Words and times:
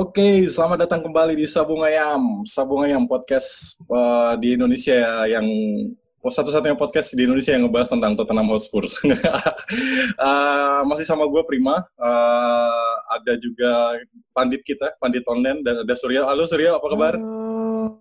Oke, 0.00 0.48
selamat 0.48 0.88
datang 0.88 1.04
kembali 1.04 1.36
di 1.36 1.44
Sabung 1.44 1.84
Ayam. 1.84 2.40
Sabung 2.48 2.80
Ayam 2.80 3.04
podcast 3.04 3.76
uh, 3.84 4.32
di 4.40 4.56
Indonesia 4.56 4.96
yang 5.28 5.44
oh, 6.24 6.32
satu-satunya 6.32 6.72
podcast 6.72 7.12
di 7.12 7.28
Indonesia 7.28 7.52
yang 7.52 7.68
ngebahas 7.68 7.92
tentang 7.92 8.16
Tottenham 8.16 8.48
Hotspur. 8.48 8.88
uh, 8.88 10.80
masih 10.88 11.04
sama 11.04 11.28
gue 11.28 11.44
Prima. 11.44 11.84
Uh, 12.00 12.92
ada 13.12 13.36
juga 13.36 14.00
pandit 14.32 14.64
kita, 14.64 14.88
pandit 14.96 15.20
online 15.28 15.60
dan 15.60 15.84
ada 15.84 15.92
Surya. 15.92 16.24
Halo 16.24 16.48
Surya, 16.48 16.80
apa 16.80 16.86
kabar? 16.88 17.20
Halo. 17.20 18.00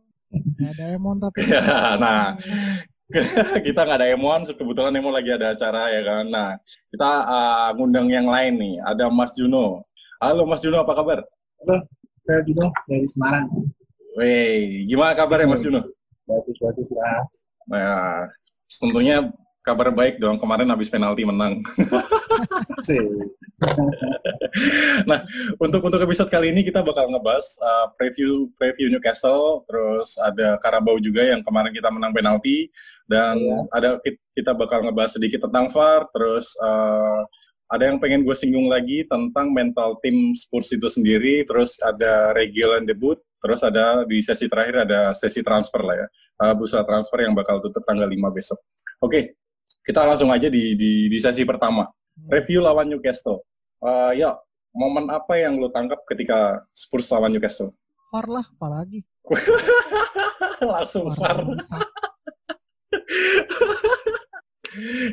Ada 0.72 0.96
Emon 0.96 1.20
tapi. 1.20 1.52
nah, 2.00 2.40
kita 3.68 3.80
nggak 3.84 4.00
ada 4.00 4.08
Emon, 4.08 4.48
kebetulan 4.48 4.96
Emon 4.96 5.12
lagi 5.12 5.36
ada 5.36 5.52
acara 5.52 5.92
ya 5.92 6.02
kan. 6.08 6.32
Nah, 6.32 6.56
kita 6.96 7.12
uh, 7.28 7.70
ngundang 7.76 8.08
yang 8.08 8.32
lain 8.32 8.56
nih. 8.56 8.76
Ada 8.88 9.12
Mas 9.12 9.36
Juno. 9.36 9.84
Halo 10.24 10.48
Mas 10.48 10.64
Juno, 10.64 10.80
apa 10.80 10.96
kabar? 10.96 11.28
Halo, 11.60 11.76
saya 12.24 12.40
Juno 12.48 12.72
dari 12.88 13.04
Semarang. 13.04 13.52
Wih, 14.16 14.88
gimana 14.88 15.12
kabarnya 15.12 15.52
Mas 15.52 15.60
Juno? 15.60 15.84
Bagus, 16.24 16.56
bagus, 16.56 16.88
lah. 16.96 17.20
Nah, 17.68 18.32
tentunya 18.72 19.28
kabar 19.60 19.92
baik 19.92 20.24
dong. 20.24 20.40
Kemarin 20.40 20.72
habis 20.72 20.88
penalti 20.88 21.28
menang. 21.28 21.60
nah, 25.12 25.20
untuk 25.60 25.84
untuk 25.84 26.00
episode 26.00 26.32
kali 26.32 26.56
ini 26.56 26.64
kita 26.64 26.80
bakal 26.80 27.12
ngebahas 27.12 27.44
uh, 27.60 27.92
preview 28.00 28.48
preview 28.56 28.88
Newcastle, 28.88 29.68
terus 29.68 30.16
ada 30.24 30.56
Karabau 30.64 30.96
juga 31.04 31.28
yang 31.28 31.44
kemarin 31.44 31.76
kita 31.76 31.92
menang 31.92 32.16
penalti, 32.16 32.72
dan 33.04 33.36
ya. 33.36 33.68
ada 33.76 34.00
kita 34.32 34.56
bakal 34.56 34.88
ngebahas 34.88 35.12
sedikit 35.12 35.52
tentang 35.52 35.68
VAR, 35.76 36.08
terus 36.08 36.56
uh, 36.64 37.28
ada 37.70 37.84
yang 37.86 38.02
pengen 38.02 38.26
gue 38.26 38.34
singgung 38.34 38.66
lagi 38.66 39.06
tentang 39.06 39.54
mental 39.54 40.02
tim 40.02 40.34
Spurs 40.34 40.74
itu 40.74 40.90
sendiri, 40.90 41.46
terus 41.46 41.78
ada 41.86 42.34
regular 42.34 42.82
debut, 42.82 43.22
terus 43.38 43.62
ada 43.62 44.02
di 44.10 44.26
sesi 44.26 44.50
terakhir 44.50 44.90
ada 44.90 45.14
sesi 45.14 45.46
transfer 45.46 45.86
lah 45.86 45.96
ya, 46.02 46.08
uh, 46.50 46.54
bursa 46.58 46.82
transfer 46.82 47.22
yang 47.22 47.38
bakal 47.38 47.62
tutup 47.62 47.86
tanggal 47.86 48.10
5 48.10 48.18
besok. 48.34 48.58
Oke, 48.98 49.06
okay, 49.06 49.24
kita 49.86 50.02
langsung 50.02 50.34
aja 50.34 50.50
di, 50.50 50.74
di, 50.74 51.06
di 51.14 51.18
sesi 51.22 51.46
pertama. 51.46 51.86
Review 52.26 52.66
lawan 52.66 52.90
Newcastle. 52.90 53.46
Uh, 53.80 54.12
ya, 54.18 54.34
momen 54.74 55.08
apa 55.14 55.38
yang 55.38 55.62
lo 55.62 55.70
tangkap 55.70 56.02
ketika 56.10 56.66
Spurs 56.74 57.06
lawan 57.14 57.32
Newcastle? 57.32 57.70
Far 58.10 58.26
lah, 58.26 58.44
apalagi. 58.58 59.06
langsung 60.74 61.06
far. 61.14 61.38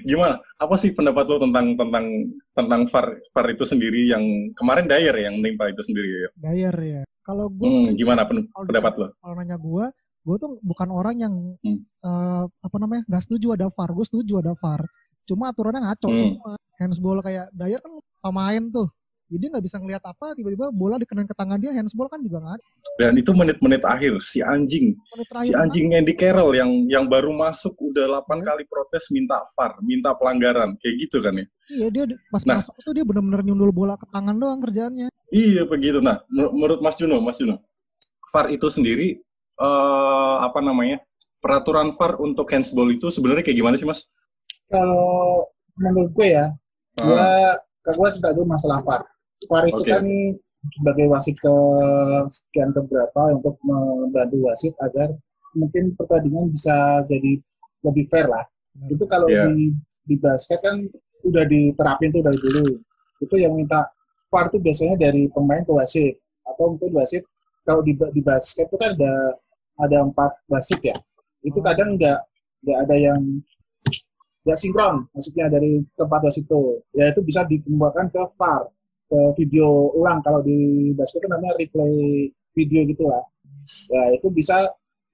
Gimana? 0.06 0.38
Apa 0.62 0.78
sih 0.78 0.94
pendapat 0.94 1.26
lo 1.26 1.42
tentang 1.42 1.74
tentang 1.74 2.06
tentang 2.54 2.80
VAR 2.86 3.06
VAR 3.34 3.46
itu 3.50 3.64
sendiri 3.66 4.06
yang 4.06 4.22
kemarin 4.54 4.86
Dyer 4.86 5.16
yang 5.18 5.34
menimpa 5.42 5.66
itu 5.66 5.82
sendiri 5.82 6.06
ya? 6.06 6.30
Dyer 6.38 6.76
ya. 6.78 7.02
Kalau 7.26 7.50
gue 7.50 7.66
hmm, 7.66 7.98
gimana 7.98 8.22
pen 8.22 8.46
pendapat 8.54 8.92
lo? 9.02 9.06
Kalau 9.18 9.34
nanya 9.34 9.58
gue, 9.58 9.84
gue 10.22 10.36
tuh 10.38 10.50
bukan 10.62 10.88
orang 10.94 11.16
yang 11.18 11.34
hmm. 11.58 11.78
uh, 12.06 12.46
apa 12.46 12.76
namanya 12.78 13.02
nggak 13.10 13.24
setuju 13.26 13.58
ada 13.58 13.66
VAR. 13.74 13.90
Gue 13.90 14.06
setuju 14.06 14.38
ada 14.38 14.54
VAR. 14.54 14.86
Cuma 15.26 15.50
aturannya 15.50 15.82
ngaco 15.82 16.06
hmm. 16.06 16.18
semua. 16.22 16.52
Handsball 16.78 17.18
kayak 17.26 17.50
Dyer 17.50 17.82
kan 17.82 17.92
pemain 18.22 18.62
tuh 18.70 18.86
jadi 19.26 19.44
nggak 19.50 19.64
bisa 19.66 19.76
ngelihat 19.82 20.04
apa 20.06 20.38
tiba-tiba 20.38 20.70
bola 20.70 21.02
dikenain 21.02 21.26
ke 21.26 21.34
tangan 21.34 21.58
dia 21.58 21.74
handsball 21.74 22.06
kan 22.06 22.22
juga 22.22 22.38
nggak 22.38 22.58
dan 22.96 23.12
itu 23.20 23.30
menit-menit 23.36 23.82
akhir 23.84 24.24
si 24.24 24.40
anjing. 24.40 24.96
Si 25.44 25.52
anjing 25.52 25.92
kan? 25.92 26.00
Andy 26.00 26.14
Carroll 26.16 26.56
yang 26.56 26.70
yang 26.88 27.04
baru 27.04 27.28
masuk 27.36 27.76
udah 27.76 28.24
8 28.24 28.24
hmm. 28.24 28.40
kali 28.40 28.64
protes 28.64 29.12
minta 29.12 29.36
VAR 29.52 29.76
minta 29.84 30.16
pelanggaran. 30.16 30.80
Kayak 30.80 30.94
gitu 31.04 31.20
kan 31.20 31.36
ya? 31.36 31.46
Iya 31.66 31.86
dia 31.92 32.04
pas 32.32 32.42
nah, 32.48 32.62
masuk 32.62 32.74
itu 32.80 32.90
dia 32.96 33.04
benar-benar 33.04 33.42
nyundul 33.44 33.72
bola 33.74 34.00
ke 34.00 34.08
tangan 34.08 34.32
doang 34.38 34.64
kerjaannya. 34.64 35.12
Iya 35.28 35.68
begitu. 35.68 36.00
Nah 36.00 36.24
menurut 36.32 36.80
Mas 36.80 36.96
Juno 36.96 37.20
Mas 37.20 37.36
Juno. 37.36 37.60
VAR 38.32 38.50
itu 38.50 38.66
sendiri 38.66 39.22
uh, 39.60 40.42
apa 40.42 40.58
namanya 40.64 41.04
peraturan 41.38 41.94
VAR 41.94 42.18
untuk 42.18 42.48
handsball 42.48 42.88
itu 42.90 43.12
sebenarnya 43.12 43.44
kayak 43.44 43.58
gimana 43.60 43.76
sih 43.76 43.86
Mas? 43.86 44.08
Kalau 44.72 45.46
menurut 45.76 46.10
gue 46.16 46.28
ya 46.32 46.48
gue 46.96 47.12
uh. 47.12 47.92
gue 47.92 48.08
suka 48.08 48.32
dulu 48.32 48.48
masalah 48.48 48.80
VAR 48.82 49.04
VAR 49.46 49.64
itu 49.66 49.82
okay. 49.82 49.92
kan 49.94 50.04
sebagai 50.74 51.06
wasit 51.10 51.36
ke 51.38 51.54
sekian 52.30 52.74
keberapa 52.74 53.38
untuk 53.38 53.54
membantu 53.62 54.36
wasit 54.50 54.74
agar 54.82 55.14
mungkin 55.54 55.94
pertandingan 55.94 56.50
bisa 56.50 57.00
jadi 57.06 57.38
lebih 57.86 58.04
fair 58.10 58.26
lah. 58.26 58.42
Hmm. 58.76 58.92
Itu 58.92 59.04
kalau 59.06 59.30
yeah. 59.30 59.48
di 59.50 59.72
di 60.06 60.16
basket 60.18 60.62
kan 60.62 60.86
udah 61.26 61.44
diterapin 61.46 62.10
tuh 62.10 62.22
dari 62.22 62.38
dulu. 62.38 62.66
Itu 63.22 63.34
yang 63.38 63.56
minta 63.56 63.86
VAR 64.28 64.50
itu 64.50 64.58
biasanya 64.58 64.96
dari 64.98 65.30
pemain 65.30 65.62
ke 65.62 65.72
wasit 65.72 66.14
atau 66.46 66.74
mungkin 66.74 66.90
wasit 66.94 67.22
kalau 67.66 67.82
di, 67.82 67.98
di 68.14 68.22
basket 68.22 68.70
itu 68.70 68.76
kan 68.78 68.94
ada 68.94 69.14
ada 69.82 69.96
empat 70.02 70.30
wasit 70.50 70.82
ya. 70.82 70.96
Itu 71.46 71.62
hmm. 71.62 71.66
kadang 71.66 71.88
nggak 71.94 72.18
nggak 72.66 72.78
ada 72.88 72.96
yang 72.96 73.20
nggak 74.46 74.58
sinkron, 74.62 75.10
maksudnya 75.10 75.50
dari 75.50 75.82
tempat 75.98 76.20
wasit 76.26 76.46
itu. 76.46 76.62
Ya 76.94 77.10
itu 77.10 77.20
bisa 77.22 77.46
dikembangkan 77.46 78.10
ke 78.10 78.22
VAR 78.38 78.75
ke 79.06 79.20
video 79.38 79.94
ulang 79.94 80.18
kalau 80.26 80.42
di 80.42 80.90
basket 80.98 81.22
kan 81.22 81.38
namanya 81.38 81.54
replay 81.58 82.26
video 82.54 82.82
gitu 82.86 83.06
lah. 83.06 83.22
Ya 83.94 84.02
itu 84.18 84.28
bisa 84.30 84.56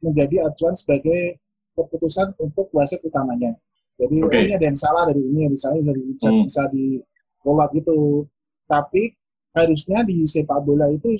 menjadi 0.02 0.48
acuan 0.48 0.74
sebagai 0.74 1.38
keputusan 1.76 2.36
untuk 2.40 2.68
wasit 2.72 3.00
utamanya. 3.04 3.52
Jadi 4.00 4.16
okay. 4.24 4.48
ini 4.48 4.52
ada 4.56 4.66
yang 4.66 4.78
salah 4.80 5.04
dari 5.08 5.22
ini 5.22 5.52
misalnya 5.52 5.92
dari 5.92 6.02
bisa, 6.16 6.28
hmm. 6.28 6.44
bisa 6.48 6.62
di 6.72 6.86
roll 7.44 7.60
gitu. 7.76 8.26
Tapi 8.66 9.02
harusnya 9.52 10.00
di 10.08 10.24
sepak 10.24 10.64
bola 10.64 10.88
itu 10.88 11.12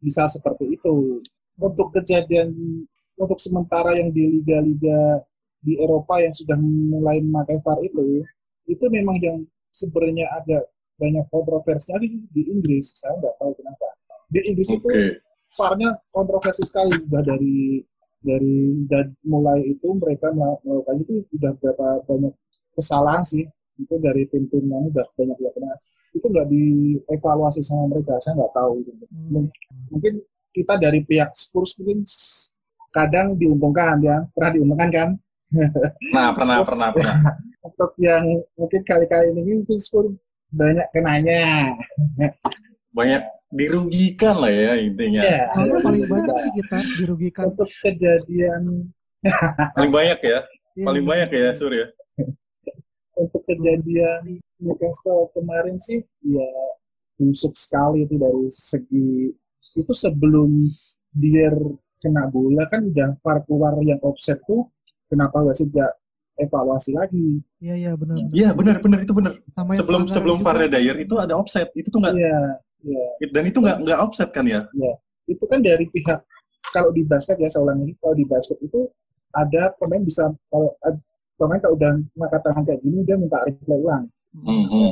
bisa 0.00 0.28
seperti 0.28 0.76
itu. 0.76 1.24
Untuk 1.58 1.90
kejadian 1.90 2.54
untuk 3.18 3.40
sementara 3.42 3.98
yang 3.98 4.14
di 4.14 4.38
liga-liga 4.38 5.26
di 5.58 5.74
Eropa 5.82 6.22
yang 6.22 6.30
sudah 6.30 6.54
mulai 6.62 7.18
memakai 7.18 7.58
VAR 7.66 7.82
itu 7.82 8.22
itu 8.70 8.84
memang 8.94 9.16
yang 9.18 9.38
sebenarnya 9.74 10.30
agak 10.38 10.70
banyak 10.98 11.24
kontroversinya 11.30 12.02
di, 12.02 12.08
di 12.34 12.42
Inggris. 12.50 12.98
Saya 12.98 13.16
nggak 13.22 13.34
tahu 13.38 13.52
kenapa. 13.54 13.86
Di 14.28 14.40
Inggris 14.44 14.68
okay. 14.74 14.76
itu 14.76 14.88
farnya 15.54 15.90
kontroversi 16.10 16.62
sekali. 16.66 16.92
Udah 17.08 17.22
dari 17.22 17.80
dari 18.18 18.82
dan 18.90 19.14
mulai 19.22 19.62
itu 19.62 19.94
mereka 19.94 20.34
melakukan 20.34 20.96
itu 20.98 21.22
udah 21.38 21.52
berapa 21.62 21.86
banyak 22.04 22.34
kesalahan 22.74 23.22
sih. 23.22 23.46
Itu 23.78 23.94
dari 24.02 24.26
tim-tim 24.26 24.66
yang 24.66 24.90
udah 24.90 25.06
banyak 25.14 25.38
yang 25.38 25.54
kena. 25.54 25.72
Itu 26.12 26.26
nggak 26.28 26.48
dievaluasi 26.50 27.62
sama 27.62 27.94
mereka. 27.94 28.18
Saya 28.18 28.42
nggak 28.42 28.52
tahu. 28.52 28.72
Gitu. 28.82 29.04
Hmm. 29.14 29.46
Mungkin 29.94 30.14
kita 30.50 30.74
dari 30.82 31.06
pihak 31.06 31.30
Spurs 31.38 31.78
mungkin 31.78 32.02
kadang 32.90 33.38
diuntungkan 33.38 34.02
ya. 34.02 34.26
Pernah 34.34 34.50
diuntungkan 34.58 34.90
kan? 34.90 35.10
Nah, 36.12 36.28
pernah, 36.36 36.60
pernah, 36.60 36.92
pernah. 36.92 37.16
Untuk 37.68 37.96
yang 38.00 38.24
mungkin 38.58 38.80
kali-kali 38.84 39.32
ini 39.32 39.64
mungkin 39.64 39.78
Spurs 39.80 40.12
banyak 40.52 40.86
kenanya. 40.92 41.74
Banyak 42.92 43.22
dirugikan 43.52 44.36
lah 44.40 44.52
ya 44.52 44.72
intinya. 44.80 45.22
Ya, 45.24 45.48
paling 45.54 46.04
banyak 46.08 46.36
sih 46.40 46.50
kita 46.60 46.76
dirugikan. 47.04 47.52
Untuk 47.52 47.70
kejadian 47.84 48.92
paling 49.74 49.92
banyak 49.92 50.18
ya, 50.22 50.38
iya. 50.78 50.86
paling 50.86 51.04
banyak 51.04 51.28
ya 51.32 51.50
Surya. 51.56 51.86
Untuk 53.18 53.42
kejadian 53.50 54.38
Newcastle 54.62 55.30
kemarin 55.34 55.74
sih 55.78 56.02
ya 56.22 56.50
busuk 57.18 57.54
sekali 57.58 58.06
itu 58.06 58.14
dari 58.14 58.46
segi 58.46 59.26
itu 59.74 59.92
sebelum 59.94 60.54
dia 61.10 61.50
kena 61.98 62.30
bola 62.30 62.62
kan 62.70 62.86
udah 62.86 63.18
par 63.18 63.42
keluar 63.42 63.74
yang 63.82 63.98
offset 64.06 64.38
tuh 64.46 64.70
kenapa 65.10 65.42
wasit 65.42 65.66
gak 65.74 65.97
evaluasi 66.38 66.94
lagi. 66.94 67.42
Iya 67.58 67.74
iya 67.74 67.92
benar. 67.98 68.16
Iya 68.30 68.48
benar 68.54 68.76
benar 68.78 68.98
itu 69.02 69.12
benar. 69.12 69.34
Sebelum 69.74 70.06
sebelum 70.06 70.38
Farnya 70.40 70.70
Dyer 70.70 70.96
itu 71.02 71.14
ada 71.18 71.34
offset 71.34 71.68
itu 71.74 71.90
tuh 71.90 72.00
nggak. 72.00 72.14
Iya 72.14 72.40
iya. 72.86 73.06
Dan 73.34 73.42
itu 73.50 73.58
nggak 73.58 73.78
nggak 73.82 73.98
offset 73.98 74.30
kan 74.30 74.46
ya? 74.46 74.62
Iya. 74.72 74.92
Itu 75.28 75.44
kan 75.50 75.60
dari 75.60 75.84
pihak 75.90 76.22
kalau 76.70 76.90
di 76.94 77.02
basket 77.04 77.36
ya 77.42 77.50
saya 77.50 77.66
ulangi 77.66 77.92
kalau 77.98 78.14
di 78.14 78.24
basket 78.24 78.58
itu 78.62 78.86
ada 79.34 79.74
pemain 79.76 80.02
bisa 80.06 80.30
kalau 80.48 80.70
pemain 81.36 81.60
kalau 81.60 81.74
udah 81.76 81.92
maka 82.16 82.38
tangan 82.40 82.62
kayak 82.64 82.80
gini 82.80 83.02
dia 83.04 83.16
minta 83.18 83.42
replay 83.42 83.78
ulang. 83.78 84.06
Mm 84.38 84.64
-hmm. 84.70 84.90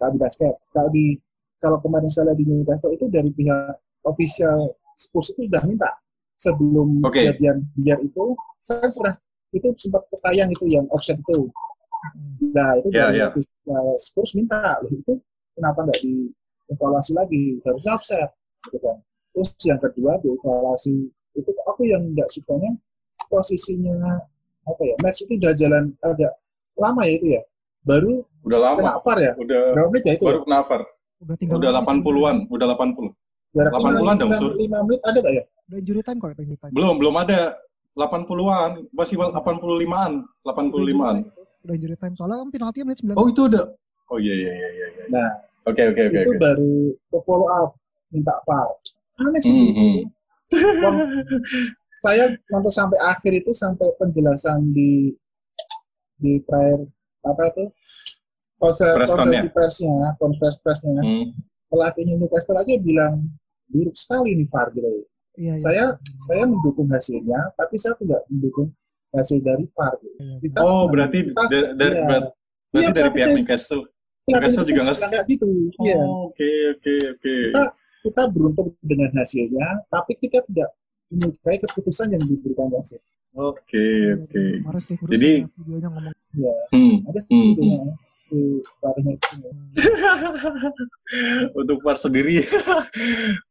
kalau 0.00 0.10
di 0.14 0.18
basket 0.18 0.54
kalau 0.72 0.88
di 0.94 1.18
kalau 1.60 1.78
kemarin 1.82 2.08
saya 2.08 2.32
di 2.32 2.44
Newcastle 2.46 2.94
itu 2.94 3.06
dari 3.12 3.30
pihak 3.34 3.76
official 4.06 4.72
Spurs 4.96 5.34
itu 5.36 5.50
sudah 5.50 5.62
minta 5.68 5.90
sebelum 6.36 7.04
okay. 7.04 7.32
kejadian 7.32 7.64
biar 7.76 7.98
itu 8.00 8.32
saya 8.60 8.88
pernah 8.92 9.16
itu 9.54 9.68
sempat 9.78 10.02
ketayang 10.10 10.50
itu 10.50 10.64
yang 10.70 10.86
offset 10.90 11.18
itu. 11.18 11.50
Nah 12.54 12.70
itu 12.78 12.88
yeah, 12.94 13.10
dari 13.10 13.20
yeah. 13.22 13.96
Spurs 13.98 14.34
minta 14.38 14.78
loh 14.82 14.90
itu 14.90 15.18
kenapa 15.54 15.86
nggak 15.86 16.00
dievaluasi 16.02 17.12
lagi 17.14 17.58
harusnya 17.62 17.92
offset 17.94 18.30
gitu 18.66 18.78
kan. 18.82 18.96
Terus 19.36 19.50
yang 19.68 19.80
kedua 19.82 20.18
dievaluasi 20.22 20.94
itu 21.36 21.50
aku 21.68 21.82
yang 21.86 22.02
nggak 22.16 22.28
sukanya 22.32 22.72
posisinya 23.28 24.22
apa 24.66 24.82
ya 24.82 24.96
match 25.04 25.22
itu 25.26 25.38
udah 25.38 25.52
jalan 25.54 25.84
agak 26.02 26.32
lama 26.74 27.02
ya 27.06 27.12
itu 27.18 27.26
ya 27.38 27.42
baru 27.86 28.24
udah 28.42 28.58
lama 28.58 28.98
kena 29.02 29.14
ya 29.22 29.32
udah 29.38 29.60
berapa 29.74 29.88
menit 29.94 30.04
ya 30.06 30.12
itu 30.18 30.24
baru 30.26 30.40
kena 30.42 30.58
Udah 31.24 31.36
tinggal 31.40 31.56
udah 31.64 31.80
80-an, 31.80 32.36
udah 32.52 32.66
80. 32.76 33.56
Jaraknya 33.56 33.88
80-an 34.04 34.16
dong, 34.20 34.32
Sur. 34.36 34.52
5 34.52 34.68
menit 34.68 35.00
ada 35.00 35.18
gak 35.24 35.32
ya? 35.32 35.44
Udah 35.72 35.78
injury 35.80 36.02
time 36.04 36.18
kok 36.20 36.30
itu 36.36 36.42
injury 36.44 36.60
time. 36.60 36.72
Belum, 36.76 36.94
belum 37.00 37.14
ada 37.16 37.40
80-an, 37.96 38.70
masih 38.92 39.16
85-an, 39.16 40.12
85-an. 40.44 41.16
Udah 41.64 41.74
injury 41.74 41.96
time 41.96 42.14
soalnya 42.14 42.44
kan 42.44 42.48
penalti 42.52 42.84
menit 42.84 43.00
90. 43.00 43.16
Oh, 43.16 43.26
itu 43.26 43.42
udah. 43.48 43.64
Oh 44.06 44.18
iya 44.20 44.34
iya 44.36 44.52
iya 44.52 44.68
iya. 44.70 44.86
iya. 44.92 45.04
Nah, 45.10 45.30
Oke 45.66 45.82
oke 45.82 45.98
oke 45.98 46.14
itu 46.14 46.30
oke. 46.30 46.38
baru 46.38 46.74
ke 47.10 47.18
follow 47.26 47.48
up 47.50 47.74
minta 48.08 48.38
VAR. 48.46 48.70
Aneh 49.18 49.40
sih. 49.42 49.50
Hmm, 49.50 49.74
hmm. 49.74 49.96
Wong- 50.78 51.02
saya 51.98 52.24
nonton 52.54 52.70
sampai 52.70 52.94
akhir 53.02 53.32
itu 53.34 53.50
sampai 53.50 53.88
penjelasan 53.98 54.70
di 54.70 55.10
di 56.16 56.38
prior 56.46 56.86
apa 57.26 57.42
itu 57.50 57.64
konser 58.56 58.94
konferensi 58.94 59.50
persnya 59.50 60.14
konferensi 60.16 60.60
persnya 60.62 61.02
Hmm. 61.02 61.34
pelatihnya 61.66 62.14
Newcastle 62.22 62.56
aja 62.56 62.78
bilang 62.78 63.26
buruk 63.66 63.96
sekali 63.98 64.38
nih 64.38 64.46
VAR 64.46 64.70
gitu. 64.70 65.02
Iya, 65.36 65.52
iya. 65.52 65.56
Saya 65.56 65.84
saya 66.18 66.42
mendukung 66.44 66.88
hasilnya, 66.88 67.52
tapi 67.54 67.76
saya 67.76 67.94
tidak 67.96 68.24
mendukung 68.26 68.72
hasil 69.12 69.38
dari 69.40 69.64
VAR. 69.70 69.92
Gitu. 69.96 70.16
Iya, 70.18 70.36
Kita 70.40 70.58
Oh, 70.64 70.84
berarti 70.88 71.18
kita, 71.24 71.42
da- 71.42 71.72
da- 71.72 71.86
iya. 71.86 72.04
berat- 72.04 72.32
berarti 72.66 72.82
Iya, 72.82 72.92
dari 72.92 73.10
pihak 73.10 73.28
Newcastle. 73.34 73.82
Newcastle 74.26 74.64
juga 74.64 74.80
nggak- 74.86 75.26
gitu. 75.26 75.46
Iya. 75.78 75.98
Oh, 76.02 76.26
Oke 76.26 76.50
oke 76.72 76.94
oke. 77.14 77.34
Kita- 77.52 77.74
Kita 78.02 78.22
beruntung 78.30 78.68
dengan 78.80 79.10
hasilnya, 79.12 79.82
tapi 79.86 80.14
kita 80.14 80.38
tidak 80.46 80.68
menyukai 81.08 81.58
keputusan 81.58 82.08
yang 82.08 82.22
diberikan 82.24 82.70
wasit. 82.70 83.02
Oke 83.34 83.76
iya. 83.76 84.14
oke. 84.14 84.42
Bruce 84.62 84.94
Jadi- 85.10 85.42
ada 85.42 85.50
videonya 85.58 85.88
ngomong 85.90 86.14
Ya, 86.36 86.52
Hmm. 86.70 87.00
ada 87.02 87.20
Hmm, 87.22 87.32
videonya 87.32 87.96
si. 88.12 88.60
Untuk 91.56 91.80
VAR 91.80 91.96
sendiri, 91.96 92.40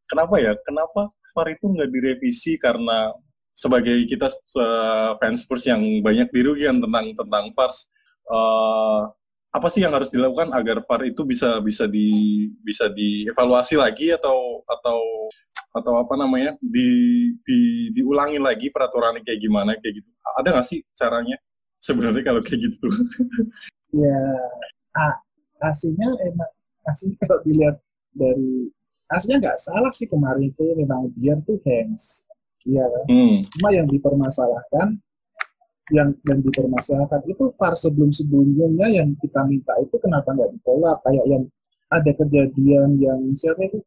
kenapa 0.10 0.36
ya? 0.42 0.54
Kenapa 0.62 1.10
VAR 1.10 1.48
itu 1.54 1.66
nggak 1.70 1.90
direvisi 1.92 2.58
karena 2.62 3.12
sebagai 3.56 4.04
kita 4.06 4.28
eh, 4.32 5.12
fans 5.20 5.48
Spurs 5.48 5.66
yang 5.68 5.82
banyak 6.04 6.30
dirugikan 6.32 6.82
tentang 6.82 7.16
tentang 7.16 7.46
VAR, 7.56 7.72
eh, 8.32 9.02
apa 9.56 9.68
sih 9.72 9.82
yang 9.88 9.96
harus 9.96 10.12
dilakukan 10.12 10.52
agar 10.52 10.84
VAR 10.84 11.02
itu 11.08 11.22
bisa 11.24 11.60
bisa 11.64 11.88
di 11.88 12.08
bisa 12.62 12.92
dievaluasi 12.92 13.80
lagi 13.80 14.12
atau 14.12 14.64
atau 14.68 15.00
atau 15.76 15.94
apa 16.00 16.16
namanya 16.16 16.56
di, 16.64 16.88
di 17.44 17.92
diulangi 17.92 18.40
lagi 18.40 18.72
peraturannya 18.72 19.24
kayak 19.28 19.40
gimana 19.44 19.76
kayak 19.80 20.00
gitu? 20.04 20.10
Ada 20.40 20.48
nggak 20.56 20.68
sih 20.68 20.80
caranya 20.96 21.36
sebenarnya 21.84 22.24
kalau 22.24 22.42
kayak 22.44 22.72
gitu? 22.72 22.88
Ya, 23.96 24.20
ah, 24.92 25.16
aslinya 25.64 26.20
emang 26.28 26.52
aslinya 26.84 27.16
kalau 27.24 27.40
dilihat 27.48 27.80
dari 28.12 28.68
aslinya 29.12 29.38
nggak 29.50 29.60
salah 29.60 29.92
sih 29.94 30.08
kemarin 30.10 30.50
itu 30.50 30.64
memang 30.74 31.10
biar 31.14 31.38
tuh 31.46 31.58
hands. 31.66 32.26
Iya 32.66 32.82
kan? 32.82 33.06
Hmm. 33.10 33.36
Cuma 33.46 33.70
yang 33.74 33.88
dipermasalahkan 33.90 34.88
yang 35.94 36.10
yang 36.26 36.40
dipermasalahkan 36.42 37.22
itu 37.30 37.54
VAR 37.62 37.78
sebelum-sebelumnya 37.78 38.90
yang 38.90 39.14
kita 39.22 39.46
minta 39.46 39.70
itu 39.78 39.94
kenapa 40.02 40.34
nggak 40.34 40.50
ditolak 40.58 40.98
kayak 41.06 41.26
yang 41.30 41.44
ada 41.94 42.12
kejadian 42.18 42.98
yang 42.98 43.20
siapa 43.34 43.70
itu 43.70 43.80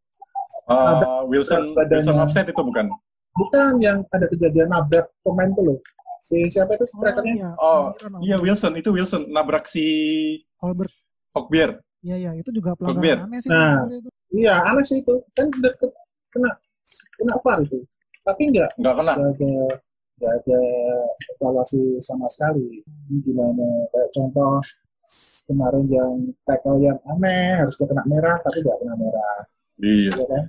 Uh, 0.64 1.28
Wilson 1.28 1.76
badannya. 1.76 2.00
Wilson 2.00 2.16
offset 2.24 2.48
itu 2.48 2.56
bukan? 2.56 2.88
bukan 3.36 3.72
yang 3.84 4.00
ada 4.08 4.24
kejadian 4.32 4.72
nabrak 4.72 5.04
pemain 5.20 5.52
tuh 5.52 5.60
loh 5.60 5.78
si 6.18 6.40
siapa 6.48 6.72
itu 6.72 6.88
strikernya 6.88 7.34
iya. 7.36 7.50
Oh, 7.60 7.92
Iya. 8.24 8.40
Wilson 8.40 8.72
itu 8.74 8.88
Wilson 8.90 9.28
nabrak 9.28 9.68
si 9.68 9.84
Albert. 10.64 10.90
Hogbier. 11.36 11.78
Iya, 12.02 12.16
iya, 12.16 12.30
itu 12.34 12.50
juga 12.50 12.74
pelanggaran 12.74 13.28
aneh 13.28 13.38
sih. 13.44 13.50
Nah. 13.52 13.84
itu. 13.86 14.08
Iya 14.30 14.60
aneh 14.64 14.84
sih 14.84 15.00
itu 15.00 15.14
kan 15.32 15.46
ke- 15.50 15.94
kena 16.28 16.50
kena 17.16 17.34
VAR 17.40 17.58
itu 17.62 17.78
tapi 18.22 18.42
nggak 18.48 18.70
Nggak 18.76 18.94
kena. 18.96 19.12
nggak 19.14 19.30
ada 19.32 19.50
nggak 20.18 20.32
ada 20.36 20.60
evaluasi 21.32 21.80
sama 21.98 22.26
sekali 22.28 22.82
Ini 23.08 23.16
gimana 23.22 23.66
kayak 23.88 24.08
contoh 24.12 24.60
kemarin 25.46 25.84
yang 25.88 26.12
tackle 26.44 26.76
yang 26.78 26.98
aneh 27.08 27.56
harusnya 27.56 27.86
kena 27.86 28.04
merah 28.04 28.36
tapi 28.38 28.58
nggak 28.60 28.78
kena 28.78 28.94
merah 28.94 29.38
Iya. 29.78 30.10
ya 30.12 30.26
kan 30.26 30.44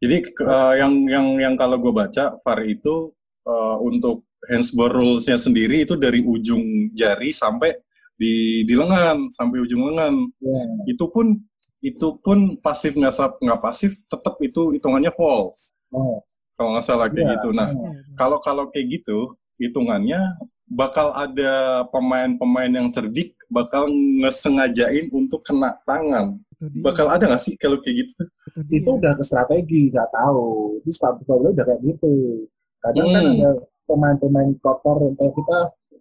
Jadi 0.00 0.16
uh, 0.42 0.72
yang 0.74 0.92
yang 1.06 1.26
yang 1.38 1.54
kalau 1.54 1.76
gue 1.76 1.92
baca 1.92 2.32
VAR 2.40 2.60
itu 2.64 3.12
uh, 3.44 3.76
untuk 3.78 4.24
handsball 4.48 4.88
rules-nya 4.88 5.36
sendiri 5.36 5.84
itu 5.84 5.92
dari 5.94 6.24
ujung 6.24 6.64
jari 6.90 7.28
sampai 7.28 7.76
di 8.16 8.64
di 8.64 8.72
lengan 8.72 9.28
sampai 9.28 9.60
ujung 9.60 9.92
lengan. 9.92 10.24
ya 10.40 10.56
Itu 10.88 11.12
pun 11.12 11.36
itu 11.80 12.08
pun 12.20 12.38
pasif 12.60 12.92
nggak 12.92 13.12
nggak 13.40 13.60
pasif 13.60 13.96
tetap 14.04 14.36
itu 14.40 14.72
hitungannya 14.72 15.08
false 15.10 15.72
oh, 15.90 16.20
kalau 16.54 16.76
nggak 16.76 16.84
salah 16.84 17.08
kayak 17.08 17.24
Iya. 17.24 17.32
gitu. 17.40 17.48
Nah 17.50 17.68
oh. 17.70 17.88
Iya, 17.88 17.90
kalau 18.14 18.38
kalau 18.38 18.64
kayak 18.68 19.00
gitu 19.00 19.32
hitungannya 19.56 20.20
bakal 20.68 21.10
ada 21.12 21.82
pemain-pemain 21.88 22.70
yang 22.70 22.88
cerdik 22.88 23.32
bakal 23.48 23.88
ngesengajain 24.20 25.10
untuk 25.10 25.42
kena 25.42 25.74
tangan. 25.82 26.38
Bakal 26.60 27.08
ada 27.08 27.24
nggak 27.24 27.40
sih 27.40 27.56
kalau 27.56 27.80
kayak 27.80 28.04
gitu? 28.04 28.22
itu, 28.68 28.88
udah 28.90 29.16
ke 29.16 29.24
strategi 29.24 29.88
nggak 29.88 30.10
tahu 30.12 30.76
itu 30.78 30.90
sepatu 30.92 31.24
bola 31.24 31.48
udah 31.50 31.64
kayak 31.64 31.80
gitu 31.86 32.44
kadang 32.78 33.08
kan 33.08 33.22
Hmm. 33.24 33.36
ada 33.38 33.50
pemain-pemain 33.86 34.50
kotor 34.58 34.96
yang 35.00 35.14
kayak 35.16 35.32
kita 35.32 35.58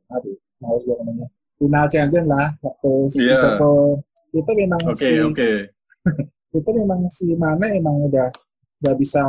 aduh 0.09 0.35
mau 0.59 0.75
juga 0.81 0.99
namanya 0.99 1.27
final 1.55 1.85
champion 1.87 2.25
lah 2.25 2.47
waktu 2.59 2.91
Iya. 3.15 3.35
Sissoko 3.37 3.71
itu 4.31 4.51
memang 4.55 4.81
Oke 4.85 4.95
si 4.95 5.13
oke. 5.19 5.49
itu 6.59 6.69
memang 6.73 6.99
si 7.07 7.33
mana 7.35 7.65
emang 7.69 8.05
udah 8.05 8.27
udah 8.79 8.93
bisa 8.95 9.21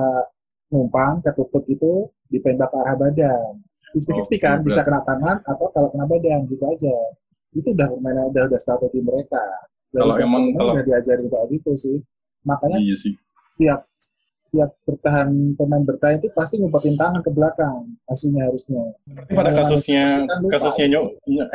numpang 0.68 1.18
ketutup 1.20 1.64
itu 1.66 2.06
ditembak 2.28 2.70
ke 2.70 2.76
arah 2.78 2.96
badan. 2.96 3.58
50-50 3.90 4.22
Oke, 4.22 4.36
kan 4.38 4.62
bisa 4.62 4.86
kena 4.86 5.02
tangan 5.02 5.42
atau 5.42 5.66
kalau 5.70 5.90
kena 5.90 6.06
badan 6.06 6.46
gitu 6.46 6.62
aja. 6.62 6.94
Itu 7.50 7.74
udah 7.74 7.90
permainan 7.90 8.30
udah 8.30 8.42
udah 8.46 8.58
strategi 8.58 9.02
mereka. 9.02 9.42
Dari 9.90 9.98
Kalau 9.98 10.14
emang- 10.16 10.54
kalau- 10.54 10.74
udah 10.78 10.86
diajarin 10.86 11.26
kayak 11.26 11.46
gitu 11.50 11.70
sih. 11.74 11.96
Makanya 12.40 12.78
Iya 12.78 12.94
sih. 12.94 13.14
tiap 13.58 13.82
tiap 14.50 14.70
bertahan 14.82 15.30
pemain 15.54 15.82
bertahan 15.82 16.18
itu 16.18 16.30
pasti 16.32 16.58
ngumpetin 16.58 16.94
tangan 16.94 17.20
ke 17.20 17.30
belakang 17.30 17.86
aslinya 18.06 18.46
harusnya. 18.46 18.82
Ini 19.26 19.34
pada 19.34 19.50
kasusnya 19.52 20.04
Kan 20.24 20.40
kasusnya 20.46 20.86
Nyo- 20.88 21.10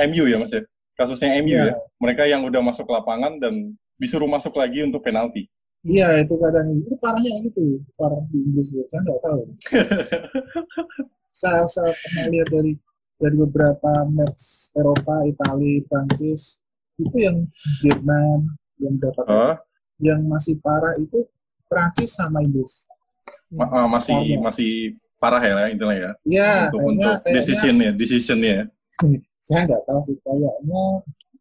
MU 0.05 0.23
ya 0.25 0.37
mas 0.37 0.51
ya. 0.51 0.61
Kasusnya 0.95 1.37
MU 1.43 1.51
Iya. 1.51 1.71
ya. 1.71 1.75
Mereka 1.99 2.23
yang 2.25 2.41
udah 2.43 2.61
masuk 2.63 2.87
lapangan 2.87 3.35
dan 3.37 3.75
disuruh 3.95 4.27
masuk 4.27 4.55
lagi 4.55 4.83
untuk 4.83 5.03
penalti. 5.03 5.47
Iya 5.85 6.25
itu 6.25 6.33
kadang 6.41 6.81
itu 6.81 6.97
parahnya 6.97 7.45
gitu 7.45 7.77
parah 7.93 8.17
di 8.33 8.41
Inggris 8.41 8.73
itu 8.73 8.81
saya 8.89 9.01
nggak 9.05 9.19
tahu. 9.21 9.41
saya 11.35 11.63
saya 11.67 11.91
pernah 11.93 12.25
lihat 12.33 12.47
dari 12.49 12.71
dari 13.15 13.35
beberapa 13.37 13.91
match 14.09 14.73
Eropa, 14.73 15.23
Italia, 15.23 15.83
Prancis 15.87 16.65
itu 16.97 17.15
yang 17.15 17.37
Jerman 17.83 18.49
yang 18.79 18.95
dapat 18.99 19.25
Hah? 19.27 19.55
yang 19.99 20.25
masih 20.25 20.57
parah 20.59 20.95
itu 20.97 21.23
Prancis 21.69 22.17
sama 22.17 22.41
Inggris. 22.41 22.87
Ma- 23.51 23.69
ah, 23.69 23.87
masih 23.87 24.15
Iya. 24.25 24.37
masih 24.41 24.71
parah 25.15 25.39
ya 25.39 25.69
intinya 25.69 25.93
ya. 25.95 26.11
Ya 26.25 26.51
untuk 26.73 26.81
kayaknya 26.81 26.89
untuk 26.91 27.13
kayaknya 27.23 27.35
decisionnya, 27.39 27.89
decisionnya. 27.93 28.51
ya. 28.51 28.63
saya 29.45 29.69
nggak 29.69 29.83
tahu 29.85 29.99
sih 30.01 30.17
kayaknya 30.25 30.83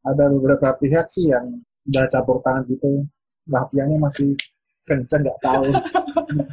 ada 0.04 0.24
beberapa 0.28 0.76
pihak 0.76 1.08
sih 1.08 1.32
yang 1.32 1.64
udah 1.88 2.04
campur 2.12 2.36
tangan 2.44 2.68
gitu. 2.68 3.08
Mafianya 3.48 3.96
masih 3.96 4.36
kenceng 4.84 5.24
nggak 5.24 5.40
tahu. 5.40 5.68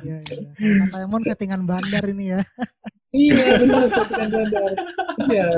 Iya, 0.01 0.19
iya. 0.21 0.37
Kalau 0.61 0.89
Kata 0.93 0.97
Emon 1.09 1.21
settingan 1.25 1.61
bandar 1.65 2.03
ini 2.05 2.37
ya. 2.37 2.41
iya 3.17 3.57
benar 3.57 3.87
settingan 3.89 4.29
bandar. 4.29 4.71
Iya. 5.31 5.49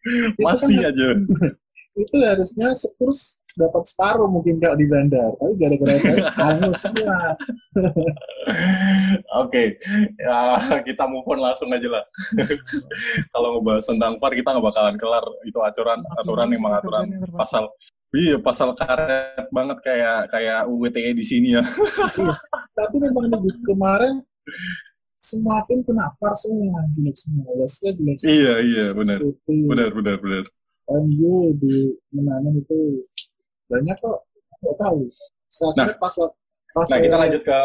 Itu 0.00 0.40
kan 0.40 0.44
Masih 0.44 0.76
aja. 0.80 1.06
itu 2.02 2.16
harusnya 2.24 2.68
Spurs 2.72 3.43
dapat 3.54 3.82
separuh 3.86 4.26
mungkin 4.26 4.58
kalau 4.58 4.74
di 4.74 4.86
bandar 4.90 5.30
tapi 5.38 5.54
gara-gara 5.58 5.94
saya 5.98 6.18
hangus 6.42 6.78
semua 6.82 7.18
Oke, 9.34 9.78
ya 10.14 10.78
kita 10.86 11.10
move 11.10 11.26
on 11.26 11.42
langsung 11.42 11.66
aja 11.74 11.88
lah. 11.90 12.04
Kalau 13.34 13.58
ngebahas 13.58 13.82
tentang 13.82 14.14
VAR 14.22 14.32
kita 14.34 14.48
nggak 14.54 14.66
bakalan 14.70 14.94
kelar 14.94 15.24
itu 15.42 15.58
aturan 15.58 15.98
aturan 16.22 16.48
yang 16.54 16.62
mengaturan 16.62 17.06
pasal 17.34 17.66
Iya, 18.14 18.38
pasal 18.38 18.78
karet 18.78 19.50
banget 19.50 19.78
kayak 19.82 20.30
kayak 20.30 20.70
UU 20.70 20.86
di 20.94 21.24
sini 21.26 21.58
ya. 21.58 21.62
tapi 22.78 22.94
memang 23.02 23.26
minggu 23.26 23.50
kemarin 23.66 24.22
semua 25.18 25.58
tim 25.66 25.82
kena 25.82 26.14
par 26.22 26.30
semua 26.38 26.78
jelek 26.94 27.16
semua 27.18 27.48
Westnya 27.58 27.90
jelek 27.98 28.16
semua 28.22 28.34
Iya, 28.38 28.54
iya, 28.62 28.86
benar. 28.94 29.18
Benar, 29.50 29.90
benar, 29.98 30.16
benar. 30.22 30.44
MU 30.84 31.56
di 31.58 31.96
menangan 32.14 32.54
itu 32.60 33.02
banyak 33.70 33.96
kok 34.00 34.18
nggak 34.64 34.76
tahu 34.80 35.00
saya 35.54 35.70
Nah. 35.78 35.86
pas 36.02 36.14
pas 36.74 36.88
Nah, 36.90 36.98
kita 36.98 37.16
lanjut 37.16 37.42
ke 37.46 37.60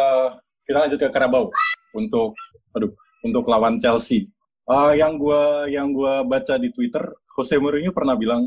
kita 0.70 0.78
lanjut 0.86 1.00
ke 1.02 1.08
Karabau 1.10 1.50
untuk 1.98 2.38
aduh, 2.78 2.94
untuk 3.26 3.50
lawan 3.50 3.82
Chelsea. 3.82 4.30
Eh, 4.70 4.92
yang 5.02 5.18
gua 5.18 5.66
yang 5.66 5.90
gua 5.90 6.22
baca 6.22 6.62
di 6.62 6.70
Twitter, 6.70 7.02
Jose 7.34 7.58
Mourinho 7.58 7.90
pernah 7.90 8.14
bilang 8.14 8.46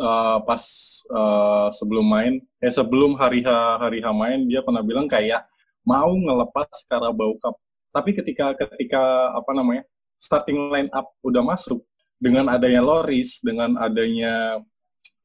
eh, 0.00 0.38
pas 0.48 0.62
eh, 1.04 1.68
sebelum 1.76 2.08
main, 2.08 2.40
eh 2.40 2.72
sebelum 2.72 3.20
hari 3.20 3.44
H 3.44 3.48
hari 3.84 4.00
H 4.00 4.08
main 4.16 4.48
dia 4.48 4.64
pernah 4.64 4.80
bilang 4.80 5.04
kayak 5.04 5.44
mau 5.84 6.08
ngelepas 6.08 6.88
Carabao 6.88 7.36
Cup. 7.36 7.60
Tapi 7.92 8.16
ketika 8.16 8.56
ketika 8.56 9.36
apa 9.36 9.52
namanya 9.52 9.84
starting 10.16 10.72
line 10.72 10.88
up 10.96 11.12
udah 11.20 11.44
masuk 11.44 11.84
dengan 12.16 12.48
adanya 12.48 12.80
Loris, 12.80 13.44
dengan 13.44 13.76
adanya 13.76 14.56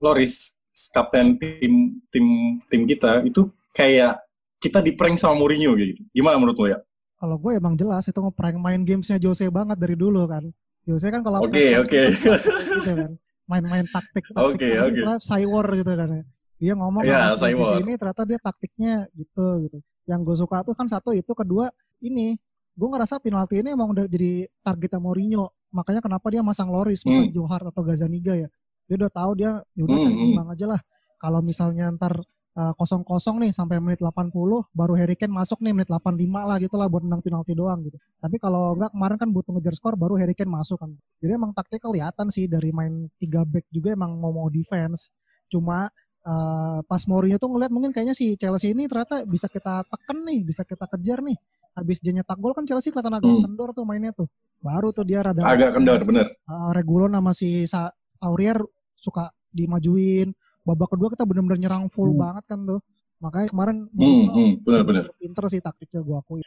Loris 0.03 0.56
kapten 0.89 1.37
tim 1.37 1.73
tim 2.07 2.25
tim 2.69 2.81
kita 2.85 3.25
itu 3.25 3.49
kayak 3.73 4.17
kita 4.57 4.81
di 4.81 4.93
prank 4.93 5.17
sama 5.17 5.37
Mourinho 5.37 5.73
gitu. 5.73 6.01
Gimana 6.11 6.37
menurut 6.37 6.57
lo 6.57 6.67
ya? 6.67 6.79
Kalau 7.17 7.37
gue 7.37 7.57
emang 7.57 7.73
jelas 7.73 8.05
itu 8.05 8.17
ngeprank 8.17 8.57
main 8.57 8.81
gamesnya 8.81 9.17
Jose 9.17 9.49
banget 9.49 9.77
dari 9.77 9.97
dulu 9.97 10.25
kan. 10.25 10.45
Jose 10.85 11.09
kan 11.09 11.21
kalau 11.21 11.41
Oke, 11.41 11.77
oke. 11.77 12.01
gitu 12.13 12.91
kan. 12.93 13.11
Main-main 13.47 13.85
taktik 13.87 14.27
taktik 14.27 14.69
oke. 14.69 14.69
istilah 14.91 15.17
Cywar 15.17 15.65
gitu 15.73 15.93
kan. 15.93 16.09
Dia 16.57 16.73
ngomong 16.73 17.05
Iya, 17.05 17.31
"Ah, 17.31 17.37
di 17.37 17.65
sini 17.77 17.91
ternyata 17.95 18.23
dia 18.25 18.39
taktiknya 18.41 18.93
gitu 19.13 19.45
gitu. 19.65 19.77
Yang 20.05 20.19
gue 20.25 20.35
suka 20.45 20.57
tuh 20.65 20.73
kan 20.73 20.85
satu 20.89 21.13
itu 21.13 21.31
kedua 21.33 21.69
ini 22.01 22.33
gue 22.73 22.87
ngerasa 22.87 23.17
penalti 23.17 23.61
ini 23.61 23.73
emang 23.73 23.93
udah 23.93 24.05
jadi 24.05 24.45
targetnya 24.61 25.01
Mourinho. 25.01 25.49
Makanya 25.73 26.01
kenapa 26.01 26.29
dia 26.29 26.41
masang 26.41 26.69
Loris 26.69 27.01
bukan 27.01 27.29
Hmm. 27.29 27.33
Johar 27.33 27.61
atau 27.65 27.81
Gazaniga 27.81 28.33
ya. 28.33 28.49
Dia 28.87 28.95
udah 28.97 29.11
tahu 29.11 29.31
dia 29.35 29.51
ya 29.75 29.83
udah 29.83 29.97
Hmm, 29.97 30.05
cari 30.07 30.15
hmm. 30.15 30.27
imbang 30.31 30.47
aja 30.49 30.65
lah. 30.67 30.81
Kalau 31.17 31.39
misalnya 31.41 31.85
ntar 31.91 32.13
uh, 32.53 32.73
kosong-kosong 32.77 33.41
nih 33.43 33.51
sampai 33.51 33.77
menit 33.77 33.99
80 33.99 34.31
baru 34.71 34.93
Harry 34.95 35.13
Kane 35.13 35.33
masuk 35.33 35.59
nih 35.59 35.73
menit 35.73 35.89
85 35.89 36.13
lah 36.29 36.57
gitu 36.57 36.75
lah 36.77 36.87
buat 36.87 37.03
menang 37.03 37.21
penalti 37.21 37.51
doang 37.51 37.83
gitu. 37.83 37.97
Tapi 38.17 38.35
kalau 38.37 38.77
enggak 38.77 38.93
kemarin 38.93 39.17
kan 39.17 39.29
butuh 39.29 39.51
ngejar 39.53 39.73
skor 39.75 39.93
baru 39.97 40.15
Harry 40.15 40.33
Kane 40.33 40.49
masuk 40.49 40.77
kan. 40.77 40.91
Jadi 41.19 41.31
emang 41.33 41.51
taktik 41.51 41.81
kelihatan 41.81 42.29
sih 42.29 42.45
dari 42.45 42.69
main 42.71 43.09
3 43.19 43.43
back 43.43 43.65
juga 43.69 43.93
emang 43.93 44.15
mau 44.15 44.31
mau 44.31 44.47
defense. 44.47 45.09
Cuma 45.49 45.89
uh, 46.23 46.79
pas 46.85 47.01
Mourinho 47.05 47.37
tuh 47.37 47.49
ngeliat 47.49 47.71
mungkin 47.73 47.89
kayaknya 47.89 48.13
si 48.13 48.35
Chelsea 48.35 48.71
ini 48.71 48.85
ternyata 48.85 49.25
bisa 49.25 49.49
kita 49.49 49.81
tekan 49.83 50.17
nih, 50.23 50.45
bisa 50.45 50.61
kita 50.61 50.85
kejar 50.85 51.21
nih. 51.25 51.37
Habis 51.73 51.97
dia 52.01 52.09
nyetak 52.09 52.37
gol 52.37 52.53
kan 52.53 52.65
Chelsea 52.65 52.89
kelihatan 52.89 53.13
agak 53.13 53.25
Hmm. 53.25 53.41
kendor 53.45 53.69
tuh 53.73 53.85
mainnya 53.85 54.09
tuh. 54.11 54.25
Baru 54.57 54.89
tuh 54.89 55.05
dia 55.05 55.21
rada 55.21 55.37
Agak 55.45 55.77
kendor, 55.77 56.01
bener. 56.01 56.25
uh, 56.45 56.73
Regulon 56.73 57.13
sama 57.13 57.31
si 57.33 57.65
Sa 57.65 57.89
Aurier 58.17 58.57
suka 59.07 59.23
dimajuin. 59.49 60.35
Babak 60.67 60.91
kedua 60.93 61.07
kita 61.07 61.23
bener-bener 61.23 61.59
nyerang 61.63 61.87
full 61.87 62.11
Hmm. 62.11 62.19
banget 62.19 62.43
kan 62.51 62.59
tuh. 62.67 62.79
Makanya 63.17 63.47
kemarin 63.49 63.77
Hmm, 63.95 64.25
hmm, 64.29 64.51
bener-bener. 64.61 65.05
pinter 65.17 65.43
sih 65.47 65.61
taktiknya 65.63 66.03
gua 66.03 66.19
akui. 66.21 66.43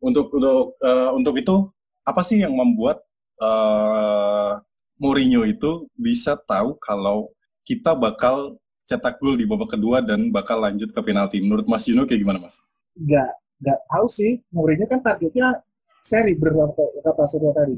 Untuk 0.00 0.28
untuk 0.32 0.76
eh, 0.80 1.10
untuk 1.12 1.34
itu 1.36 1.56
apa 2.02 2.20
sih 2.20 2.40
yang 2.40 2.52
membuat 2.52 3.04
eh 3.38 4.52
Mourinho 4.94 5.42
itu 5.44 5.90
bisa 5.98 6.38
tahu 6.38 6.78
kalau 6.78 7.34
kita 7.66 7.92
bakal 7.98 8.56
cetak 8.84 9.18
gol 9.18 9.34
di 9.34 9.42
babak 9.42 9.74
kedua 9.74 10.04
dan 10.04 10.28
bakal 10.30 10.60
lanjut 10.60 10.92
ke 10.92 11.00
penalti. 11.00 11.40
Menurut 11.40 11.64
Mas 11.64 11.84
Juno 11.84 12.04
kayak 12.04 12.20
gimana, 12.20 12.38
Mas? 12.38 12.60
nggak 12.94 13.30
nggak 13.58 13.78
tahu 13.90 14.06
sih 14.06 14.38
Mourinho 14.54 14.86
kan 14.86 15.02
targetnya 15.02 15.62
seri 15.98 16.36
berapa 16.38 16.68
kata 17.02 17.24
Surya 17.26 17.50
tadi 17.56 17.74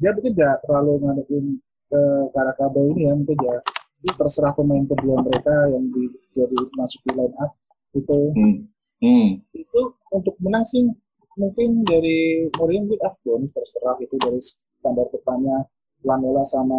dia 0.00 0.10
mungkin 0.14 0.32
nggak 0.34 0.56
terlalu 0.66 0.92
ngadepin 1.04 1.44
ke 1.88 2.00
Karakabo 2.30 2.80
ini 2.92 3.08
ya 3.08 3.12
mungkin 3.16 3.38
ya 3.40 3.56
itu 3.98 4.12
terserah 4.14 4.54
pemain 4.54 4.84
kedua 4.84 5.18
mereka 5.20 5.50
yang 5.74 5.84
di, 5.90 6.06
jadi 6.30 6.54
masuk 6.76 7.00
di 7.02 7.12
line 7.16 7.34
up 7.40 7.50
itu 7.92 8.18
Hmm. 8.36 8.56
Hmm. 8.98 9.28
itu 9.52 9.80
untuk 10.10 10.34
menang 10.38 10.62
sih 10.62 10.86
mungkin 11.34 11.82
dari 11.82 12.46
Mourinho 12.54 12.86
mungkin 12.86 13.00
ah 13.02 13.14
bonus 13.22 13.54
terserah 13.54 13.94
itu 13.98 14.14
dari 14.18 14.38
standar 14.42 15.06
depannya 15.08 15.66
Lamela 16.02 16.42
sama 16.44 16.78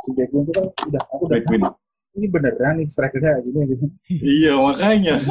si 0.00 0.12
Beckwin 0.12 0.44
itu 0.44 0.52
kan 0.52 0.66
udah 0.68 1.02
aku 1.12 1.22
udah 1.28 1.40
tahu, 1.44 1.72
ini 2.16 2.26
beneran 2.26 2.76
nih 2.76 2.88
strikernya 2.88 3.40
gini 3.44 3.60
gitu. 3.70 3.86
Iya 4.10 4.52
makanya. 4.58 5.16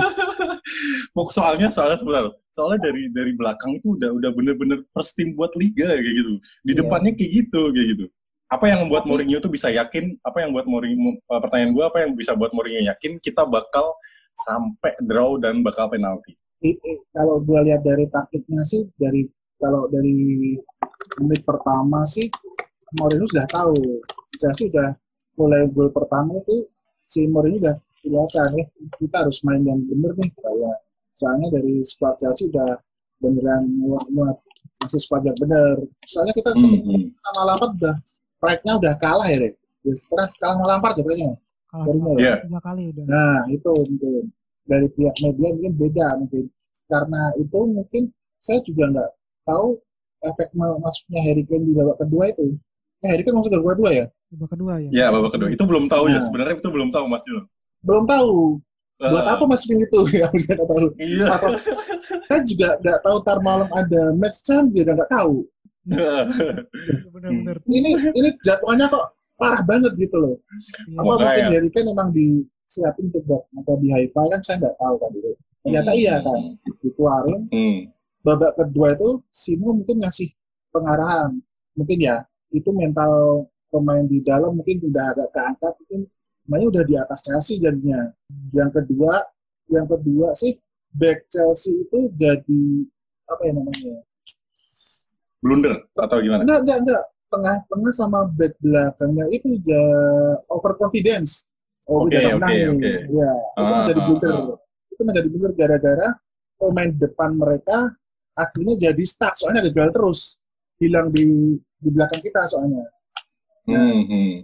Soalnya 1.30 1.68
soalnya 1.70 1.98
sebentar. 2.00 2.26
Soalnya 2.50 2.80
dari 2.90 3.10
dari 3.12 3.32
belakang 3.36 3.76
itu 3.76 3.98
udah 3.98 4.10
udah 4.14 4.32
bener-bener 4.32 4.82
first 4.96 5.14
team 5.18 5.36
buat 5.36 5.52
liga 5.58 5.90
kayak 5.90 6.14
gitu. 6.16 6.34
Di 6.64 6.72
Iya. 6.74 6.80
depannya 6.86 7.12
kayak 7.14 7.32
gitu 7.44 7.62
kayak 7.74 7.88
gitu. 7.98 8.06
Apa 8.50 8.66
yang 8.66 8.86
membuat 8.86 9.06
Mourinho 9.06 9.38
tuh 9.38 9.54
bisa 9.54 9.70
yakin? 9.70 10.18
Apa 10.26 10.42
yang 10.42 10.50
buat 10.50 10.66
Mourinho? 10.66 11.22
eh, 11.22 11.40
Pertanyaan 11.40 11.70
gue 11.70 11.86
apa 11.86 11.98
yang 12.02 12.12
bisa 12.18 12.34
buat 12.34 12.50
Mourinho 12.50 12.82
yakin 12.82 13.22
kita 13.22 13.46
bakal 13.46 13.94
sampai 14.34 14.98
draw 15.06 15.38
dan 15.38 15.62
bakal 15.62 15.86
penalti? 15.86 16.34
Kalau 17.14 17.40
gue 17.40 17.60
lihat 17.70 17.86
dari 17.86 18.10
taktiknya 18.10 18.62
sih 18.66 18.90
dari 18.98 19.24
kalau 19.62 19.86
dari 19.88 20.58
menit 21.22 21.42
pertama 21.46 22.02
sih 22.10 22.26
Mourinho 22.98 23.30
sudah 23.30 23.46
tahu 23.48 24.02
Chelsea 24.42 24.66
sudah 24.68 24.98
mulai 25.38 25.70
gol 25.70 25.94
pertama 25.94 26.36
itu 26.42 26.66
si 27.06 27.30
Mourinho 27.30 27.62
udah 27.64 27.76
kelihatan 28.02 28.50
ya 28.58 28.66
kita 28.98 29.16
harus 29.28 29.40
main 29.46 29.62
yang 29.62 29.80
bener 29.86 30.12
nih 30.18 30.32
kayak 30.36 30.78
soalnya 31.14 31.48
dari 31.54 31.84
squad 31.84 32.16
Chelsea 32.16 32.48
udah 32.48 32.80
beneran 33.20 33.68
muat, 33.84 34.40
masih 34.80 35.00
squad 35.04 35.28
yang 35.28 35.38
bener 35.38 35.76
soalnya 36.08 36.34
kita 36.34 36.52
Hmm, 36.56 36.80
hmm. 36.82 37.04
Lampard 37.46 37.76
udah 37.78 37.96
pride-nya 38.40 38.74
udah 38.80 38.94
kalah 38.98 39.28
ya 39.28 39.38
deh 39.44 39.54
ya, 39.84 39.94
pernah 40.08 40.28
kalah 40.32 40.56
sama 40.56 40.66
Lampard 40.68 40.96
ya 40.98 41.04
kayaknya 41.06 41.32
Kalah 41.70 41.86
ya? 41.86 42.18
Iya. 42.18 42.34
tiga 42.42 42.60
kali 42.66 42.82
udah. 42.90 43.04
Nah, 43.06 43.38
itu 43.46 43.70
mungkin 43.70 44.26
dari 44.66 44.88
pihak 44.90 45.16
media 45.22 45.48
mungkin 45.54 45.74
beda 45.78 46.08
mungkin. 46.18 46.44
Karena 46.90 47.22
itu 47.38 47.58
mungkin 47.70 48.04
saya 48.42 48.60
juga 48.66 48.84
nggak 48.90 49.10
tahu 49.46 49.68
efek 50.20 50.50
ma- 50.58 50.80
masuknya 50.82 51.22
Harry 51.30 51.46
Kane 51.46 51.70
di 51.70 51.74
babak 51.78 52.02
kedua 52.02 52.24
itu. 52.26 52.58
Eh, 53.00 53.08
Harry 53.14 53.22
Kane 53.22 53.38
masuk 53.38 53.54
ke 53.54 53.58
babak 53.62 53.74
kedua 53.78 53.92
ya? 53.94 54.06
Babak 54.34 54.50
kedua 54.58 54.74
ya. 54.82 54.90
Ya 54.90 55.06
babak 55.14 55.32
kedua 55.38 55.48
itu 55.54 55.62
belum 55.62 55.86
tahu 55.86 56.04
ya 56.10 56.18
Nah. 56.18 56.26
sebenarnya 56.26 56.54
itu 56.58 56.70
belum 56.74 56.90
tahu 56.90 57.06
Mas 57.06 57.24
Juno. 57.30 57.42
Belum 57.86 58.04
tahu. 58.10 58.34
Buat 59.00 59.26
Eh, 59.26 59.32
apa 59.32 59.44
masukin 59.46 59.80
itu? 59.80 60.00
Ya, 60.20 60.28
saya 60.34 60.54
nggak 60.58 60.70
tahu. 60.74 60.86
Iya. 60.98 61.26
Atau 61.38 61.52
saya 62.20 62.42
juga 62.44 62.68
nggak 62.82 63.00
tahu 63.06 63.18
tar 63.22 63.38
malam 63.40 63.70
ada 63.72 64.02
match 64.18 64.42
saya 64.42 64.66
juga 64.74 64.98
nggak 64.98 65.12
tahu. 65.14 65.46
Bener-bener. 67.14 67.56
Ini 67.66 67.90
ini 68.14 68.30
jadwalnya 68.44 68.88
kok 68.90 69.06
parah 69.36 69.64
banget 69.64 69.96
gitu 69.96 70.18
loh. 70.20 70.36
Iya. 70.88 70.98
Apa 71.00 71.12
Makanya. 71.16 71.26
mungkin 71.26 71.46
Harry 71.56 71.70
Kane 71.72 71.88
memang 71.92 72.10
disiapin 72.12 73.06
untuk 73.10 73.24
buat 73.26 73.44
atau 73.56 73.76
di 73.80 73.88
Haifa 73.90 74.22
kan 74.30 74.40
saya 74.44 74.56
nggak 74.62 74.76
tahu 74.78 74.96
kan 75.00 75.12
itu. 75.16 75.32
Ternyata 75.60 75.92
iya 75.94 76.16
kan 76.24 76.40
dikeluarin 76.82 77.42
Hmm. 77.52 77.80
babak 78.24 78.56
kedua 78.56 78.96
itu 78.96 79.10
Simo 79.28 79.76
mungkin 79.76 80.00
ngasih 80.00 80.32
pengarahan 80.72 81.36
mungkin 81.76 81.98
ya 82.00 82.24
itu 82.52 82.70
mental 82.72 83.44
pemain 83.70 84.04
di 84.04 84.20
dalam 84.24 84.56
mungkin 84.56 84.82
udah 84.82 85.06
agak 85.14 85.30
keangkat 85.36 85.74
mungkin 85.84 86.02
mainnya 86.48 86.68
udah 86.74 86.84
di 86.88 86.96
atas 86.98 87.20
Chelsea 87.24 87.62
jadinya 87.62 88.10
yang 88.56 88.72
kedua 88.74 89.24
yang 89.70 89.86
kedua 89.86 90.34
sih 90.34 90.58
back 90.96 91.28
Chelsea 91.30 91.86
itu 91.86 92.10
jadi 92.18 92.64
apa 93.30 93.42
ya 93.46 93.52
namanya 93.54 93.96
Blunder 95.40 95.74
atau 95.96 96.18
gimana? 96.20 96.44
enggak 96.44 96.60
enggak 96.66 96.78
enggak 96.84 97.04
tengah-tengah 97.30 97.94
sama 97.94 98.20
back 98.34 98.54
belakangnya 98.58 99.26
itu 99.30 99.62
ja 99.62 99.82
overconfidence 100.50 101.54
oh 101.86 102.06
Oke, 102.06 102.18
udah 102.18 102.38
menang 102.42 102.50
oke, 102.50 102.58
nih 102.58 102.68
oke. 102.74 102.94
ya 103.14 103.32
itu 103.38 103.62
Ah, 103.62 103.70
menjadi 103.80 104.00
ah, 104.02 104.06
blunder 104.10 104.30
ah. 104.34 104.58
itu 104.90 105.02
menjadi 105.06 105.28
blunder 105.30 105.52
gara-gara 105.54 106.08
pemain 106.60 106.92
depan 106.92 107.30
mereka 107.38 107.78
akhirnya 108.36 108.74
jadi 108.90 109.04
stuck 109.06 109.34
soalnya 109.38 109.62
gagal 109.70 109.90
terus 109.94 110.20
hilang 110.80 111.08
di 111.14 111.56
di 111.80 111.90
belakang 111.90 112.22
kita 112.22 112.42
soalnya 112.46 112.84
Hmm, 113.70 114.02
hmm. 114.10 114.42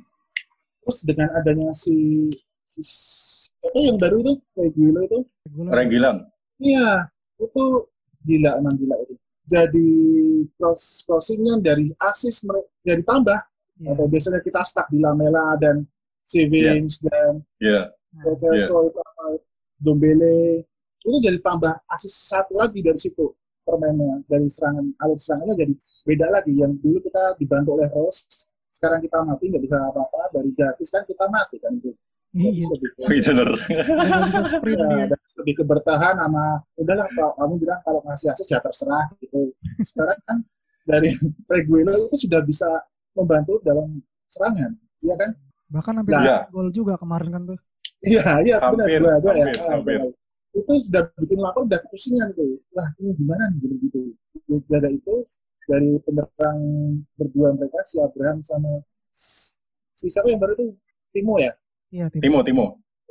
terus 0.86 1.00
dengan 1.10 1.34
adanya 1.34 1.74
si, 1.74 2.30
si 2.62 2.82
siapa 2.86 3.74
yang 3.82 3.98
baru 3.98 4.22
itu 4.22 4.34
gila 4.70 5.02
itu 5.02 5.20
Gula. 5.50 5.70
Regilan. 5.74 6.16
iya 6.62 7.10
itu 7.42 7.64
gila 8.22 8.62
emang 8.62 8.78
gila 8.78 8.94
itu 9.02 9.15
jadi 9.46 9.90
cross 10.58 11.06
crossingnya 11.06 11.62
dari 11.62 11.86
asis 12.02 12.46
jadi 12.82 13.02
tambah 13.06 13.40
Iya. 13.76 13.92
atau 13.92 14.08
biasanya 14.08 14.40
kita 14.40 14.64
stuck 14.64 14.88
di 14.88 15.04
Lamela 15.04 15.60
dan 15.60 15.84
Savings 16.24 17.04
dan 17.04 17.44
Iya. 17.60 17.92
Celso 18.40 18.88
itu 18.88 19.00
apa 19.04 19.36
Dombele. 19.76 20.64
Itu 21.04 21.20
jadi 21.20 21.38
tambah 21.44 21.76
asis 21.92 22.32
satu 22.32 22.56
lagi 22.56 22.80
dari 22.80 22.96
situ 22.96 23.36
permainnya 23.68 24.24
dari 24.32 24.48
serangan 24.48 24.86
alur 25.04 25.20
serangannya 25.20 25.56
jadi 25.60 25.74
beda 26.08 26.28
lagi. 26.32 26.56
Yang 26.56 26.80
dulu 26.80 26.98
kita 27.04 27.24
dibantu 27.36 27.70
oleh 27.76 27.92
Rose 27.92 28.48
sekarang 28.72 29.04
kita 29.04 29.20
mati 29.28 29.52
nggak 29.52 29.64
bisa 29.68 29.76
apa-apa. 29.76 30.32
Dari 30.40 30.50
gratis 30.56 30.88
kan 30.96 31.04
kita 31.04 31.26
mati 31.28 31.60
kan 31.60 31.76
itu 31.76 31.92
Iya. 32.36 32.68
Itu 33.08 33.32
bener. 33.32 33.50
Nggak 33.56 34.20
bisa 34.28 34.40
sprint 34.52 34.76
ya, 34.78 34.88
dia. 34.92 35.06
dan 35.08 35.20
lebih 35.40 35.54
ke 35.56 35.64
bertahan 35.64 36.16
sama 36.20 36.44
udahlah 36.76 37.08
Pak, 37.08 37.32
kamu 37.40 37.54
bilang 37.58 37.80
kalau 37.82 38.00
ngasih 38.04 38.28
asis 38.30 38.48
ya 38.52 38.60
terserah 38.60 39.06
gitu 39.24 39.56
sekarang 39.80 40.20
kan 40.28 40.38
dari 40.84 41.10
Reguilo 41.52 41.96
itu 41.96 42.28
sudah 42.28 42.44
bisa 42.44 42.68
membantu 43.16 43.64
dalam 43.64 43.88
serangan 44.28 44.76
iya 45.00 45.16
kan 45.16 45.32
Bahkan 45.66 45.94
hampir 45.98 46.14
Iya. 46.20 46.46
gol 46.52 46.70
juga 46.70 46.94
kemarin 46.96 47.30
kan 47.32 47.42
tuh. 47.42 47.60
Iya, 48.06 48.38
iya, 48.46 48.56
benar, 48.62 48.86
Hampir, 48.86 49.00
dua, 49.02 49.16
dua 49.18 49.34
ya. 49.34 49.46
hampir, 49.50 49.58
Ah, 49.58 49.72
hampir. 49.74 49.98
benar. 49.98 50.14
Itu 50.56 50.74
sudah 50.78 51.04
bikin 51.18 51.40
lapar, 51.42 51.62
udah 51.66 51.80
kepusingan 51.82 52.30
tuh. 52.38 52.54
Wah, 52.70 52.88
ini 53.02 53.12
gimana 53.18 53.44
nih 53.50 53.74
gitu 53.82 54.00
gitu. 54.14 54.54
Dari 54.70 54.94
itu 54.94 55.16
dari 55.66 55.90
penyerang 56.06 56.60
berdua 57.18 57.50
mereka 57.58 57.82
si 57.82 57.98
Abraham 57.98 58.46
sama 58.46 58.72
si 59.10 60.06
siapa 60.06 60.30
yang 60.30 60.38
baru 60.38 60.54
itu 60.54 60.66
Timo 61.10 61.34
ya. 61.42 61.50
Iya, 61.96 62.06
tim. 62.12 62.20
Timo, 62.20 62.40
Timo. 62.44 62.66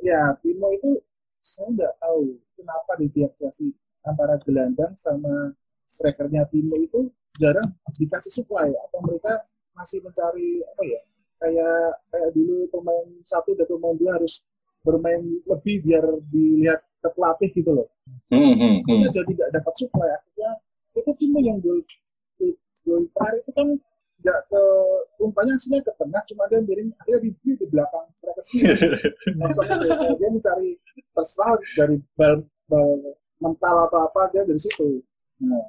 Ya, 0.05 0.21
Timo 0.45 0.69
itu 0.69 1.01
saya 1.41 1.73
nggak 1.73 1.93
tahu 1.97 2.37
kenapa 2.53 2.91
di 3.01 3.07
pihak 3.09 3.33
Chelsea 3.33 3.73
antara 4.05 4.37
gelandang 4.45 4.93
sama 4.93 5.49
strikernya 5.89 6.45
Timo 6.53 6.77
itu 6.77 7.09
jarang 7.41 7.65
dikasih 7.97 8.41
supply 8.41 8.69
atau 8.69 8.99
mereka 9.01 9.33
masih 9.73 9.99
mencari 10.05 10.61
apa 10.63 10.83
ya 10.87 11.01
kayak 11.35 11.79
kayak 12.13 12.29
dulu 12.31 12.69
pemain 12.71 13.07
satu 13.27 13.57
dan 13.57 13.67
pemain 13.67 13.97
dua 13.97 14.21
harus 14.21 14.45
bermain 14.85 15.19
lebih 15.19 15.81
biar 15.83 16.05
dilihat 16.29 16.79
ke 17.01 17.09
pelatih 17.11 17.49
gitu 17.57 17.71
loh. 17.73 17.89
Hmm, 18.29 18.53
hmm, 18.53 18.75
hmm. 18.85 19.01
jadi 19.09 19.31
nggak 19.33 19.51
dapat 19.61 19.73
supply 19.81 20.09
akhirnya 20.13 20.51
itu 20.93 21.11
Timo 21.17 21.39
yang 21.41 21.57
gol 21.57 21.81
gol 22.85 23.01
terakhir 23.17 23.41
itu 23.41 23.51
kan 23.51 23.67
nggak 24.25 24.39
ke 24.49 24.61
umpannya 25.21 25.53
aslinya 25.53 25.85
ke 25.85 25.93
tengah 26.01 26.21
cuma 26.25 26.43
dia 26.49 26.59
miring 26.65 26.89
dia 27.05 27.17
di, 27.21 27.29
di 27.45 27.65
belakang 27.69 28.05
mereka 28.09 28.41
sih 28.41 28.59
maksudnya 29.39 29.77
dia, 29.85 29.93
dia 30.17 30.29
mencari 30.33 30.69
terserah 31.13 31.55
dari 31.77 31.97
bal, 32.17 32.41
bal 32.65 32.89
mental 33.39 33.75
apa 33.85 33.97
apa 34.09 34.21
dia 34.33 34.43
dari 34.43 34.59
situ. 34.59 35.03
Nah, 35.43 35.67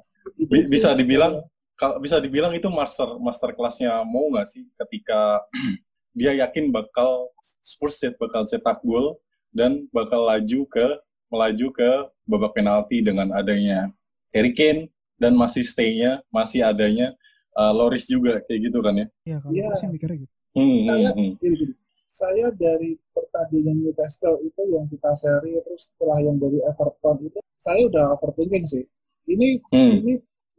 bisa 0.49 0.91
sih, 0.95 0.97
dibilang 0.99 1.43
kalau 1.77 2.01
bisa 2.01 2.17
dibilang 2.17 2.51
itu 2.57 2.67
master 2.71 3.21
master 3.21 3.53
kelasnya 3.53 4.01
mau 4.03 4.27
nggak 4.33 4.47
sih 4.47 4.65
ketika 4.73 5.45
dia 6.17 6.33
yakin 6.33 6.73
bakal 6.73 7.29
Spurs 7.41 8.01
set 8.01 8.17
bakal 8.17 8.43
cetak 8.49 8.81
gol 8.81 9.21
dan 9.53 9.85
bakal 9.93 10.25
laju 10.25 10.65
ke 10.67 10.87
melaju 11.29 11.67
ke 11.75 11.89
babak 12.25 12.57
penalti 12.57 13.03
dengan 13.03 13.29
adanya 13.35 13.91
Harry 14.33 14.55
Kane 14.55 14.89
dan 15.21 15.37
masih 15.37 15.61
stay-nya 15.61 16.23
masih 16.33 16.65
adanya 16.65 17.13
uh, 17.57 17.73
Loris 17.73 18.05
juga 18.05 18.39
kayak 18.45 18.69
gitu 18.69 18.79
kan 18.85 18.93
ya? 18.93 19.05
Iya, 19.25 19.37
kalau 19.41 19.57
ya. 19.57 19.75
sih 19.75 19.89
mikirnya 19.89 20.17
gitu. 20.23 20.33
Hmm, 20.57 20.77
saya 20.81 21.09
hmm, 21.13 21.31
hmm. 21.37 21.73
Saya 22.07 22.47
dari 22.55 22.95
pertandingan 23.11 23.83
Newcastle 23.83 24.39
itu 24.39 24.61
yang 24.71 24.87
kita 24.87 25.11
seri 25.11 25.59
terus 25.59 25.91
setelah 25.91 26.23
yang 26.23 26.39
dari 26.39 26.63
Everton 26.63 27.19
itu 27.27 27.39
saya 27.59 27.81
udah 27.91 28.05
overthinking 28.15 28.63
sih. 28.63 28.83
Ini 29.27 29.59
hmm. 29.75 29.91
ini 30.01 30.13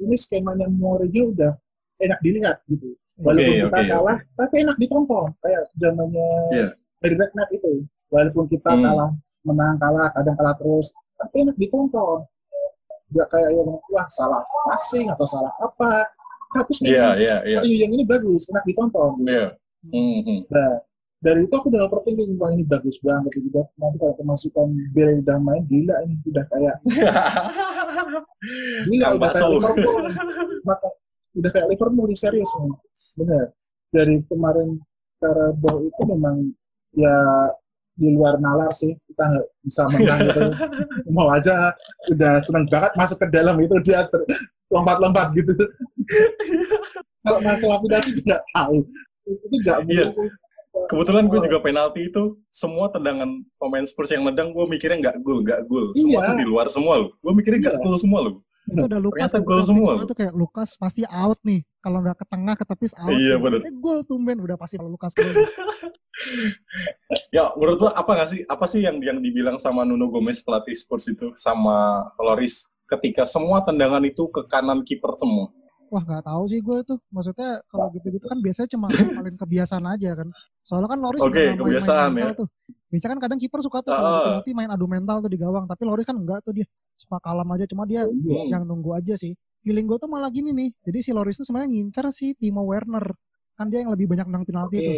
ini 0.05 0.15
skemanya 0.21 0.69
Mourinho 0.69 1.33
udah 1.33 1.53
enak 2.05 2.21
dilihat 2.21 2.61
gitu. 2.69 2.93
Walaupun 3.19 3.51
okay, 3.51 3.67
kita 3.67 3.81
okay, 3.83 3.91
kalah, 3.91 4.19
okay. 4.21 4.37
tapi 4.39 4.55
enak 4.63 4.77
ditonton 4.79 5.27
kayak 5.43 5.63
zamannya 5.75 6.31
yeah. 6.55 6.71
dari 7.03 7.15
Redknapp 7.19 7.51
itu. 7.51 7.73
Walaupun 8.15 8.45
kita 8.47 8.71
hmm. 8.79 8.83
kalah, 8.87 9.11
menang 9.43 9.77
kalah, 9.83 10.09
kadang 10.15 10.37
kalah 10.39 10.55
terus, 10.55 10.95
tapi 11.19 11.37
enak 11.43 11.57
ditonton. 11.59 12.23
Gak 13.09 13.29
kayak 13.33 13.51
yang 13.57 13.73
wah 13.73 14.07
salah 14.13 14.45
passing 14.69 15.09
atau 15.09 15.25
salah 15.25 15.49
apa 15.65 16.13
tapi 16.55 16.73
yeah, 16.89 17.13
yeah, 17.19 17.39
yeah. 17.45 17.63
yang 17.65 17.93
ini 17.93 18.05
bagus 18.09 18.49
enak 18.49 18.65
ditonton 18.65 19.21
yeah. 19.29 19.53
mm-hmm. 19.93 20.49
nah 20.49 20.81
dari 21.19 21.51
itu 21.51 21.55
aku 21.55 21.67
udah 21.75 21.83
overthinking 21.91 22.39
wah 22.39 22.51
ini 22.55 22.63
bagus 22.63 23.03
banget 23.03 23.43
gitu 23.43 23.59
nanti 23.83 23.97
kalau 23.99 24.15
pemasukan 24.23 24.71
Bale 24.95 25.19
udah 25.19 25.37
main 25.43 25.63
gila 25.67 25.95
ini 26.07 26.15
udah 26.31 26.45
kayak 26.47 26.77
gila 28.89 29.07
udah 29.19 29.31
kayak 29.35 29.51
Liverpool 29.51 30.03
maka 30.63 30.89
udah 31.35 31.51
kayak 31.51 31.69
Liverpool 31.75 32.07
di 32.07 32.17
serius 32.17 32.51
nih 32.63 32.75
benar 33.19 33.47
dari 33.91 34.15
kemarin 34.31 34.79
Carabao 35.19 35.83
itu 35.83 36.03
memang 36.07 36.37
ya 36.95 37.17
di 37.99 38.15
luar 38.15 38.39
nalar 38.39 38.71
sih 38.71 38.95
kita 39.11 39.25
nggak 39.27 39.47
bisa 39.67 39.83
menang 39.91 40.19
gitu 40.31 40.43
mau 41.11 41.27
aja 41.35 41.75
udah 42.15 42.39
seneng 42.39 42.71
banget 42.71 42.95
masuk 42.95 43.19
ke 43.19 43.27
dalam 43.35 43.59
itu 43.59 43.75
dia 43.83 44.07
lompat-lompat 44.69 45.33
gitu 45.37 45.53
kalau 47.25 47.41
masalah 47.45 47.79
penalti 47.85 48.11
tidak 48.21 48.41
tahu 48.53 48.85
itu 49.29 49.57
nggak 49.65 49.79
iya. 49.89 50.09
sih 50.09 50.29
Kebetulan 50.87 51.27
gue 51.27 51.43
juga 51.43 51.59
penalti 51.59 52.07
itu 52.07 52.39
semua 52.47 52.87
tendangan 52.87 53.27
pemain 53.59 53.83
Spurs 53.83 54.15
yang 54.15 54.23
nendang 54.23 54.55
gue 54.55 54.63
mikirnya 54.71 55.11
nggak 55.11 55.17
gol, 55.27 55.43
nggak 55.43 55.67
gol. 55.67 55.91
Semua 55.91 56.23
iya. 56.23 56.29
tuh 56.31 56.37
di 56.39 56.47
luar 56.47 56.67
semua 56.71 56.95
loh. 57.03 57.11
Gue 57.19 57.33
mikirnya 57.35 57.67
nggak 57.67 57.77
iya. 57.81 57.83
gol 57.83 57.97
semua 57.99 58.21
loh. 58.23 58.35
Itu 58.69 58.85
ada 58.85 59.01
Lukas. 59.01 59.33
Ternyata 59.33 59.39
gol 59.43 59.63
semua. 59.65 59.93
Itu 60.05 60.15
kayak 60.15 60.35
Lukas 60.37 60.71
pasti 60.79 61.03
out 61.09 61.41
nih. 61.43 61.65
Kalau 61.83 61.99
nggak 62.05 62.17
ke 62.21 62.27
tengah 62.31 62.55
ke 62.55 62.65
tepis 62.69 62.93
out. 62.95 63.11
Iya 63.11 63.35
benar. 63.43 63.59
Eh, 63.65 63.75
gol 63.75 64.01
tumben 64.07 64.39
udah 64.39 64.55
pasti 64.55 64.79
kalau 64.79 64.93
Lukas 64.93 65.13
gol. 65.19 65.27
ya 67.37 67.55
menurut 67.55 67.79
lo 67.79 67.89
apa 67.95 68.11
nggak 68.11 68.29
sih 68.29 68.41
apa 68.47 68.67
sih 68.67 68.83
yang 68.83 68.99
yang 68.99 69.23
dibilang 69.23 69.55
sama 69.55 69.87
Nuno 69.87 70.11
Gomez 70.11 70.43
pelatih 70.43 70.75
Spurs 70.75 71.07
itu 71.07 71.31
sama 71.39 72.11
Loris 72.19 72.75
ketika 72.89 73.29
semua 73.29 73.61
tendangan 73.63 74.01
itu 74.03 74.25
ke 74.33 74.49
kanan 74.49 74.81
kiper 74.81 75.13
semua. 75.21 75.53
Wah 75.89 76.05
nggak 76.05 76.25
tahu 76.25 76.43
sih 76.49 76.61
gue 76.61 76.79
tuh. 76.85 76.99
Maksudnya 77.13 77.61
kalau 77.69 77.89
gitu-gitu 77.97 78.27
kan 78.29 78.39
biasanya 78.41 78.69
cuma 78.77 78.87
paling 78.93 79.37
kebiasaan 79.45 79.85
aja 79.89 80.11
kan. 80.17 80.29
Soalnya 80.61 80.89
kan 80.93 80.99
Loris 81.01 81.21
okay, 81.25 81.57
kebiasaan 81.57 82.13
main, 82.13 82.29
main 82.29 82.33
ya. 82.33 82.41
tuh. 82.45 82.49
Biasanya 82.89 83.11
kan 83.17 83.21
kadang 83.29 83.39
kiper 83.41 83.61
suka 83.65 83.79
tuh 83.85 83.93
uh. 83.93 84.01
kalau 84.01 84.21
nanti 84.41 84.53
main 84.53 84.69
adu 84.73 84.85
mental 84.89 85.25
tuh 85.25 85.31
di 85.33 85.41
gawang. 85.41 85.65
Tapi 85.65 85.83
Loris 85.89 86.05
kan 86.05 86.17
enggak 86.17 86.45
tuh 86.45 86.53
dia 86.57 86.67
suka 86.97 87.17
kalem 87.21 87.49
aja. 87.57 87.65
Cuma 87.69 87.89
dia 87.89 88.05
hmm. 88.05 88.53
yang 88.53 88.65
nunggu 88.69 88.97
aja 88.97 89.17
sih. 89.17 89.33
Feeling 89.65 89.89
gue 89.89 89.99
tuh 90.01 90.09
malah 90.09 90.29
gini 90.29 90.53
nih. 90.53 90.71
Jadi 90.85 90.99
si 91.01 91.11
Loris 91.17 91.41
tuh 91.41 91.49
sebenarnya 91.49 91.73
ngincer 91.73 92.05
si 92.13 92.37
Timo 92.37 92.65
Werner. 92.69 93.05
Kan 93.57 93.73
dia 93.73 93.81
yang 93.81 93.93
lebih 93.93 94.13
banyak 94.13 94.29
menang 94.29 94.45
penalti 94.45 94.77
okay. 94.81 94.85
tuh. 94.85 94.97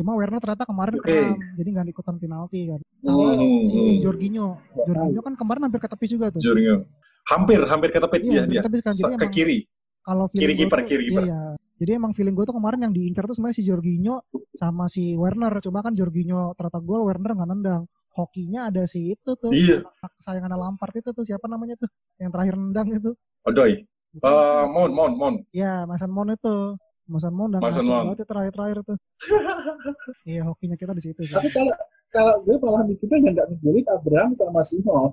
Cuma 0.00 0.16
Werner 0.18 0.40
ternyata 0.42 0.66
kemarin 0.66 0.98
okay. 0.98 1.22
kram, 1.22 1.38
jadi 1.54 1.68
nggak 1.70 1.86
ikutan 1.94 2.16
penalti 2.18 2.60
kan. 2.66 2.80
Sama 3.04 3.38
hmm. 3.38 3.62
si 3.68 3.80
Jorginho. 4.02 4.58
Jorginho 4.74 5.20
kan 5.22 5.34
kemarin 5.38 5.68
hampir 5.68 5.84
ketepis 5.84 6.10
juga 6.16 6.32
tuh. 6.32 6.42
Jorginho 6.42 6.82
hampir 7.30 7.60
hampir 7.64 7.90
ke 7.90 7.98
tepi 8.00 8.18
iya, 8.24 8.44
dia, 8.44 8.60
dia. 8.60 8.80
Kan. 8.84 8.92
Jadi 8.92 9.16
ke 9.16 9.28
kiri. 9.32 9.58
kalau 10.04 10.28
kiri 10.28 10.52
kiper 10.52 10.80
kiri 10.84 11.04
kiper. 11.08 11.24
iya, 11.24 11.56
jadi 11.74 11.98
emang 11.98 12.14
feeling 12.14 12.38
gue 12.38 12.46
tuh 12.46 12.54
kemarin 12.54 12.86
yang 12.86 12.94
diincar 12.94 13.26
tuh 13.26 13.34
sebenarnya 13.34 13.56
si 13.58 13.64
Jorginho 13.66 14.16
sama 14.54 14.86
si 14.86 15.18
Werner. 15.18 15.50
Cuma 15.58 15.82
kan 15.82 15.96
Jorginho 15.96 16.54
ternyata 16.54 16.78
gol 16.78 17.02
Werner 17.02 17.34
nggak 17.34 17.50
nendang. 17.50 17.82
Hokinya 18.14 18.70
ada 18.70 18.86
si 18.86 19.16
itu 19.18 19.34
tuh. 19.34 19.50
Iya. 19.50 19.82
kesayangan 20.14 20.54
Lampard 20.54 20.94
itu 20.94 21.10
tuh 21.10 21.24
siapa 21.26 21.50
namanya 21.50 21.74
tuh? 21.74 21.90
Yang 22.22 22.30
terakhir 22.30 22.54
nendang 22.54 22.88
itu. 22.94 23.10
Odoi. 23.42 23.82
Uh, 24.22 24.64
Mon 24.70 24.90
Mon 24.94 25.12
Mon. 25.18 25.34
Ya 25.50 25.82
Mason 25.90 26.14
Mon 26.14 26.30
itu. 26.30 26.78
Mason 27.10 27.34
Mon 27.34 27.50
dan 27.50 27.58
Mason 27.58 27.82
Mon. 27.82 28.14
Itu 28.14 28.22
terakhir-terakhir 28.22 28.78
tuh. 28.86 28.96
Iya 30.30 30.48
hokinya 30.48 30.76
kita 30.80 30.96
di 30.96 31.02
situ 31.04 31.20
tapi 31.20 31.52
kalau 31.52 31.74
kalau 32.08 32.34
gue 32.48 32.56
malah 32.56 32.80
mikirnya 32.88 33.20
yang 33.20 33.34
nggak 33.36 33.48
ngegolin 33.52 33.86
Abraham 33.92 34.30
sama 34.32 34.60
Simon. 34.64 35.12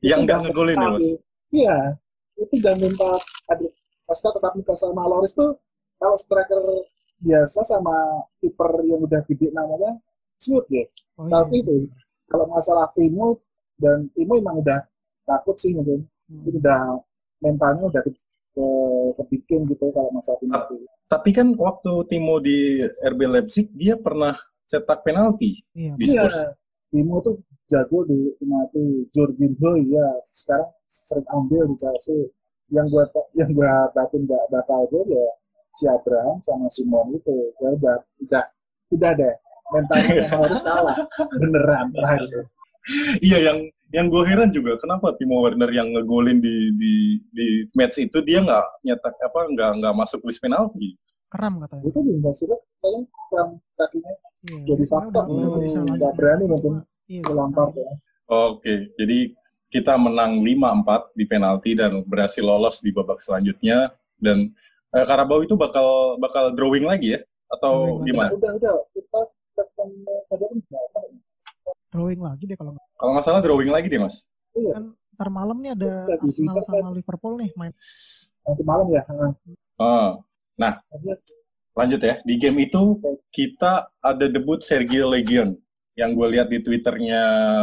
Yang 0.00 0.20
nggak 0.24 0.38
ngegolin 0.48 0.78
ya 0.78 0.88
mas 0.88 0.98
Iya, 1.56 1.78
itu 2.36 2.54
jangan 2.60 2.84
minta 2.84 3.10
adik 3.48 3.72
Pasta 4.06 4.30
tetap 4.30 4.54
minta 4.54 4.74
sama 4.78 5.02
Loris 5.10 5.34
tuh 5.34 5.58
kalau 5.98 6.14
striker 6.14 6.62
biasa 7.18 7.64
sama 7.66 8.22
kiper 8.38 8.86
yang 8.86 9.02
udah 9.02 9.18
gede 9.26 9.50
namanya 9.50 9.98
shoot 10.38 10.62
ya. 10.70 10.86
Oh, 11.18 11.26
iya. 11.26 11.42
Tapi 11.42 11.56
itu 11.64 11.76
kalau 12.30 12.46
masalah 12.46 12.86
Timo 12.94 13.34
dan 13.82 14.06
Timo 14.14 14.38
emang 14.38 14.62
udah 14.62 14.78
takut 15.26 15.58
sih 15.58 15.74
mungkin. 15.74 16.06
Hmm. 16.26 16.42
udah 16.42 16.98
mentalnya 17.38 17.86
udah 17.86 18.02
ke, 18.02 18.10
ke 18.50 18.66
kebikin 19.22 19.62
gitu 19.70 19.90
kalau 19.90 20.10
masalah 20.14 20.38
Timo. 20.38 20.54
Tapi 21.10 21.30
kan 21.34 21.50
waktu 21.58 21.92
Timo 22.06 22.38
di 22.38 22.82
RB 23.10 23.20
Leipzig 23.26 23.74
dia 23.74 23.98
pernah 23.98 24.38
cetak 24.70 25.02
penalti 25.02 25.66
iya. 25.74 25.98
di. 25.98 26.04
Iya. 26.14 26.54
Timo 26.94 27.18
tuh 27.26 27.42
jago 27.66 28.06
di 28.06 28.30
penalti 28.38 29.10
Jorginho 29.10 29.70
ya 29.90 30.06
sekarang 30.22 30.70
sering 30.86 31.26
ambil 31.30 31.66
di 31.70 31.76
Chelsea. 31.78 32.30
Yang 32.70 32.86
gua 32.90 33.04
yang 33.38 33.50
gua 33.54 33.72
batin 33.94 34.26
nggak 34.26 34.44
bakal 34.50 34.86
gol 34.90 35.06
ya 35.06 35.26
si 35.70 35.84
Abraham 35.86 36.42
sama 36.42 36.66
Simon 36.70 37.14
itu. 37.14 37.34
Ya 37.62 37.68
udah 37.74 37.96
udah 38.22 38.44
udah 38.94 39.12
deh. 39.14 39.34
Mentalnya 39.66 40.14
yang 40.22 40.30
harus 40.46 40.62
kalah 40.62 40.98
beneran 41.34 41.90
terakhir 41.90 42.46
iya 43.22 43.38
yang 43.50 43.58
yang 43.94 44.06
gue 44.10 44.22
heran 44.26 44.50
juga 44.50 44.74
kenapa 44.82 45.14
Timo 45.14 45.42
Werner 45.46 45.70
yang 45.70 45.94
ngegolin 45.94 46.42
di 46.42 46.74
di 46.74 46.92
di 47.30 47.46
match 47.78 48.02
itu 48.02 48.18
dia 48.22 48.42
nggak 48.42 48.82
nyetak 48.82 49.14
apa 49.22 49.40
nggak 49.46 49.70
nggak 49.78 49.94
masuk 49.94 50.26
list 50.26 50.42
penalti? 50.42 50.98
Kram 51.30 51.58
katanya. 51.62 51.86
Itu 51.86 52.00
juga 52.02 52.30
sudah 52.34 52.58
kayaknya 52.82 53.00
kram 53.30 53.48
kakinya. 53.78 54.12
Iya, 54.46 54.58
jadi 54.74 54.84
faktor. 54.90 55.24
nggak 55.86 56.12
berani 56.18 56.44
mungkin 56.50 56.74
iya, 57.10 57.22
Lampard 57.32 57.74
ya 57.74 57.90
Oke, 58.26 58.90
jadi 58.98 59.30
kita 59.70 59.94
menang 59.94 60.42
5-4 60.42 61.14
di 61.14 61.24
penalti 61.30 61.78
dan 61.78 62.02
berhasil 62.02 62.42
lolos 62.42 62.82
di 62.82 62.90
babak 62.90 63.22
selanjutnya 63.22 63.94
dan 64.18 64.50
eh, 64.90 65.04
Karabau 65.06 65.46
itu 65.46 65.54
bakal 65.54 66.18
bakal 66.18 66.50
drawing 66.50 66.90
lagi 66.90 67.14
ya 67.14 67.20
atau 67.46 68.02
drawing 68.02 68.06
gimana? 68.10 68.30
Udah, 68.34 68.52
udah, 68.58 68.74
kita 68.90 69.20
drawing 71.94 72.18
lagi 72.18 72.44
deh 72.50 72.58
kalau 72.58 72.74
kalau 72.98 73.10
nggak 73.14 73.26
salah 73.26 73.38
drawing 73.38 73.70
lagi 73.70 73.86
deh 73.86 74.02
mas. 74.02 74.26
Iya. 74.58 74.74
Kan 74.74 74.84
ntar 75.16 75.28
malam 75.32 75.56
nih 75.62 75.72
ada 75.72 75.92
Arsenal 76.18 76.60
sama 76.66 76.90
Liverpool 76.90 77.38
nih 77.38 77.50
main. 77.54 77.72
Nanti 78.42 78.62
malam 78.66 78.86
ya. 78.90 79.02
Oh. 79.78 80.18
Nah, 80.56 80.80
lanjut 81.78 82.00
ya. 82.02 82.18
Di 82.26 82.34
game 82.42 82.66
itu 82.66 82.98
kita 83.30 83.92
ada 84.02 84.26
debut 84.26 84.60
Sergio 84.60 85.08
Legion 85.08 85.56
yang 85.96 86.12
gue 86.12 86.26
lihat 86.36 86.52
di 86.52 86.60
twitternya 86.60 87.22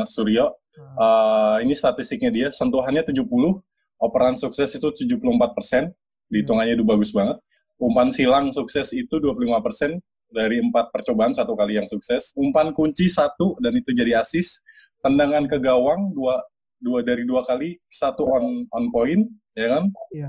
Suryo. 0.10 0.58
Uh, 0.98 1.62
ini 1.62 1.78
statistiknya 1.78 2.34
dia, 2.34 2.48
sentuhannya 2.50 3.06
70, 3.06 3.22
operan 4.02 4.34
sukses 4.34 4.74
itu 4.74 4.90
74 4.90 5.54
persen, 5.54 5.94
dihitungannya 6.34 6.74
itu 6.74 6.86
bagus 6.86 7.14
banget. 7.14 7.38
Umpan 7.78 8.10
silang 8.10 8.50
sukses 8.50 8.90
itu 8.98 9.22
25 9.22 9.38
persen 9.62 10.02
dari 10.34 10.58
empat 10.58 10.90
percobaan 10.90 11.32
satu 11.38 11.54
kali 11.54 11.78
yang 11.78 11.86
sukses. 11.86 12.34
Umpan 12.34 12.74
kunci 12.74 13.06
satu 13.06 13.54
dan 13.62 13.78
itu 13.78 13.94
jadi 13.94 14.18
asis. 14.18 14.66
Tendangan 15.06 15.46
ke 15.46 15.62
gawang 15.62 16.10
dua 16.18 16.42
dua 16.84 17.00
dari 17.06 17.24
dua 17.24 17.46
kali 17.48 17.80
satu 17.88 18.28
on 18.28 18.68
on 18.76 18.92
point 18.92 19.24
ya 19.56 19.72
kan 19.72 19.84
Iya. 20.12 20.28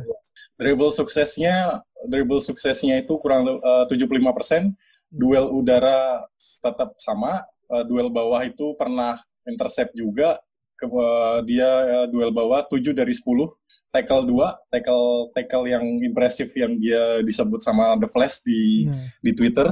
dribble 0.54 0.94
suksesnya 0.94 1.82
dribble 2.06 2.38
suksesnya 2.38 3.02
itu 3.02 3.16
kurang 3.18 3.48
eh, 3.48 3.84
75%, 3.90 4.76
duel 5.08 5.50
udara 5.50 6.22
tetap 6.36 6.94
sama, 7.00 7.40
eh, 7.70 7.85
duel 7.88 8.09
bawah 8.12 8.42
itu 8.44 8.77
pernah 8.77 9.16
intercept 9.44 9.92
juga 9.96 10.40
ke 10.74 10.87
eh, 10.87 11.38
dia 11.48 11.70
eh, 11.85 12.07
duel 12.11 12.35
bawah 12.35 12.66
7 12.66 12.92
dari 12.92 13.14
10, 13.14 13.24
tackle 13.94 14.24
2, 14.27 14.72
tackle 14.74 15.31
tackle 15.33 15.66
yang 15.70 15.85
impresif 16.03 16.50
yang 16.59 16.74
dia 16.77 17.22
disebut 17.22 17.62
sama 17.62 17.94
The 18.00 18.09
Flash 18.11 18.42
di 18.42 18.90
Iya. 18.90 18.94
di 19.22 19.31
Twitter. 19.33 19.66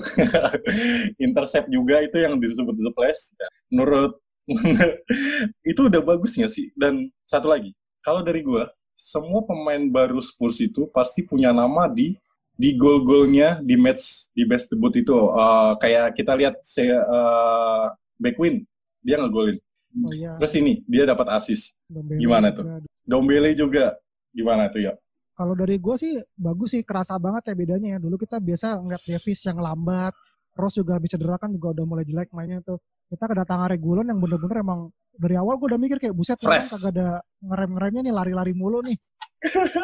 intercept 1.26 1.68
juga 1.68 2.00
itu 2.00 2.16
yang 2.22 2.38
disebut 2.38 2.74
The 2.78 2.92
Flash. 2.94 3.34
Menurut 3.72 4.18
itu 5.70 5.80
udah 5.86 6.02
bagus 6.02 6.38
nggak 6.38 6.52
sih? 6.52 6.70
Dan 6.74 7.10
satu 7.26 7.50
lagi, 7.50 7.74
kalau 8.02 8.22
dari 8.22 8.42
gua, 8.42 8.66
semua 8.92 9.42
pemain 9.42 9.82
baru 9.90 10.20
Spurs 10.22 10.60
itu 10.62 10.86
pasti 10.92 11.26
punya 11.26 11.50
nama 11.50 11.90
di 11.90 12.14
di 12.56 12.76
gol-golnya 12.76 13.58
di 13.64 13.74
match 13.80 14.30
di 14.36 14.44
best 14.44 14.72
debut 14.72 14.92
itu. 14.94 15.16
Eh, 15.16 15.72
kayak 15.80 16.06
kita 16.14 16.32
lihat 16.36 16.54
se 16.60 16.86
uh, 16.86 17.88
Backwin, 18.20 18.62
dia 19.02 19.18
ngegolin. 19.18 19.58
Oh 19.92 20.12
iya. 20.16 20.32
Terus 20.40 20.52
ini 20.56 20.80
dia 20.88 21.04
dapat 21.04 21.28
assist. 21.36 21.76
Dombele 21.84 22.20
gimana 22.20 22.48
tuh? 22.54 22.64
juga. 22.64 22.76
Dombele 23.04 23.50
juga 23.52 23.84
gimana 24.32 24.72
tuh 24.72 24.80
ya? 24.88 24.92
Kalau 25.32 25.56
dari 25.56 25.76
gue 25.80 25.96
sih 25.96 26.12
bagus 26.36 26.76
sih, 26.76 26.82
kerasa 26.84 27.16
banget 27.18 27.52
ya 27.52 27.54
bedanya 27.56 27.88
ya. 27.96 27.98
Dulu 28.00 28.16
kita 28.20 28.40
biasa 28.40 28.80
ngeliat 28.80 29.02
Davis 29.04 29.40
yang 29.48 29.58
lambat, 29.60 30.12
Ross 30.56 30.76
juga 30.76 31.00
habis 31.00 31.12
cedera 31.12 31.36
kan 31.40 31.52
juga 31.52 31.72
udah 31.72 31.84
mulai 31.88 32.04
jelek 32.04 32.32
mainnya 32.36 32.60
tuh. 32.64 32.80
Kita 33.08 33.28
kedatangan 33.28 33.68
Regulon 33.68 34.08
yang 34.08 34.20
bener-bener 34.20 34.64
emang 34.64 34.80
dari 35.12 35.36
awal 35.36 35.60
gue 35.60 35.68
udah 35.68 35.80
mikir 35.80 36.00
kayak 36.00 36.16
buset 36.16 36.40
Fresh. 36.40 36.72
kagak 36.72 36.96
ada 36.96 37.08
ngerem-ngeremnya 37.44 38.00
nih 38.08 38.14
lari-lari 38.14 38.52
mulu 38.56 38.80
nih. 38.80 38.96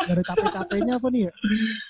Dari 0.08 0.22
capek-capeknya 0.22 0.94
apa 0.98 1.08
nih 1.10 1.22
ya? 1.28 1.32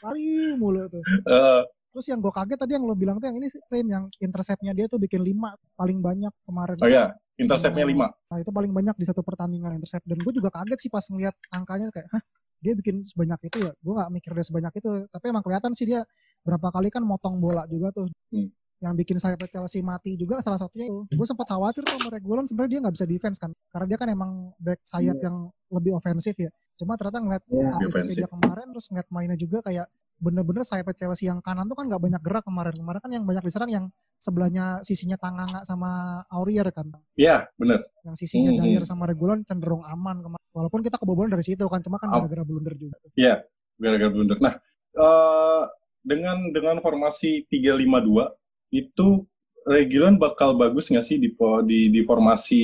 Lari 0.05 0.27
mulu 0.57 0.83
tuh. 0.89 1.03
Eh, 1.05 1.63
Terus 1.89 2.07
yang 2.15 2.21
gue 2.21 2.31
kaget 2.31 2.59
tadi 2.61 2.73
yang 2.77 2.85
lo 2.85 2.95
bilang 2.95 3.17
tuh 3.19 3.27
yang 3.33 3.37
ini 3.41 3.49
sih 3.49 3.59
frame 3.67 3.89
yang 3.91 4.05
interceptnya 4.21 4.73
dia 4.77 4.87
tuh 4.87 5.01
bikin 5.01 5.25
5 5.25 5.35
paling 5.75 5.99
banyak 5.99 6.31
kemarin. 6.45 6.77
oh 6.79 6.87
ya, 6.87 7.11
interceptnya 7.35 7.83
5. 7.89 7.97
Nah 8.31 8.39
itu 8.39 8.51
paling 8.53 8.73
banyak 8.77 8.95
di 8.95 9.07
satu 9.09 9.25
pertandingan 9.25 9.75
intercept 9.75 10.05
dan 10.05 10.21
gue 10.21 10.33
juga 10.33 10.53
kaget 10.53 10.79
sih 10.79 10.91
pas 10.93 11.03
ngeliat 11.09 11.35
angkanya 11.51 11.89
kayak 11.91 12.07
hah 12.13 12.23
dia 12.59 12.75
bikin 12.75 13.07
sebanyak 13.07 13.39
itu 13.47 13.59
ya 13.67 13.73
gue 13.73 13.93
nggak 13.95 14.11
mikir 14.11 14.31
dia 14.35 14.47
sebanyak 14.47 14.73
itu 14.83 14.91
tapi 15.15 15.25
emang 15.31 15.43
kelihatan 15.47 15.71
sih 15.79 15.87
dia 15.87 16.03
berapa 16.43 16.75
kali 16.75 16.91
kan 16.91 17.07
motong 17.07 17.39
bola 17.39 17.63
juga 17.71 17.95
tuh 17.95 18.11
Hmm. 18.35 18.51
Yang 18.79 18.95
bikin 18.95 19.19
sayap 19.19 19.43
Chelsea 19.43 19.83
mati 19.83 20.15
juga 20.15 20.39
salah 20.39 20.55
satunya 20.57 20.87
itu 20.87 21.03
gue 21.11 21.27
sempat 21.27 21.47
khawatir 21.47 21.83
tuh 21.83 21.99
sama 21.99 22.15
Regulon 22.15 22.47
sebenarnya 22.47 22.71
dia 22.71 22.81
nggak 22.81 22.95
bisa 22.95 23.07
defense 23.07 23.37
kan 23.37 23.51
karena 23.69 23.87
dia 23.87 23.99
kan 23.99 24.09
emang 24.09 24.31
back 24.57 24.79
sayap 24.83 25.17
Iya. 25.17 25.25
yang 25.25 25.37
lebih 25.69 25.93
ofensif 25.95 26.35
ya 26.35 26.51
cuma 26.75 26.95
ternyata 26.95 27.19
ngeliat 27.19 27.43
Iya. 27.45 27.65
statistik 27.65 27.87
Defensif. 27.91 28.19
dia 28.19 28.29
kemarin 28.31 28.67
terus 28.71 28.87
ngeliat 28.89 29.09
mainnya 29.11 29.35
juga 29.37 29.59
kayak 29.61 29.87
bener-bener 30.19 30.63
sayap 30.63 30.87
Chelsea 30.95 31.27
yang 31.27 31.39
kanan 31.39 31.67
tuh 31.67 31.75
kan 31.75 31.87
nggak 31.87 31.99
banyak 32.01 32.23
gerak 32.23 32.43
kemarin 32.43 32.75
kemarin 32.75 32.99
kan 32.99 33.11
yang 33.13 33.25
banyak 33.25 33.43
diserang 33.43 33.71
yang 33.71 33.85
sebelahnya 34.17 34.65
sisinya 34.83 35.15
Tanganga 35.15 35.63
sama 35.63 35.91
Aurier 36.29 36.67
kan 36.71 36.87
Iya, 37.15 37.51
bener. 37.55 37.83
yang 38.03 38.15
sisinya 38.15 38.51
Hmm. 38.53 38.63
Dyer 38.63 38.83
sama 38.83 39.07
Regulon 39.07 39.43
cenderung 39.43 39.83
aman 39.83 40.19
kemarin. 40.19 40.43
Walaupun 40.51 40.83
kita 40.83 40.99
kebobolan 40.99 41.31
dari 41.31 41.45
situ 41.45 41.63
kan, 41.65 41.79
cuma 41.79 41.99
kan 41.99 42.11
gara-gara 42.11 42.43
blunder 42.43 42.75
juga. 42.75 42.99
Iya, 43.15 43.47
gara-gara 43.79 44.11
blunder. 44.11 44.39
Nah, 44.39 44.59
eh, 44.91 45.63
dengan 46.03 46.51
dengan 46.51 46.83
formasi 46.83 47.47
352 47.47 48.27
itu 48.71 49.27
Regulon 49.69 50.17
bakal 50.17 50.57
bagus 50.57 50.89
nggak 50.89 51.05
sih 51.05 51.21
di, 51.21 51.29
di 51.69 51.93
di 51.93 52.01
formasi 52.01 52.63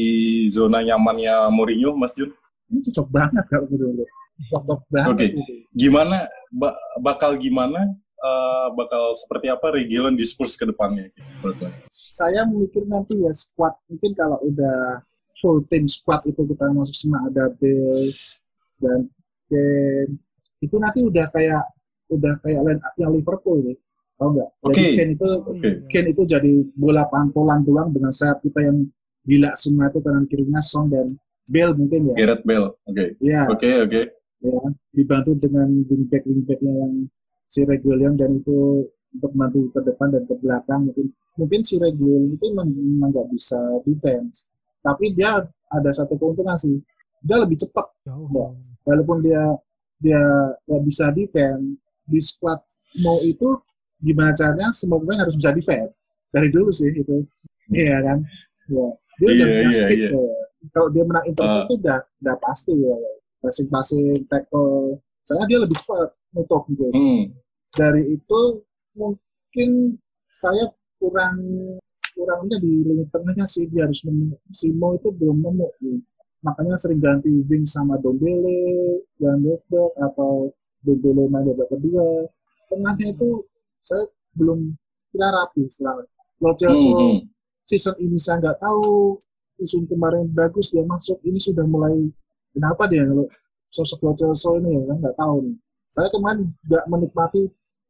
zona 0.48 0.80
nyamannya 0.80 1.52
Mourinho, 1.52 1.92
Mas 2.00 2.16
Jun? 2.16 2.32
Ini 2.72 2.80
cocok 2.80 3.08
banget 3.12 3.44
kalau 3.52 3.68
menurut. 3.68 4.08
Cocok 4.48 4.80
banget. 4.88 5.12
Oke. 5.12 5.26
gitu. 5.28 5.40
Gimana 5.76 6.24
ba- 6.48 6.72
bakal 7.04 7.36
gimana 7.36 7.84
eh, 8.24 8.66
bakal 8.72 9.12
seperti 9.12 9.52
apa 9.52 9.68
Regulon 9.76 10.16
di 10.16 10.24
Spurs 10.24 10.56
ke 10.56 10.64
depannya? 10.64 11.12
Saya 11.92 12.48
memikir 12.48 12.88
nanti 12.88 13.20
ya 13.20 13.32
squad 13.36 13.76
mungkin 13.84 14.12
kalau 14.16 14.40
udah 14.40 15.04
full 15.36 15.60
team 15.68 15.84
squad 15.84 16.24
itu 16.24 16.40
kita 16.40 16.72
masuk 16.72 16.96
semua 16.96 17.20
ada 17.28 17.52
Bills 17.60 18.40
dan 18.80 19.12
Kane 19.52 20.16
itu 20.64 20.76
nanti 20.80 21.04
udah 21.04 21.28
kayak 21.36 21.64
udah 22.08 22.32
kayak 22.40 22.60
line 22.64 22.80
up 22.80 22.94
yang 22.96 23.12
Liverpool 23.12 23.60
nih. 23.60 23.76
Tahu 24.24 24.30
nggak? 24.32 24.50
Jadi 24.56 24.72
Oke. 24.72 24.84
Kane 24.96 25.12
itu 25.12 25.28
Oke. 25.44 25.68
Kane 25.92 26.08
itu 26.16 26.22
jadi 26.24 26.52
bola 26.72 27.04
pantulan 27.12 27.60
doang 27.60 27.92
dengan 27.92 28.08
sayap 28.08 28.40
kita 28.40 28.64
yang 28.64 28.88
gila 29.28 29.52
semua 29.52 29.92
itu 29.92 30.00
kanan 30.00 30.24
kirinya 30.24 30.60
Song 30.64 30.88
dan 30.88 31.04
Bale 31.52 31.76
mungkin 31.76 32.08
ya. 32.08 32.14
Gareth 32.16 32.44
Bale. 32.48 32.68
Oke. 32.88 33.04
Ya, 33.20 33.44
Oke, 33.52 33.68
oke. 33.84 34.02
ya 34.40 34.60
dibantu 34.92 35.32
dengan 35.36 35.68
wingback 35.84 36.24
wingbacknya 36.24 36.72
yang 36.72 36.92
si 37.48 37.64
Regulion 37.64 38.16
dan 38.16 38.40
itu 38.40 38.84
untuk 39.12 39.32
bantu 39.36 39.68
ke 39.72 39.80
depan 39.84 40.08
dan 40.12 40.24
ke 40.28 40.34
belakang 40.40 40.80
mungkin 40.88 41.06
mungkin 41.36 41.60
si 41.64 41.76
Regulion 41.80 42.32
itu 42.32 42.46
memang 42.52 43.08
nggak 43.12 43.28
bisa 43.32 43.56
defense 43.84 44.48
tapi 44.84 45.12
dia 45.16 45.40
ada 45.72 45.90
satu 45.92 46.16
keuntungan 46.20 46.56
sih 46.60 46.76
dia 47.24 47.40
lebih 47.40 47.56
cepat. 47.56 47.88
Ya. 48.04 48.16
walaupun 48.84 49.24
dia 49.24 49.40
dia 49.96 50.20
nggak 50.68 50.82
bisa 50.84 51.08
defense 51.16 51.80
di 52.04 52.20
squad 52.20 52.60
mau 53.00 53.16
itu 53.24 53.48
gimana 54.04 54.30
caranya 54.32 54.68
semua 54.70 55.00
pemain 55.00 55.24
harus 55.24 55.34
bisa 55.34 55.50
defense 55.50 55.90
dari 56.28 56.48
dulu 56.52 56.68
sih 56.68 56.92
itu 56.92 57.16
iya 57.72 57.98
kan 58.00 58.18
ya 58.68 58.86
dia 59.16 59.28
Iya, 59.30 59.44
udah 59.46 59.48
iya, 59.62 59.70
speed 59.72 59.98
iya. 59.98 60.10
ya. 60.12 60.44
kalau 60.70 60.88
dia 60.90 61.04
menang 61.04 61.24
intercept 61.24 61.56
Ah. 61.56 61.66
itu 61.66 61.74
udah 61.78 61.98
udah 62.20 62.36
pasti 62.38 62.72
ya 62.76 62.96
passing 63.40 63.68
passing 63.68 64.04
tackle 64.26 64.98
soalnya 65.22 65.46
dia 65.48 65.58
lebih 65.58 65.76
cepat 65.76 66.08
nutup 66.32 66.62
gitu 66.68 66.84
Hmm. 66.90 67.32
dari 67.72 68.02
itu 68.12 68.40
mungkin 68.94 69.70
saya 70.28 70.64
kurang 70.98 71.38
kurangnya 72.12 72.56
di 72.58 72.70
lini 72.82 73.04
tengahnya 73.08 73.44
sih 73.44 73.66
dia 73.68 73.84
harus 73.84 74.02
nemu 74.02 74.34
Simo 74.50 74.94
itu 74.94 75.08
belum 75.10 75.40
nemu 75.40 75.68
nih. 75.80 75.98
makanya 76.40 76.76
sering 76.76 77.00
ganti 77.00 77.30
wing 77.44 77.64
sama 77.64 77.96
Dombele 77.98 78.60
yang 79.18 79.40
left 79.42 79.64
back 79.66 79.92
atau 80.02 80.52
Dombele 80.80 81.26
main 81.26 81.44
babak 81.48 81.68
kedua 81.70 82.28
tengahnya 82.68 83.06
itu 83.10 83.28
saya 83.84 84.04
belum 84.32 84.72
kira 85.12 85.28
rapi 85.30 85.68
setelah 85.68 86.00
Lo 86.40 86.50
Chelsea 86.56 86.88
Hmm, 86.88 87.20
hmm. 87.20 87.20
season 87.62 87.94
ini 88.00 88.16
saya 88.16 88.40
nggak 88.40 88.58
tahu 88.58 89.14
season 89.54 89.84
kemarin 89.86 90.26
bagus 90.30 90.72
dia 90.72 90.82
masuk 90.82 91.20
ini 91.22 91.38
sudah 91.38 91.62
mulai 91.64 91.94
kenapa 92.50 92.88
dia 92.88 93.04
kalau 93.04 93.28
sosok 93.68 93.98
Lo 94.02 94.12
Chelsea 94.14 94.50
ini 94.58 94.68
ya 94.72 94.82
kan 94.84 94.96
nggak 94.98 95.16
tahu 95.16 95.36
nih. 95.44 95.56
Saya 95.86 96.08
kemarin 96.10 96.50
nggak 96.64 96.84
menikmati 96.88 97.42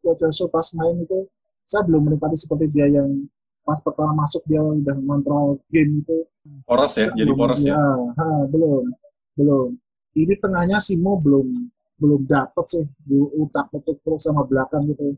Lo 0.02 0.12
Chelsea 0.14 0.44
pas 0.48 0.66
main 0.74 0.98
itu 0.98 1.18
saya 1.64 1.82
belum 1.82 2.02
menikmati 2.04 2.36
seperti 2.36 2.68
dia 2.68 2.90
yang 2.90 3.08
pas 3.64 3.80
pertama 3.80 4.12
masuk 4.20 4.44
dia 4.44 4.60
udah 4.60 4.92
kontrol 5.00 5.56
game 5.70 6.04
itu. 6.04 6.18
Poros 6.68 6.92
ya, 6.94 7.08
jadi 7.14 7.24
Belum- 7.24 7.40
poros 7.40 7.62
ya. 7.64 7.72
ha, 8.12 8.26
belum 8.44 8.84
belum. 9.34 9.68
Ini 10.14 10.34
tengahnya 10.36 10.78
Simo 10.78 11.16
belum 11.16 11.48
belum 11.96 12.26
dapet 12.26 12.66
sih 12.68 12.84
di 13.00 13.16
utak 13.16 13.72
utak 13.72 13.96
terus 14.02 14.20
sama 14.20 14.44
belakang 14.44 14.84
gitu 14.84 15.16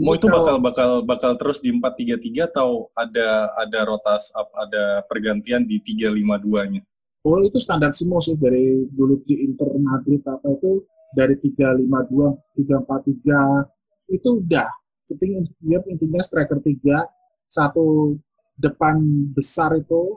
Mau 0.00 0.16
itu 0.16 0.32
bakal 0.32 0.56
bakal 0.64 0.90
bakal 1.04 1.32
terus 1.36 1.60
di 1.60 1.76
4-3-3 1.76 2.48
atau 2.48 2.88
ada 2.96 3.52
ada 3.52 3.80
rotas 3.84 4.32
up, 4.32 4.48
ada 4.56 5.04
pergantian 5.04 5.68
di 5.68 5.76
3-5-2-nya? 5.84 6.80
Oh 7.28 7.36
itu 7.44 7.60
standar 7.60 7.92
Simo 7.92 8.16
sih 8.16 8.40
dari 8.40 8.80
dulu 8.88 9.20
di 9.28 9.44
Inter 9.44 9.68
Madrid 9.76 10.24
apa 10.24 10.56
itu 10.56 10.88
dari 11.12 11.36
352, 11.36 12.56
343 12.64 14.16
itu 14.16 14.28
udah. 14.40 14.70
Penting 15.04 15.44
dia 15.60 15.78
intinya 15.84 16.22
striker 16.24 16.64
tiga, 16.64 17.04
satu 17.44 18.16
depan 18.56 19.04
besar 19.36 19.76
itu 19.76 20.16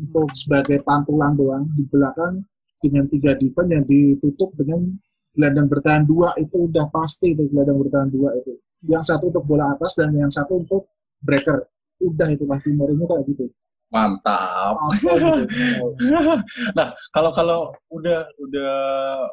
untuk 0.00 0.32
sebagai 0.32 0.80
pantulan 0.88 1.36
doang 1.36 1.68
di 1.76 1.84
belakang 1.84 2.40
dengan 2.80 3.04
tiga 3.12 3.36
defense 3.36 3.70
yang 3.76 3.84
ditutup 3.84 4.56
dengan 4.56 4.88
gelandang 5.36 5.68
bertahan 5.68 6.04
dua 6.08 6.32
itu 6.40 6.64
udah 6.64 6.88
pasti 6.88 7.36
itu 7.36 7.44
gelandang 7.52 7.76
bertahan 7.76 8.08
dua 8.08 8.32
itu. 8.40 8.56
Yang 8.86 9.14
satu 9.14 9.30
untuk 9.30 9.44
bola 9.46 9.74
atas 9.74 9.94
dan 9.94 10.10
yang 10.14 10.30
satu 10.30 10.58
untuk 10.58 10.90
breaker. 11.22 11.66
Udah 12.02 12.28
itu 12.34 12.44
pasti 12.46 12.74
Mourinho 12.74 13.06
kayak 13.06 13.24
gitu. 13.30 13.44
Mantap. 13.92 14.80
Gitu. 14.90 15.86
nah, 16.78 16.96
kalau 17.12 17.30
kalau 17.30 17.58
udah 17.92 18.26
udah 18.40 18.72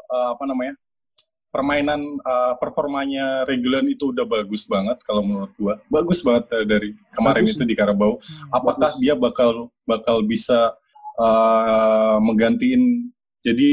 uh, 0.09 0.27
apa 0.37 0.45
namanya? 0.45 0.75
permainan 1.49 2.21
uh, 2.21 2.53
performanya 2.61 3.41
Regulan 3.49 3.89
itu 3.89 4.13
udah 4.13 4.21
bagus 4.25 4.69
banget 4.69 5.01
kalau 5.01 5.25
menurut 5.25 5.51
gua. 5.57 5.81
Bagus 5.89 6.21
banget 6.21 6.45
uh, 6.53 6.65
dari 6.65 6.93
kemarin 7.09 7.43
Bagus 7.45 7.57
itu 7.57 7.65
di 7.65 7.75
Karabau. 7.75 8.21
Apakah 8.53 8.93
dia 9.01 9.17
bakal 9.17 9.73
bakal 9.83 10.21
bisa 10.21 10.77
uh, 11.17 12.21
menggantiin 12.21 13.09
jadi 13.41 13.71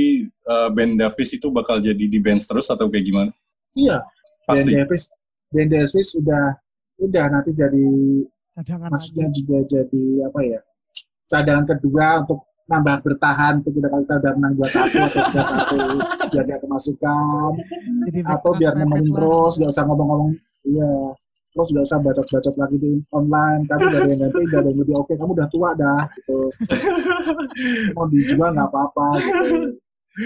uh, 0.48 0.68
Ben 0.72 0.96
Davis 0.96 1.36
itu 1.36 1.52
bakal 1.52 1.82
jadi 1.82 2.04
di 2.08 2.18
bench 2.22 2.48
terus 2.48 2.72
atau 2.72 2.88
kayak 2.88 3.06
gimana? 3.06 3.30
Iya, 3.76 4.00
Ben 4.48 4.56
Pasti. 4.56 4.72
Davis, 4.72 5.04
Ben 5.52 5.68
Davis 5.70 6.08
udah 6.18 6.44
udah 6.96 7.24
nanti 7.28 7.50
jadi 7.52 7.86
Cadangan 8.56 8.88
maksudnya 8.88 9.28
aja. 9.28 9.34
juga 9.36 9.56
jadi 9.68 10.04
apa 10.24 10.40
ya 10.40 10.60
cadangan 11.28 11.66
kedua 11.76 12.24
untuk 12.24 12.40
nambah 12.66 12.96
bertahan 13.06 13.62
ketika 13.62 13.88
kita 13.94 14.14
udah 14.18 14.32
menang 14.38 14.54
dua 14.58 14.68
satu 14.68 14.96
atau 14.98 15.22
tiga 15.30 15.42
satu 15.46 15.76
biar 16.34 16.44
gak 16.50 16.60
kemasukan. 16.66 17.50
Jadi 18.10 18.18
atau 18.26 18.50
biar 18.58 18.74
nemenin 18.74 19.14
terus 19.14 19.54
nggak 19.62 19.70
usah 19.70 19.84
ngomong-ngomong. 19.86 20.34
Iya 20.66 20.92
terus 21.56 21.68
nggak 21.72 21.86
usah 21.88 21.98
bacot-bacot 22.02 22.54
lagi 22.58 22.76
di 22.82 22.92
online. 23.14 23.62
Tapi 23.70 23.84
dari 23.86 24.08
yang 24.10 24.20
ganti 24.26 24.40
udah 24.42 24.58
ada 24.58 24.68
yang 24.70 24.78
lebih 24.82 24.94
oke 24.98 25.12
kamu 25.14 25.32
udah 25.38 25.48
tua 25.48 25.70
dah 25.78 26.02
gitu. 26.18 26.40
Mau 27.94 28.06
dijual 28.10 28.50
nggak 28.50 28.68
apa-apa 28.68 29.06
gitu. 29.22 29.54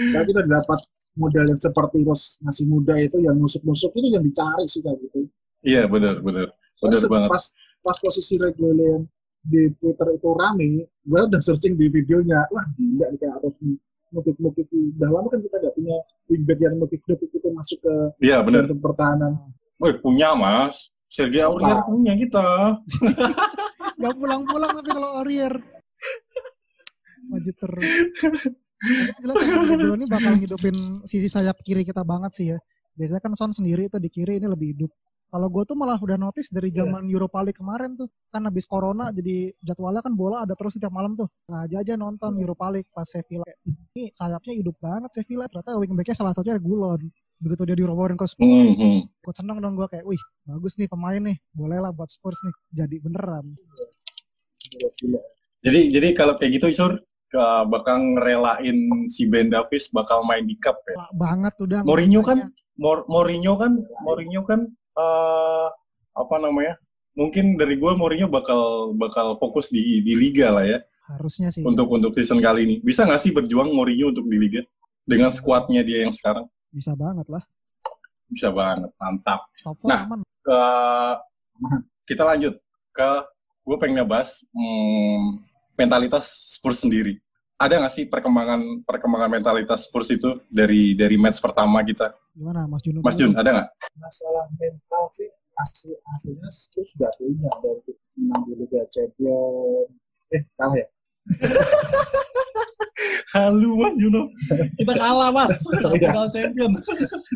Saya 0.09 0.23
kita 0.25 0.41
dapat 0.49 0.79
model 1.17 1.43
yang 1.43 1.59
seperti 1.59 2.07
Ros 2.07 2.39
masih 2.43 2.65
muda 2.71 2.95
itu 2.99 3.19
yang 3.19 3.35
nusuk-nusuk 3.35 3.91
itu 3.95 4.07
yang 4.11 4.23
dicari 4.23 4.65
sih 4.67 4.81
kayak 4.83 4.97
gitu 5.03 5.19
iya 5.65 5.83
benar 5.85 6.23
benar 6.23 6.51
benar 6.79 6.99
banget 7.07 7.29
pas 7.29 7.43
pas 7.81 7.97
posisi 7.97 8.37
reguler 8.37 9.03
di 9.41 9.73
Twitter 9.81 10.07
itu 10.13 10.29
rame, 10.37 10.85
gue 10.85 11.21
udah 11.25 11.41
searching 11.41 11.73
di 11.73 11.89
videonya, 11.89 12.45
wah 12.53 12.65
gila 12.77 13.09
nih 13.09 13.17
kayak 13.17 13.33
harus 13.41 13.53
mukik-mukik. 14.13 14.69
Udah 14.69 15.09
lama 15.09 15.27
kan 15.33 15.41
kita 15.41 15.55
nggak 15.57 15.73
punya 15.73 15.97
wingback 16.29 16.59
yang 16.61 16.75
mukik-mukik 16.77 17.29
itu 17.33 17.49
masuk 17.49 17.79
ke 17.81 17.95
Iya 18.21 18.45
benar. 18.45 18.69
pertahanan. 18.69 19.33
Wih 19.81 19.97
punya 19.97 20.37
mas, 20.37 20.93
Sergei 21.09 21.41
Aurier 21.41 21.81
punya 21.89 22.13
kita. 22.13 22.77
gak 24.01 24.13
pulang-pulang 24.17 24.71
tapi 24.77 24.89
kalau 24.93 25.09
Aurier 25.21 25.53
maju 27.31 27.51
terus. 27.53 27.85
jelas 29.21 29.35
Ronaldo 29.53 29.93
ini 29.95 30.05
bakal 30.09 30.33
hidupin 30.41 30.75
sisi 31.05 31.29
sayap 31.29 31.61
kiri 31.61 31.85
kita 31.85 32.01
banget 32.01 32.31
sih 32.33 32.47
ya. 32.53 32.57
Biasanya 32.97 33.21
kan 33.23 33.33
Son 33.37 33.51
sendiri 33.53 33.87
itu 33.87 33.97
di 34.01 34.09
kiri 34.09 34.41
ini 34.41 34.49
lebih 34.49 34.75
hidup. 34.75 34.91
Kalau 35.31 35.47
gue 35.47 35.63
tuh 35.63 35.79
malah 35.79 35.95
udah 35.95 36.19
notice 36.19 36.51
dari 36.51 36.75
iya. 36.75 36.83
zaman 36.83 37.07
yeah. 37.07 37.15
Europa 37.15 37.39
League 37.39 37.55
kemarin 37.55 37.95
tuh, 37.95 38.11
kan 38.27 38.43
habis 38.43 38.67
corona 38.67 39.15
jadi 39.15 39.55
jadwalnya 39.63 40.03
kan 40.03 40.11
bola 40.11 40.43
ada 40.43 40.51
terus 40.59 40.75
setiap 40.75 40.91
malam 40.91 41.15
tuh. 41.15 41.31
Nah 41.47 41.63
aja 41.63 41.79
aja 41.79 41.95
nonton 41.95 42.35
yeah. 42.35 42.43
Europa 42.43 42.67
League 42.67 42.91
pas 42.91 43.07
Sevilla. 43.07 43.47
Ini 43.95 44.11
sayapnya 44.11 44.53
hidup 44.59 44.75
banget 44.83 45.07
Sevilla. 45.15 45.47
Ternyata 45.47 45.79
wingbacknya 45.79 46.15
salah 46.19 46.35
satunya 46.35 46.59
Gulon. 46.59 47.07
Begitu 47.41 47.63
dia 47.63 47.73
dirobohin 47.73 48.13
ke 48.13 48.27
Spurs, 48.29 48.45
mm 48.45 48.75
-hmm. 48.77 49.01
gue 49.17 49.33
seneng 49.33 49.57
dong 49.65 49.73
gue 49.73 49.89
kayak, 49.89 50.05
wih 50.05 50.21
bagus 50.45 50.77
nih 50.77 50.85
pemain 50.85 51.17
nih, 51.17 51.33
boleh 51.57 51.81
lah 51.81 51.89
buat 51.89 52.05
Spurs 52.05 52.37
nih, 52.45 52.53
jadi 52.69 53.01
beneran. 53.01 53.57
Jadi 55.65 55.79
jadi 55.89 56.07
kalau 56.13 56.37
kayak 56.37 56.61
gitu 56.61 56.85
Isur, 57.31 57.63
bakal 57.71 57.95
ngerelain 58.19 59.07
si 59.07 59.23
Ben 59.31 59.47
Davis 59.47 59.87
bakal 59.95 60.27
main 60.27 60.43
di 60.43 60.59
cup 60.59 60.75
ya. 60.83 61.07
Banget 61.15 61.55
udah. 61.63 61.79
Mourinho 61.87 62.19
kan, 62.19 62.51
Mourinho 63.07 63.55
kan, 63.55 63.71
Mourinho 64.03 64.41
kan 64.43 64.67
uh, 64.99 65.67
apa 66.11 66.35
namanya? 66.43 66.75
Mungkin 67.15 67.55
dari 67.55 67.79
gue 67.79 67.91
Mourinho 67.95 68.27
bakal 68.27 68.91
bakal 68.99 69.39
fokus 69.39 69.71
di 69.71 70.03
di 70.03 70.13
liga 70.19 70.51
lah 70.51 70.67
ya. 70.67 70.79
Harusnya 71.07 71.51
sih. 71.55 71.63
Untuk 71.63 71.87
untuk 71.87 72.11
season 72.11 72.43
kali 72.43 72.67
ini. 72.67 72.75
Bisa 72.83 73.07
nggak 73.07 73.21
sih 73.23 73.31
berjuang 73.31 73.71
Mourinho 73.71 74.11
untuk 74.11 74.27
di 74.27 74.35
liga 74.35 74.61
dengan 75.07 75.31
skuadnya 75.31 75.87
dia 75.87 76.03
yang 76.03 76.11
sekarang? 76.11 76.43
Bisa 76.67 76.95
banget 76.99 77.27
lah. 77.31 77.43
Bisa 78.31 78.47
banget, 78.47 78.91
mantap. 78.95 79.43
nah, 79.83 80.07
ke, 80.39 80.59
kita 82.07 82.23
lanjut 82.23 82.55
ke 82.95 83.09
gue 83.67 83.75
pengen 83.75 84.03
ngebahas 84.03 84.47
hmm, 84.55 85.50
mentalitas 85.81 86.25
Spurs 86.57 86.85
sendiri. 86.85 87.17
Ada 87.57 87.77
nggak 87.77 87.93
sih 87.93 88.05
perkembangan 88.09 88.85
perkembangan 88.85 89.29
mentalitas 89.37 89.89
Spurs 89.89 90.09
itu 90.13 90.41
dari 90.49 90.97
dari 90.97 91.17
match 91.17 91.41
pertama 91.41 91.81
kita? 91.85 92.13
Gimana 92.33 92.65
Mas 92.65 92.81
Jun? 92.81 93.01
Mas 93.01 93.15
Jun, 93.17 93.33
ada 93.37 93.49
nggak? 93.49 93.67
Masalah 93.97 94.45
mental 94.57 95.03
sih 95.13 95.29
asli 95.61 95.93
aslinya 95.93 96.49
Spurs 96.49 96.89
sudah 96.97 97.11
punya 97.21 97.51
dari 97.61 97.93
menang 98.17 98.41
di 98.49 98.53
Liga 98.57 98.81
Champions. 98.89 99.93
Eh 100.33 100.41
kalah 100.57 100.77
ya? 100.77 100.87
Halo 103.31 103.79
Mas 103.79 103.95
Juno, 103.95 104.27
kita 104.75 104.91
kalah 104.91 105.31
Mas, 105.31 105.55
iya. 105.71 106.11
final 106.11 106.27
champion. 106.27 106.71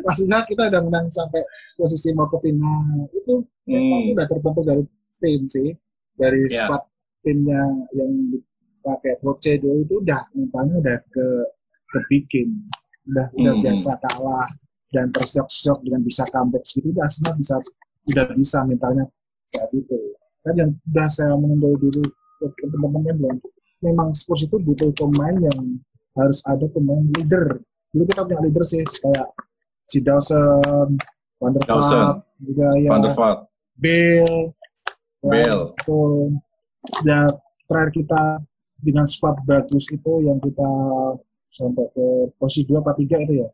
Maksudnya 0.03 0.43
kita 0.43 0.67
udah 0.67 0.81
menang 0.83 1.07
sampai 1.07 1.39
posisi 1.79 2.11
mau 2.11 2.27
ke 2.27 2.35
final. 2.43 3.07
Itu 3.15 3.47
hmm. 3.63 4.11
udah 4.11 4.25
terbentuk 4.27 4.63
dari 4.67 4.83
tim 5.15 5.47
sih, 5.47 5.71
dari 6.19 6.43
yeah. 6.51 6.67
squad 6.67 6.83
tim 7.25 7.41
yang 7.43 7.71
yang 7.97 8.11
pakai 8.85 9.17
prosedur 9.17 9.81
itu 9.81 9.97
udah 9.97 10.21
mentalnya 10.37 10.77
udah 10.77 10.97
ke 11.09 11.25
kebikin, 11.89 12.53
udah 13.09 13.27
udah 13.33 13.53
hmm. 13.57 13.63
biasa 13.65 13.97
kalah 13.97 14.49
dan 14.93 15.09
tersiok-siok 15.09 15.81
dengan 15.81 16.05
bisa 16.05 16.23
comeback 16.29 16.63
gitu 16.69 16.93
udah 16.93 17.09
semua 17.09 17.33
bisa 17.33 17.57
udah 18.13 18.25
bisa 18.37 18.57
mentalnya 18.69 19.03
kayak 19.49 19.67
gitu. 19.73 19.97
Kan 20.45 20.53
yang 20.53 20.71
udah 20.93 21.07
saya 21.09 21.33
menunggu 21.33 21.81
dulu 21.81 22.03
teman-teman 22.61 23.01
yang 23.09 23.17
bilang 23.17 23.39
memang 23.81 24.09
Spurs 24.13 24.45
itu 24.45 24.61
butuh 24.61 24.93
pemain 24.93 25.33
yang 25.33 25.81
harus 26.15 26.45
ada 26.45 26.65
pemain 26.69 27.01
leader. 27.17 27.59
Dulu 27.89 28.03
kita 28.05 28.21
punya 28.29 28.39
leader 28.45 28.63
sih 28.63 28.85
kayak 28.85 29.27
si 29.89 30.01
Dawson, 30.05 30.97
Van 31.41 31.51
der 31.53 31.63
Vaart, 31.65 32.21
juga 32.41 32.67
ya. 32.77 32.89
Van 32.93 33.01
der 33.01 33.13
Vaart. 33.13 33.39
Bill, 33.75 34.53
Bill. 35.25 35.61
Ya 37.05 37.25
terakhir 37.65 37.91
kita 37.93 38.21
dengan 38.81 39.05
squad 39.09 39.41
bagus 39.49 39.89
itu 39.89 40.13
yang 40.21 40.37
kita 40.37 40.69
sampai 41.49 41.87
ke 41.95 42.05
posisi 42.35 42.67
dua 42.67 42.83
atau 42.83 42.93
tiga 42.99 43.17
itu 43.23 43.41
ya 43.41 43.49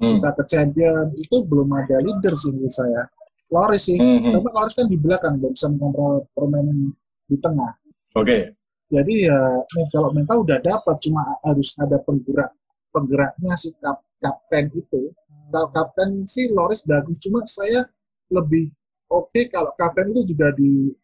hmm. 0.00 0.22
kita 0.22 0.30
ke 0.38 0.42
champion 0.46 1.06
itu 1.18 1.36
belum 1.50 1.68
ada 1.74 1.98
leader 1.98 2.32
sih 2.38 2.54
menurut 2.54 2.72
saya 2.72 3.02
Loris 3.50 3.82
sih 3.90 3.98
hmm. 3.98 4.18
hmm. 4.22 4.32
tapi 4.38 4.48
Loris 4.54 4.74
kan 4.78 4.86
di 4.86 4.98
belakang 4.98 5.34
belum 5.42 5.52
bisa 5.52 5.66
mengontrol 5.74 6.14
permainan 6.32 6.94
di 7.26 7.36
tengah 7.42 7.72
oke 8.14 8.24
okay. 8.24 8.42
jadi 8.88 9.14
ya 9.28 9.38
kalau 9.90 10.14
mental 10.14 10.46
udah 10.46 10.58
dapat 10.62 10.96
cuma 11.02 11.22
harus 11.42 11.74
ada 11.82 11.98
penggerak 12.06 12.54
penggeraknya 12.94 13.52
si 13.58 13.74
kap, 13.82 14.00
kapten 14.22 14.70
itu 14.72 15.12
kalau 15.50 15.68
kapten 15.74 16.22
sih 16.30 16.54
Loris 16.54 16.86
bagus 16.86 17.18
cuma 17.18 17.42
saya 17.50 17.82
lebih 18.30 18.70
oke 19.10 19.34
okay 19.34 19.50
kalau 19.50 19.74
kapten 19.74 20.14
itu 20.14 20.32
juga 20.32 20.54
di 20.54 20.94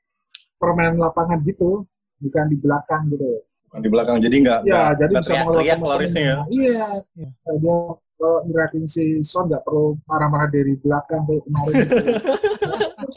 permainan 0.65 0.97
lapangan 0.97 1.39
gitu 1.45 1.85
bukan 2.25 2.45
di 2.49 2.57
belakang 2.57 3.03
gitu 3.13 3.45
bukan 3.69 3.81
di 3.85 3.89
belakang 3.93 4.17
jadi 4.25 4.37
nggak 4.41 4.61
ya 4.65 4.83
jadi 4.97 5.13
bisa 5.13 5.33
mengeluarkan 5.45 5.81
Lorisnya 5.85 6.25
ya 6.25 6.39
iya 6.49 6.87
ya. 7.21 7.29
dia 7.61 7.79
kalau 8.15 8.41
ngerakin 8.49 8.87
si 8.89 9.21
Son 9.21 9.51
nggak 9.51 9.67
perlu 9.67 9.99
marah-marah 10.09 10.49
dari 10.49 10.79
belakang 10.81 11.29
kayak 11.29 11.43
kemarin 11.45 11.75
gitu. 11.77 11.97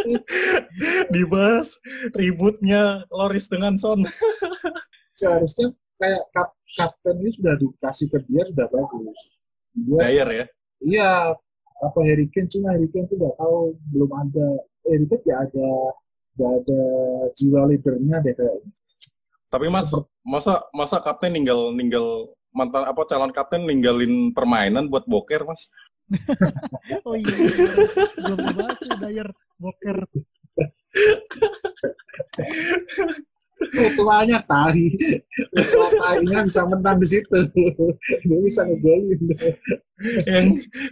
Dibahas 1.16 1.80
ributnya 2.12 3.06
Loris 3.14 3.48
dengan 3.48 3.78
Son. 3.78 4.04
Seharusnya 5.18 5.72
kayak 6.02 6.24
kap 6.34 6.50
kapten 6.76 7.24
ini 7.24 7.32
sudah 7.32 7.54
dikasih 7.56 8.08
ke 8.12 8.20
dia 8.28 8.44
sudah 8.52 8.68
bagus. 8.68 9.20
Dia, 9.78 10.00
Dyer 10.02 10.30
ya? 10.30 10.46
Iya, 10.78 11.12
apa 11.78 12.00
Harry 12.06 12.28
Kane 12.34 12.50
cuma 12.50 12.74
Harry 12.74 12.90
Kane 12.90 13.08
tuh 13.10 13.18
nggak 13.18 13.36
tahu 13.38 13.58
belum 13.94 14.12
ada 14.12 14.48
Harry 14.90 15.06
Kane 15.08 15.24
ya 15.26 15.36
ada 15.46 15.70
nggak 16.38 16.54
ada 16.63 16.82
jiwa 17.34 17.62
leadernya 17.65 18.17
deh 18.21 18.34
kayaknya. 18.38 18.71
Tapi 19.47 19.65
mas, 19.73 19.89
Seperti, 19.89 20.12
masa 20.21 20.54
masa 20.69 20.97
kapten 21.02 21.34
ninggal 21.34 21.73
ninggal 21.73 22.30
mantan 22.54 22.86
apa 22.86 23.02
calon 23.10 23.34
kapten 23.34 23.65
ninggalin 23.65 24.30
permainan 24.32 24.86
buat 24.86 25.10
boker 25.10 25.50
mas? 25.50 25.73
Oh 27.04 27.19
iya, 27.19 27.28
iya. 27.28 27.67
belum 28.23 28.39
dibahas 28.47 28.80
tuh 28.80 28.95
Dyer 29.04 29.30
boker. 29.60 29.97
Ritualnya 33.58 34.39
tahi 34.47 34.88
ritual 35.52 35.91
tahinya 36.00 36.39
bisa 36.47 36.62
menang 36.71 36.97
di 37.04 37.08
situ. 37.12 37.38
Dia 38.23 38.39
bisa 38.39 38.62
ngegolin. 38.63 39.19
Yang 40.30 40.45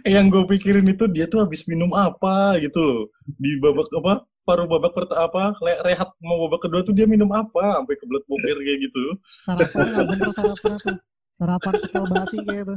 yang 0.04 0.26
gue 0.28 0.44
pikirin 0.52 0.84
itu 0.90 1.08
dia 1.08 1.24
tuh 1.30 1.48
habis 1.48 1.64
minum 1.64 1.96
apa 1.96 2.60
gitu 2.60 2.84
loh. 2.84 3.02
Di 3.24 3.56
babak 3.56 3.88
apa 3.96 4.26
paruh 4.46 4.70
babak 4.70 4.94
pertama 4.94 5.26
apa 5.26 5.58
rehat 5.82 6.14
mau 6.22 6.46
babak 6.46 6.62
kedua 6.64 6.80
tuh 6.86 6.94
dia 6.94 7.10
minum 7.10 7.28
apa? 7.34 7.82
Sampai 7.82 7.98
kebelet 7.98 8.24
boker 8.30 8.56
kayak 8.62 8.78
gitu. 8.86 9.02
Sarapan 9.26 9.84
nggak 9.90 10.06
bener 10.14 10.30
sarapan 10.30 10.96
sarapan 11.36 11.74
kecil 11.84 12.04
basi 12.08 12.36
kayak 12.48 12.64
itu 12.64 12.74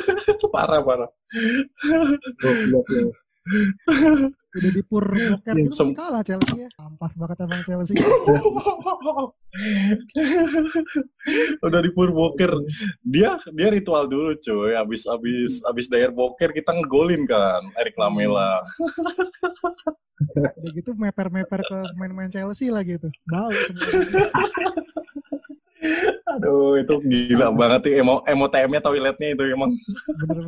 parah 0.54 0.80
parah 0.80 1.10
udah 4.58 4.70
di 4.72 4.82
pur 4.84 5.04
boker 5.08 5.54
itu 5.56 5.72
masih 5.72 5.96
kalah 5.96 6.22
Chelsea 6.24 6.66
ya 6.66 6.68
ampas 6.80 7.16
banget 7.16 7.36
emang 7.44 7.62
Chelsea. 7.64 7.96
Udah 11.64 11.80
di 11.82 11.90
pur 11.92 12.12
boker 12.12 12.52
dia 13.02 13.40
dia 13.52 13.68
ritual 13.72 14.06
dulu 14.06 14.36
cuy. 14.36 14.76
Abis 14.76 15.08
abis 15.08 15.64
abis 15.64 15.86
dayer 15.88 16.12
boker 16.12 16.52
kita 16.52 16.76
ngegolin 16.76 17.24
kan 17.24 17.64
Erik 17.80 17.96
Lamela. 17.96 18.60
Udah 20.36 20.72
gitu 20.74 20.92
meper 20.98 21.30
meper 21.30 21.60
ke 21.62 21.78
main-main 21.96 22.30
Chelsea 22.30 22.68
lagi 22.68 22.98
tuh 22.98 23.12
bau 23.30 23.50
Aduh, 26.34 26.74
itu 26.78 26.94
gila 27.06 27.54
banget 27.54 27.80
sih. 27.86 27.94
Emo 28.02 28.18
emo 28.26 28.46
TM-nya 28.50 28.82
toiletnya 28.82 29.28
itu 29.30 29.42
emang. 29.46 29.70
Bener, 30.26 30.42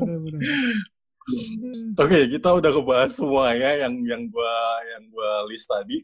Oke, 2.03 2.19
kita 2.31 2.49
udah 2.57 2.71
ngebahas 2.71 3.11
semuanya 3.13 3.71
yang 3.87 3.95
yang 4.07 4.23
gua 4.29 4.55
yang 4.97 5.03
gua 5.13 5.31
list 5.47 5.67
tadi. 5.69 5.97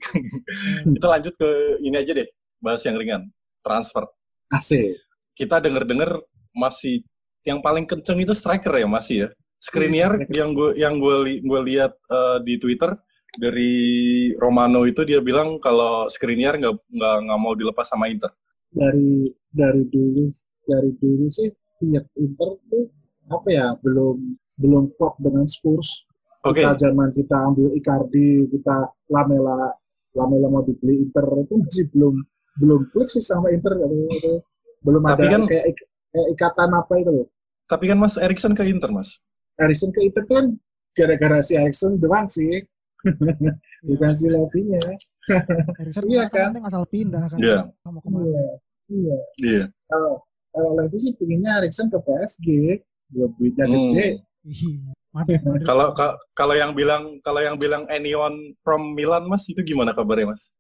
kita 0.94 1.06
lanjut 1.06 1.34
ke 1.36 1.50
ini 1.82 1.96
aja 1.96 2.12
deh, 2.14 2.28
bahas 2.62 2.82
yang 2.86 2.96
ringan, 2.96 3.22
transfer. 3.62 4.06
Asik. 4.46 5.02
kita 5.36 5.58
denger-dengar 5.58 6.16
masih 6.54 7.02
yang 7.44 7.60
paling 7.60 7.84
kenceng 7.84 8.16
itu 8.22 8.32
striker 8.32 8.72
ya 8.72 8.88
masih 8.88 9.16
ya. 9.26 9.28
Skriniar 9.56 10.28
iya, 10.28 10.44
yang 10.44 10.50
gue 10.52 10.70
yang 10.76 10.94
gue 11.00 11.16
li, 11.24 11.34
gue 11.40 11.60
lihat 11.64 11.92
uh, 12.12 12.38
di 12.40 12.60
Twitter 12.60 12.92
dari 13.36 13.74
Romano 14.36 14.84
itu 14.88 15.04
dia 15.04 15.20
bilang 15.20 15.60
kalau 15.60 16.08
Skriniar 16.08 16.56
nggak 16.56 16.74
nggak 16.88 17.16
nggak 17.28 17.40
mau 17.40 17.52
dilepas 17.52 17.86
sama 17.88 18.08
Inter. 18.08 18.32
Dari 18.72 19.28
dari 19.52 19.82
dulu 19.88 20.28
dari 20.66 20.90
dulu 20.96 21.26
sih 21.28 21.48
lihat 21.84 22.06
Inter 22.16 22.50
tuh 22.68 22.84
apa 23.26 23.48
ya 23.50 23.66
belum 23.82 24.16
belum 24.60 24.84
klop 24.96 25.14
dengan 25.20 25.44
Spurs. 25.48 26.06
Okay. 26.46 26.62
Kita 26.62 26.88
zaman 26.88 27.08
kita 27.10 27.36
ambil 27.50 27.68
Icardi, 27.74 28.46
kita 28.50 28.76
Lamela 29.10 29.74
Lamela 30.16 30.48
mau 30.48 30.62
dibeli 30.64 31.04
Inter 31.04 31.26
itu 31.42 31.54
masih 31.60 31.86
belum 31.92 32.14
belum 32.56 32.80
klik 32.88 33.08
sih 33.12 33.20
sama 33.20 33.52
Inter 33.52 33.76
itu. 33.76 34.40
Belum 34.80 35.02
Tapi 35.04 35.26
ada 35.28 35.32
kan, 35.36 35.42
kayak, 35.44 35.64
kayak 36.14 36.28
ikatan 36.32 36.70
apa 36.72 36.92
itu 36.96 37.10
loh. 37.12 37.26
Tapi 37.66 37.84
kan 37.90 37.98
Mas 37.98 38.14
Erikson 38.16 38.54
ke 38.54 38.62
Inter, 38.64 38.94
Mas. 38.94 39.18
Erikson 39.58 39.90
ke 39.90 40.00
Inter 40.06 40.24
kan 40.30 40.54
gara-gara 40.96 41.42
si 41.42 41.58
Erikson 41.58 41.98
doang 42.00 42.24
sih. 42.24 42.62
Bukan 43.86 44.12
si 44.16 44.26
Latinya. 44.32 44.80
iya 46.12 46.30
kan? 46.30 46.54
kan 46.54 46.62
asal 46.64 46.86
pindah 46.86 47.26
kan. 47.28 47.38
Iya. 47.42 47.60
Iya. 48.06 48.46
Iya. 48.86 49.18
Iya. 49.42 49.64
Kalau 49.90 50.22
kalau 50.54 50.70
Levy 50.80 50.98
sih 51.02 51.12
pinginnya 51.18 51.60
Erikson 51.60 51.92
ke 51.92 51.98
PSG 52.00 52.48
buat 53.12 53.30
duitnya 53.36 53.66
hmm. 53.68 53.74
gede. 53.92 54.08
Iya. 54.46 54.94
Kalau 55.66 55.90
kalau 56.36 56.54
yang 56.54 56.76
bilang 56.76 57.18
kalau 57.24 57.40
yang 57.42 57.56
bilang 57.58 57.82
anyone 57.90 58.54
from 58.62 58.94
Milan 58.94 59.26
Mas 59.26 59.48
itu 59.50 59.58
gimana 59.66 59.90
kabarnya 59.90 60.30
Mas? 60.30 60.54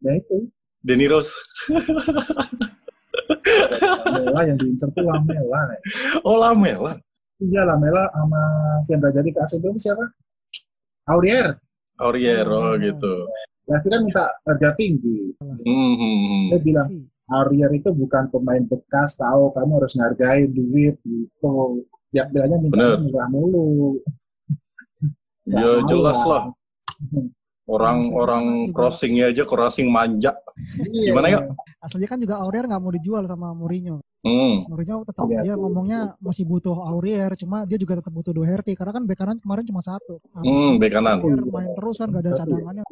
Ya 0.00 0.12
itu. 0.16 0.48
Deni 0.80 1.10
Rose. 1.10 1.34
Lamela 4.06 4.40
yang 4.46 4.56
diincar 4.56 4.88
tuh 4.94 5.04
Lamela. 5.04 5.60
Oh 6.22 6.38
Lamela. 6.38 6.94
Iya 7.42 7.66
Lamela 7.66 8.08
sama 8.14 8.42
siapa 8.86 9.10
jadi 9.12 9.28
ke 9.28 9.38
ACB 9.42 9.64
itu 9.74 9.80
siapa? 9.90 10.04
Aurier. 11.10 11.58
Aurier, 12.00 12.46
oh, 12.48 12.72
oh 12.72 12.72
gitu. 12.78 13.14
Ya 13.66 13.82
itu 13.82 13.88
kan 13.90 14.00
minta 14.06 14.26
harga 14.46 14.70
tinggi. 14.78 15.34
Hmm, 15.42 15.94
hmm, 15.96 15.96
hmm. 15.98 16.44
Dia 16.54 16.58
bilang 16.62 16.88
Aurier 17.26 17.70
itu 17.74 17.90
bukan 17.90 18.30
pemain 18.30 18.62
bekas, 18.62 19.18
tahu 19.18 19.50
kamu 19.50 19.82
harus 19.82 19.92
menghargai 19.98 20.46
duit 20.46 20.94
gitu 21.02 21.82
ya 22.16 22.24
bilangnya 22.32 22.58
minta 22.64 22.86
murah 23.04 23.28
mulu 23.28 24.00
ya 25.44 25.84
jelas 25.84 26.20
lah 26.24 26.48
orang-orang 27.68 28.72
crossingnya 28.72 29.34
aja 29.34 29.44
crossing 29.44 29.92
manja 29.92 30.32
iya. 30.88 31.12
gimana 31.12 31.28
ya 31.28 31.40
aslinya 31.84 32.08
kan 32.08 32.18
juga 32.22 32.40
Aurier 32.40 32.64
nggak 32.64 32.80
mau 32.80 32.92
dijual 32.94 33.28
sama 33.28 33.52
Mourinho 33.52 34.00
Hmm. 34.26 34.66
Mourinho 34.66 35.06
tetap 35.06 35.22
ya, 35.30 35.46
dia 35.46 35.54
sih, 35.54 35.62
ngomongnya 35.62 36.00
sih. 36.02 36.18
masih 36.18 36.44
butuh 36.50 36.74
Aurier, 36.74 37.30
cuma 37.38 37.62
dia 37.62 37.78
juga 37.78 38.02
tetap 38.02 38.10
butuh 38.10 38.34
Doherty 38.34 38.74
karena 38.74 38.90
kan 38.90 39.06
bek 39.06 39.18
kanan 39.22 39.38
kemarin 39.38 39.62
cuma 39.62 39.78
satu. 39.78 40.18
hmm, 40.34 40.82
bek 40.82 40.90
kanan. 40.98 41.22
Aurier 41.22 41.46
main 41.46 41.70
terus 41.78 41.94
kan 42.02 42.10
gak 42.10 42.26
ada 42.26 42.42
cadangannya. 42.42 42.82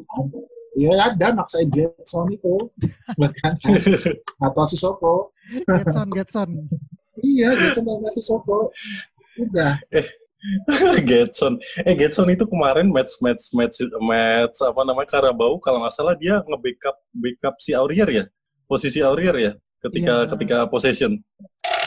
Iya 0.79 0.91
ada 1.11 1.27
maksain 1.35 1.67
Getson 1.67 2.31
itu, 2.31 2.55
bahkan 3.19 3.51
atau 4.47 4.63
si 4.63 4.79
Soko. 4.79 5.35
Getson, 5.67 6.07
Getson. 6.15 6.49
iya 7.19 7.51
Getson 7.51 7.83
atau 7.83 8.11
si 8.15 8.23
Soko. 8.23 8.71
Udah. 9.39 9.73
Eh, 9.91 10.05
Getson. 11.09 11.57
Eh 11.83 11.95
Getson 11.97 12.29
itu 12.29 12.45
kemarin 12.45 12.87
match 12.93 13.17
match 13.19 13.51
match 13.57 13.81
match 13.99 14.57
apa 14.61 14.81
namanya 14.85 15.09
Karabau 15.09 15.57
kalau 15.57 15.81
nggak 15.81 15.93
salah 15.95 16.15
dia 16.15 16.39
nge-backup 16.45 16.95
backup 17.11 17.55
si 17.59 17.73
Aurier 17.73 18.09
ya. 18.09 18.23
Posisi 18.65 19.01
Aurier 19.01 19.35
ya 19.37 19.51
ketika 19.81 20.13
iya. 20.25 20.29
ketika 20.29 20.57
possession. 20.69 21.17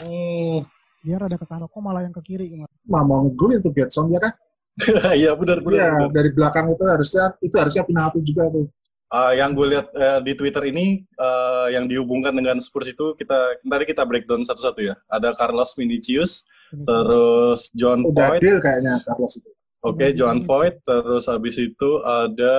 Hmm. 0.03 0.63
Biar 0.99 1.23
ada 1.23 1.39
ke 1.39 1.47
kanan 1.47 1.71
kok 1.71 1.79
malah 1.79 2.03
yang 2.03 2.11
ke 2.11 2.23
kiri 2.23 2.51
gimana? 2.51 2.71
Mah 2.83 3.03
mau 3.07 3.23
ngegul 3.23 3.55
itu 3.55 3.71
Getson 3.71 4.11
ya 4.11 4.19
kan? 4.19 4.33
Iya 5.19 5.35
benar 5.35 5.59
benar. 5.59 5.75
Iya 5.75 5.91
dari 6.07 6.29
belakang 6.31 6.71
itu 6.71 6.83
harusnya 6.87 7.35
itu 7.43 7.55
harusnya 7.59 7.83
penalti 7.83 8.19
juga 8.23 8.47
tuh 8.47 8.67
uh, 9.13 9.33
yang 9.35 9.51
gue 9.57 9.77
lihat 9.77 9.87
uh, 9.93 10.19
di 10.21 10.33
Twitter 10.37 10.69
ini 10.69 11.03
uh, 11.17 11.67
yang 11.73 11.89
dihubungkan 11.89 12.33
dengan 12.33 12.57
Spurs 12.61 12.89
itu 12.89 13.13
kita 13.17 13.59
tadi 13.61 13.85
kita 13.89 14.05
breakdown 14.05 14.45
satu-satu 14.45 14.79
ya. 14.81 14.95
Ada 15.09 15.33
Carlos 15.35 15.73
Vinicius, 15.75 16.45
terus 16.71 17.73
John 17.73 18.05
Udah 18.05 18.33
Voigt. 18.33 18.41
deal 18.41 18.57
kayaknya 18.61 19.01
Carlos 19.05 19.33
itu. 19.41 19.49
Oke, 19.79 19.95
okay, 19.95 20.09
John 20.11 20.43
Voigt, 20.43 20.83
terus 20.83 21.31
habis 21.31 21.55
itu 21.55 21.91
ada 22.03 22.57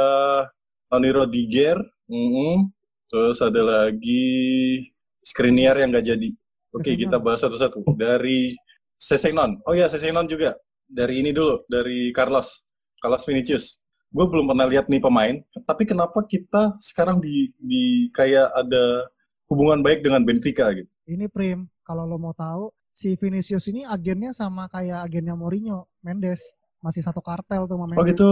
Tony 0.89 1.13
Rodiger, 1.13 1.77
mm 2.09 2.29
-hmm. 2.33 2.55
terus 3.13 3.39
ada 3.45 3.61
lagi 3.61 4.81
Skriniar 5.21 5.77
yang 5.77 5.93
nggak 5.93 6.07
jadi. 6.17 6.29
Oke, 6.73 6.81
okay, 6.81 6.95
kita 6.97 7.21
bahas 7.21 7.45
satu-satu. 7.45 7.85
Dari 7.93 8.49
Sesenon. 8.97 9.61
Oh 9.69 9.77
ya, 9.77 9.85
Sesenon 9.93 10.25
juga. 10.25 10.57
Dari 10.89 11.21
ini 11.21 11.31
dulu, 11.31 11.61
dari 11.69 12.09
Carlos. 12.17 12.65
Carlos 13.01 13.25
Vinicius 13.25 13.80
gue 14.11 14.27
belum 14.27 14.51
pernah 14.51 14.67
lihat 14.67 14.91
nih 14.91 14.99
pemain, 14.99 15.39
tapi 15.63 15.87
kenapa 15.87 16.27
kita 16.27 16.75
sekarang 16.83 17.23
di 17.23 17.55
di 17.63 18.11
kayak 18.11 18.51
ada 18.59 19.07
hubungan 19.47 19.83
baik 19.87 20.03
dengan 20.03 20.27
Benfica 20.27 20.71
gitu? 20.75 20.91
Ini 21.07 21.31
Prim, 21.31 21.67
kalau 21.87 22.07
lo 22.07 22.19
mau 22.19 22.35
tahu, 22.35 22.71
si 22.91 23.15
Vinicius 23.15 23.71
ini 23.71 23.87
agennya 23.87 24.35
sama 24.35 24.67
kayak 24.71 25.07
agennya 25.07 25.35
Mourinho, 25.39 25.87
Mendes. 26.03 26.59
Masih 26.81 27.05
satu 27.05 27.21
kartel 27.21 27.69
tuh 27.69 27.77
sama 27.77 27.87
Mendes. 27.87 28.01
Oh 28.01 28.07
gitu. 28.07 28.31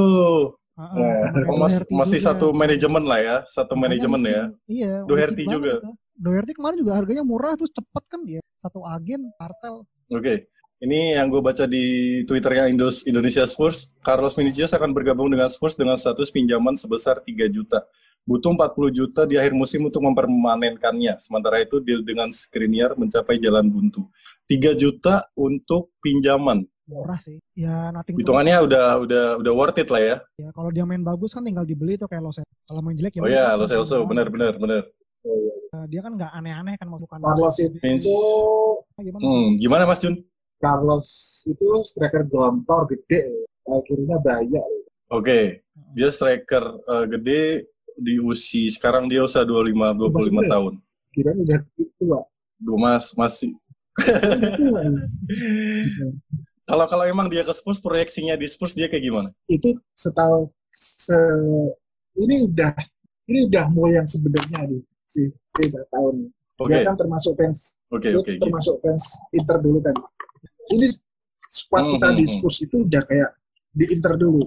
Uh, 0.78 0.82
uh, 0.82 1.50
oh, 1.50 1.56
mas, 1.58 1.82
masih 1.90 2.22
juga. 2.22 2.28
satu 2.32 2.46
manajemen 2.54 3.02
lah 3.02 3.18
ya, 3.18 3.36
satu 3.50 3.74
manajemen 3.74 4.22
ya. 4.24 4.42
Iya. 4.70 4.94
Doherty 5.06 5.44
juga. 5.46 5.78
Itu. 5.78 5.90
Doherty 6.18 6.52
kemarin 6.54 6.78
juga 6.82 6.92
harganya 6.98 7.22
murah 7.26 7.54
terus 7.58 7.70
cepet 7.74 8.04
kan 8.06 8.20
dia. 8.26 8.42
Satu 8.58 8.82
agen, 8.86 9.30
kartel. 9.38 9.86
Oke. 10.10 10.22
Okay. 10.22 10.38
Ini 10.78 11.18
yang 11.18 11.26
gue 11.26 11.42
baca 11.42 11.66
di 11.66 12.22
Twitternya 12.22 12.70
Indos 12.70 13.02
Indonesia 13.02 13.42
Spurs, 13.50 13.90
Carlos 13.98 14.38
Vinicius 14.38 14.70
akan 14.78 14.94
bergabung 14.94 15.26
dengan 15.26 15.50
Spurs 15.50 15.74
dengan 15.74 15.98
status 15.98 16.30
pinjaman 16.30 16.78
sebesar 16.78 17.18
3 17.18 17.50
juta. 17.50 17.82
Butuh 18.22 18.54
40 18.54 18.94
juta 18.94 19.26
di 19.26 19.34
akhir 19.34 19.58
musim 19.58 19.82
untuk 19.82 20.06
mempermanenkannya. 20.06 21.18
Sementara 21.18 21.58
itu 21.58 21.82
deal 21.82 22.06
dengan 22.06 22.30
Skriniar 22.30 22.94
mencapai 22.94 23.42
jalan 23.42 23.66
buntu. 23.66 24.06
3 24.46 24.78
juta 24.78 25.26
untuk 25.34 25.98
pinjaman. 25.98 26.62
Murah 26.86 27.18
sih. 27.18 27.42
Ya 27.58 27.90
nanti 27.90 28.14
Hitungannya 28.14 28.62
udah 28.62 29.02
udah 29.02 29.24
udah 29.42 29.52
worth 29.58 29.82
it 29.82 29.90
lah 29.90 29.98
ya. 29.98 30.16
Ya 30.38 30.54
kalau 30.54 30.70
dia 30.70 30.86
main 30.86 31.02
bagus 31.02 31.34
kan 31.34 31.42
tinggal 31.42 31.66
dibeli 31.66 31.98
tuh 31.98 32.06
kayak 32.06 32.22
Lo 32.22 32.30
Kalau 32.30 32.80
main 32.86 32.94
jelek 32.94 33.18
ya 33.18 33.26
Oh 33.26 33.28
iya, 33.28 33.58
Lo 33.58 33.66
Celso 33.66 33.98
benar 34.06 34.30
benar 34.30 34.54
benar. 34.54 34.86
Uh, 35.74 35.84
dia 35.90 36.06
kan 36.06 36.14
nggak 36.14 36.30
aneh-aneh 36.38 36.78
kan 36.78 36.86
masukan. 36.86 37.18
Carlos 37.18 37.58
itu 37.58 37.76
gimana, 38.98 39.20
hmm, 39.26 39.48
gimana 39.58 39.82
Mas 39.82 40.06
Jun? 40.06 40.14
Carlos 40.58 41.06
itu 41.46 41.66
striker 41.86 42.26
gontor 42.26 42.90
gede, 42.90 43.46
akhirnya 43.66 44.18
banyak. 44.18 44.66
Oke, 45.08 45.24
okay. 45.24 45.44
dia 45.96 46.12
striker 46.12 46.64
uh, 46.84 47.06
gede 47.08 47.64
di 47.98 48.22
usia 48.22 48.70
sekarang 48.70 49.10
dia 49.10 49.26
usia 49.26 49.42
25 49.42 49.74
25 49.74 50.14
Maksudnya, 50.14 50.50
tahun. 50.50 50.74
Kira 51.14 51.32
udah 51.34 51.60
tua. 51.98 52.20
Dua 52.58 52.78
mas 52.78 53.14
masih. 53.18 53.54
Kalau 56.68 56.84
kalau 56.84 57.08
emang 57.08 57.32
dia 57.32 57.40
ke 57.40 57.48
Spurs 57.56 57.80
proyeksinya 57.80 58.36
di 58.36 58.44
Spurs 58.44 58.76
dia 58.76 58.92
kayak 58.92 59.00
gimana? 59.00 59.32
Itu 59.48 59.80
setahu 59.96 60.52
se 60.68 61.16
ini 62.20 62.44
udah 62.44 62.76
ini 63.32 63.48
udah 63.48 63.72
mau 63.72 63.88
yang 63.88 64.04
sebenarnya 64.04 64.68
nih 64.68 64.84
si 65.08 65.32
tidak 65.56 65.88
tahun. 65.88 66.28
Okay. 66.60 66.84
Dia 66.84 66.92
kan 66.92 67.00
termasuk 67.00 67.40
fans. 67.40 67.80
Oke 67.88 68.12
okay, 68.12 68.20
oke. 68.20 68.28
Okay, 68.28 68.36
termasuk 68.36 68.76
gitu. 68.76 68.84
fans 68.84 69.04
Inter 69.32 69.56
dulu 69.64 69.80
kan 69.80 69.96
ini 70.74 70.87
squad 71.48 71.85
hmm, 71.85 71.92
kita 71.96 72.09
di. 72.16 72.24
Spurs 72.28 72.59
itu 72.61 72.76
udah 72.85 73.02
kayak 73.09 73.31
di 73.72 73.85
Inter 73.92 74.18
dulu 74.18 74.42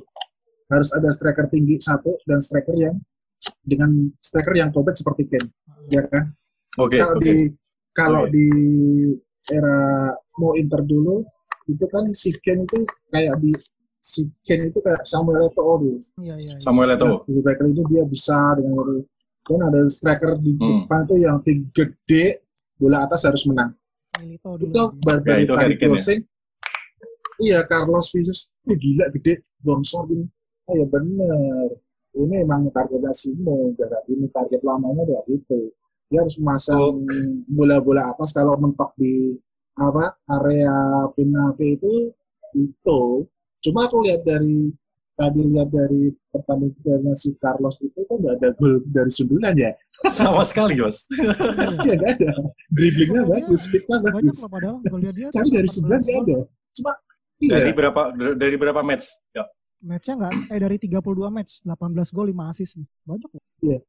harus 0.71 0.89
ada 0.95 1.09
striker 1.11 1.51
tinggi 1.51 1.75
satu 1.81 2.15
dan 2.23 2.39
striker 2.39 2.75
yang 2.79 2.95
dengan 3.65 3.91
striker 4.21 4.53
yang 4.55 4.69
kompet 4.71 4.95
seperti 4.95 5.27
Ken 5.27 5.43
ya 5.91 6.05
kan 6.07 6.31
oke 6.79 6.95
okay, 6.95 6.99
kalau 7.01 7.15
okay. 7.17 7.25
di 7.25 7.35
kalau 7.91 8.21
okay. 8.25 8.31
di 8.31 8.47
era 9.51 9.79
mau 10.39 10.53
Inter 10.55 10.81
dulu 10.85 11.25
itu 11.67 11.85
kan 11.91 12.07
si 12.15 12.31
Ken 12.39 12.63
itu 12.63 12.87
kayak 13.11 13.35
di 13.41 13.51
si 14.01 14.29
Ken 14.45 14.65
itu 14.65 14.79
kayak 14.79 15.03
Samuel 15.03 15.51
Eto'o 15.51 15.75
dulu 15.81 15.99
iya, 16.23 16.37
iya, 16.39 16.55
iya. 16.55 16.57
Samuel 16.61 16.95
Eto'o 16.95 17.25
nah, 17.27 17.41
striker 17.41 17.65
itu 17.67 17.81
dia 17.91 18.03
bisa 18.07 18.37
dengan 18.57 19.01
dan 19.41 19.61
ada 19.67 19.81
striker 19.89 20.31
di 20.39 20.53
hmm. 20.55 20.85
depan 20.85 21.01
tuh 21.03 21.17
yang 21.19 21.37
tinggi 21.43 21.67
gede 21.73 22.45
bola 22.77 23.03
atas 23.03 23.27
harus 23.27 23.43
menang 23.49 23.73
Milito 24.19 24.59
dulu. 24.59 24.71
Itu 24.73 24.83
baru 25.07 25.21
ya, 25.23 25.55
dari 25.55 25.75
closing. 25.79 26.19
Ya? 26.19 26.29
Iya, 27.41 27.59
Carlos 27.65 28.11
Vinicius. 28.11 28.51
Ini 28.67 28.75
gila 28.75 29.05
gede. 29.15 29.33
Bongsor 29.63 30.11
ini. 30.11 30.25
Oh 30.67 30.73
ya 30.75 30.85
bener. 30.89 31.69
Ini 32.11 32.43
emang 32.43 32.67
targetnya 32.75 33.15
Simo. 33.15 33.71
Ini 33.77 34.27
target 34.35 34.61
lamanya 34.67 35.07
udah 35.07 35.23
gitu. 35.31 35.71
Dia 36.11 36.27
harus 36.27 36.35
memasang 36.35 37.07
bola-bola 37.47 38.11
atas 38.11 38.35
kalau 38.35 38.59
mentok 38.59 38.91
di 38.99 39.39
apa 39.79 40.19
area 40.27 41.07
penalti 41.15 41.79
itu 41.79 42.11
itu 42.59 43.23
cuma 43.63 43.87
aku 43.87 44.03
lihat 44.03 44.27
dari 44.27 44.67
tadi 45.21 45.39
lihat 45.45 45.69
dari 45.69 46.09
pertandingannya 46.33 47.13
si 47.13 47.37
Carlos 47.37 47.77
itu 47.85 48.01
kan 48.09 48.17
nggak 48.17 48.33
ada 48.41 48.49
gol 48.57 48.81
dari 48.89 49.11
sundulan 49.13 49.53
ya. 49.53 49.71
Sama 50.09 50.41
sekali, 50.41 50.81
Mas. 50.81 51.05
Iya 51.13 51.93
nggak 52.01 52.11
ada. 52.17 52.31
Dribblingnya 52.73 53.21
bagus, 53.29 53.69
speednya 53.69 53.97
Banyak 54.01 54.13
bagus. 54.17 54.37
padahal 54.49 54.77
dia. 55.13 55.27
Cari 55.29 55.49
dari 55.53 55.69
sebelah 55.69 55.99
nggak 56.01 56.17
ada. 56.25 56.37
Cuma 56.73 56.91
iya. 57.37 57.53
Dari 57.53 57.71
berapa 57.77 58.01
dari 58.33 58.55
berapa 58.57 58.81
match? 58.81 59.05
Ya. 59.37 59.45
Matchnya 59.81 60.13
nggak, 60.17 60.33
eh 60.53 60.59
dari 60.61 60.77
32 60.77 61.01
match, 61.33 61.51
18 61.65 62.13
gol, 62.13 62.27
5 62.29 62.51
assist 62.53 62.73
nih. 62.81 62.87
Banyak 63.05 63.29
loh. 63.33 63.81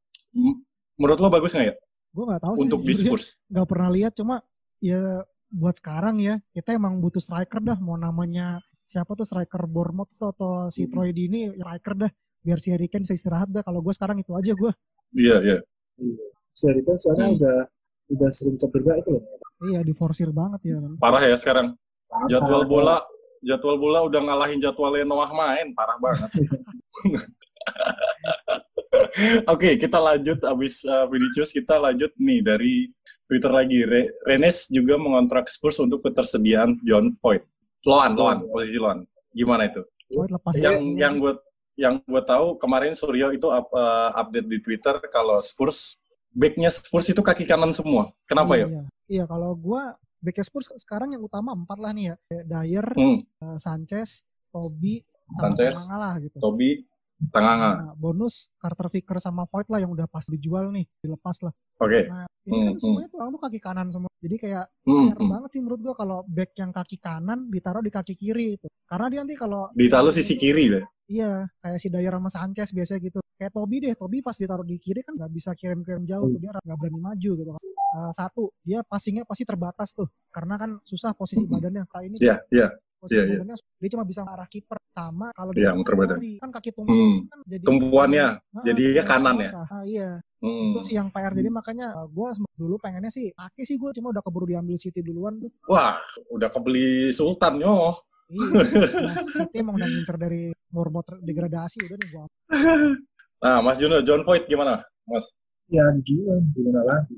Menurut 0.97 1.19
lo 1.21 1.29
bagus 1.29 1.53
nggak 1.53 1.67
ya? 1.69 1.75
Gue 2.13 2.23
nggak 2.29 2.41
tahu 2.45 2.53
Untuk 2.61 2.79
sih. 2.85 3.09
Spurs. 3.09 3.37
Nggak 3.49 3.67
pernah 3.69 3.89
lihat, 3.93 4.13
cuma 4.17 4.41
ya 4.81 5.21
buat 5.53 5.77
sekarang 5.77 6.17
ya, 6.17 6.41
kita 6.57 6.73
emang 6.73 6.97
butuh 6.97 7.21
striker 7.21 7.61
dah. 7.61 7.77
Mau 7.77 7.93
namanya 7.93 8.57
siapa 8.83 9.15
tuh 9.15 9.23
striker 9.23 9.63
Bournemouth 9.65 10.11
tuh, 10.11 10.29
atau 10.29 10.67
si 10.67 10.85
Hmm. 10.85 10.91
Troy 10.91 11.09
Dini, 11.11 11.49
striker 11.51 11.93
dah. 11.97 12.11
Biar 12.39 12.59
si 12.59 12.69
Harry 12.69 12.87
Kane 12.87 13.03
bisa 13.03 13.15
istirahat 13.15 13.47
dah. 13.49 13.63
Kalau 13.63 13.79
gue 13.79 13.93
sekarang 13.95 14.19
itu 14.19 14.31
aja 14.35 14.51
gue. 14.51 14.71
Iya, 15.15 15.37
iya. 15.39 15.57
Seri 16.51 16.83
kan 16.83 16.97
sekarang 16.97 17.29
Hmm. 17.33 17.37
udah 17.39 17.57
udah 18.11 18.29
sering 18.29 18.57
cedera 18.57 18.93
itu 18.99 19.09
loh. 19.15 19.23
Iya, 19.63 19.79
diforsir 19.81 20.29
banget 20.29 20.59
ya 20.67 20.77
kan. 20.77 20.91
Parah 20.99 21.23
ya 21.23 21.35
sekarang. 21.39 21.67
Jadwal 22.27 22.61
Parah. 22.61 22.69
bola 22.69 22.97
jadwal 23.41 23.75
bola 23.75 23.99
udah 24.03 24.21
ngalahin 24.21 24.59
jadwalnya 24.59 25.03
Noah 25.03 25.31
main, 25.31 25.71
parah 25.73 25.97
banget. 25.97 26.29
Oke, 29.49 29.75
kita 29.75 29.97
lanjut 29.97 30.39
abis 30.43 30.83
uh, 30.85 31.07
Vinicius 31.09 31.49
kita 31.49 31.79
lanjut 31.79 32.11
nih 32.19 32.39
dari 32.43 32.73
Twitter 33.25 33.49
lagi. 33.49 33.81
Re 33.83 34.11
Rennes 34.23 34.67
juga 34.69 34.99
mengontrak 34.99 35.47
Spurs 35.49 35.79
untuk 35.79 36.03
ketersediaan 36.03 36.77
John 36.83 37.15
Voigt. 37.17 37.47
Loan, 37.83 38.11
Loan, 38.15 38.37
posisi 38.49 38.79
Loan. 38.79 39.03
Gimana 39.33 39.67
itu? 39.67 39.81
Lepas 40.13 40.53
yang 40.61 40.79
dulu. 40.79 40.99
yang 40.99 41.13
gue 41.17 41.33
yang 41.73 41.93
gue 42.05 42.21
tahu 42.21 42.55
kemarin 42.61 42.93
Suryo 42.93 43.33
itu 43.33 43.49
up- 43.49 43.73
uh, 43.73 44.13
update 44.13 44.45
di 44.45 44.61
Twitter 44.61 45.01
kalau 45.09 45.41
Spurs 45.41 45.97
backnya 46.29 46.69
Spurs 46.69 47.09
itu 47.09 47.21
kaki 47.21 47.49
kanan 47.49 47.73
semua. 47.73 48.13
Kenapa 48.29 48.53
iya, 48.57 48.65
ya? 48.65 48.67
Iya, 48.69 48.83
Iya, 49.03 49.23
kalau 49.27 49.51
gue 49.57 49.81
back 50.23 50.37
Spurs 50.45 50.71
sekarang 50.79 51.11
yang 51.11 51.21
utama 51.25 51.51
empat 51.51 51.77
lah 51.81 51.91
nih 51.91 52.13
ya. 52.13 52.15
Dyer, 52.45 52.87
Hmm, 52.95 53.19
eh, 53.19 53.57
Sanchez, 53.59 54.23
Toby, 54.53 55.01
sama 55.33 55.51
Sanchez, 55.51 55.73
Tanganga 55.75 55.97
lah 55.99 56.13
gitu. 56.21 56.37
Toby, 56.39 56.69
Tanganga. 57.29 57.71
Nah, 57.79 57.95
bonus 57.95 58.51
Carter 58.57 58.87
Vicker 58.89 59.17
sama 59.19 59.45
Voigt 59.47 59.69
lah 59.69 59.79
yang 59.79 59.91
udah 59.93 60.09
pas 60.09 60.25
dijual 60.25 60.73
nih, 60.73 60.83
dilepas 60.99 61.39
lah. 61.45 61.53
Oke. 61.79 62.07
Nah, 62.09 62.27
ini 62.43 62.53
kan 62.67 62.73
Hmm, 62.73 62.79
semuanya 62.79 63.07
tuh 63.07 63.17
orang 63.23 63.31
tuh 63.31 63.41
kaki 63.47 63.59
kanan 63.59 63.87
semua. 63.87 64.11
Jadi 64.19 64.35
kayak 64.39 64.65
Hmm, 64.83 65.11
hmm. 65.15 65.29
banget 65.31 65.49
sih 65.53 65.61
menurut 65.63 65.79
gua 65.79 65.95
kalau 65.95 66.17
back 66.27 66.51
yang 66.55 66.71
kaki 66.71 66.97
kanan 66.97 67.47
ditaruh 67.47 67.79
di 67.79 67.91
kaki 67.91 68.13
kiri 68.13 68.59
itu. 68.59 68.67
Karena 68.83 69.07
dia 69.07 69.19
nanti 69.23 69.35
kalau 69.35 69.71
Ditaruh 69.71 70.11
sisi 70.11 70.35
kiri 70.35 70.67
deh. 70.69 70.83
Iya, 71.03 71.45
kayak 71.59 71.79
si 71.79 71.91
Dyer 71.91 72.15
sama 72.15 72.29
Sanchez 72.31 72.71
biasanya 72.71 72.99
gitu. 73.03 73.19
Kayak 73.35 73.51
Toby 73.51 73.75
deh, 73.83 73.93
Toby 73.93 74.23
pas 74.23 74.37
ditaruh 74.39 74.63
di 74.63 74.79
kiri 74.79 75.03
kan 75.03 75.19
nggak 75.19 75.31
bisa 75.31 75.51
kirim-kirim 75.51 76.07
jauh 76.07 76.31
tuh, 76.31 76.39
dia 76.39 76.55
nggak 76.55 76.77
berani 76.79 76.99
maju 77.01 77.31
gitu 77.35 77.51
kan. 77.51 77.61
Eh, 77.93 78.11
satu, 78.15 78.43
dia 78.63 78.79
passingnya 78.87 79.27
pasti 79.27 79.43
terbatas 79.43 79.91
tuh, 79.91 80.07
karena 80.31 80.55
kan 80.55 80.79
susah 80.87 81.11
posisi 81.11 81.43
badannya. 81.43 81.83
Kayak 81.91 82.05
ini 82.07 82.15
Iya, 82.23 82.35
iya. 82.49 82.67
posisi 82.97 83.19
iya, 83.19 83.23
iya. 83.27 83.31
badannya 83.35 83.55
dia 83.59 83.89
cuma 83.91 84.03
bisa 84.07 84.23
ke 84.23 84.31
arah 84.31 84.47
kiper 84.47 84.77
sama 84.93 85.27
kalau 85.33 85.51
Iya, 85.51 85.73
dia 85.73 85.73
muter 85.73 85.93
badan. 85.97 86.17
lari, 86.17 86.33
kan 86.37 86.49
kaki 86.49 86.69
tumpuan 86.71 86.93
Hmm. 86.93 87.17
kan 87.25 87.39
jadi 87.49 87.63
Tumpuannya, 87.65 88.25
jadinya 88.61 89.03
tumpuan 89.03 89.09
kanan 89.09 89.35
ya? 89.37 89.49
Ah, 89.65 89.83
iya. 89.83 90.09
Hmm. 90.43 90.69
Itu 90.69 90.79
sih 90.83 90.95
yang 90.95 91.07
PR 91.09 91.31
jadi 91.31 91.49
makanya 91.49 91.87
gue 92.05 92.29
dulu 92.53 92.75
pengennya 92.77 93.07
sih 93.07 93.31
kaki 93.31 93.63
sih 93.63 93.75
gue 93.79 93.89
cuma 93.95 94.11
udah 94.11 94.21
keburu 94.21 94.45
diambil 94.45 94.75
City 94.75 94.99
duluan 94.99 95.39
tuh. 95.39 95.49
Wah, 95.65 95.95
udah 96.29 96.49
kebeli 96.49 97.09
Sultan 97.09 97.57
yo. 97.57 97.95
Iya. 98.27 98.45
nah, 99.03 99.23
City 99.23 99.57
emang 99.59 99.75
udah 99.75 99.85
ngincer 99.85 100.17
dari 100.17 100.41
Bournemouth 100.67 101.09
degradasi 101.19 101.77
udah 101.85 101.97
nih 101.97 102.09
gue. 102.09 102.25
Nah, 103.43 103.59
Mas 103.59 103.75
Juno, 103.75 103.99
John 103.99 104.23
Voigt 104.23 104.47
gimana, 104.47 104.79
Mas? 105.03 105.35
Ya 105.67 105.83
dijual 105.91 106.39
gimana 106.55 106.79
lagi. 106.87 107.11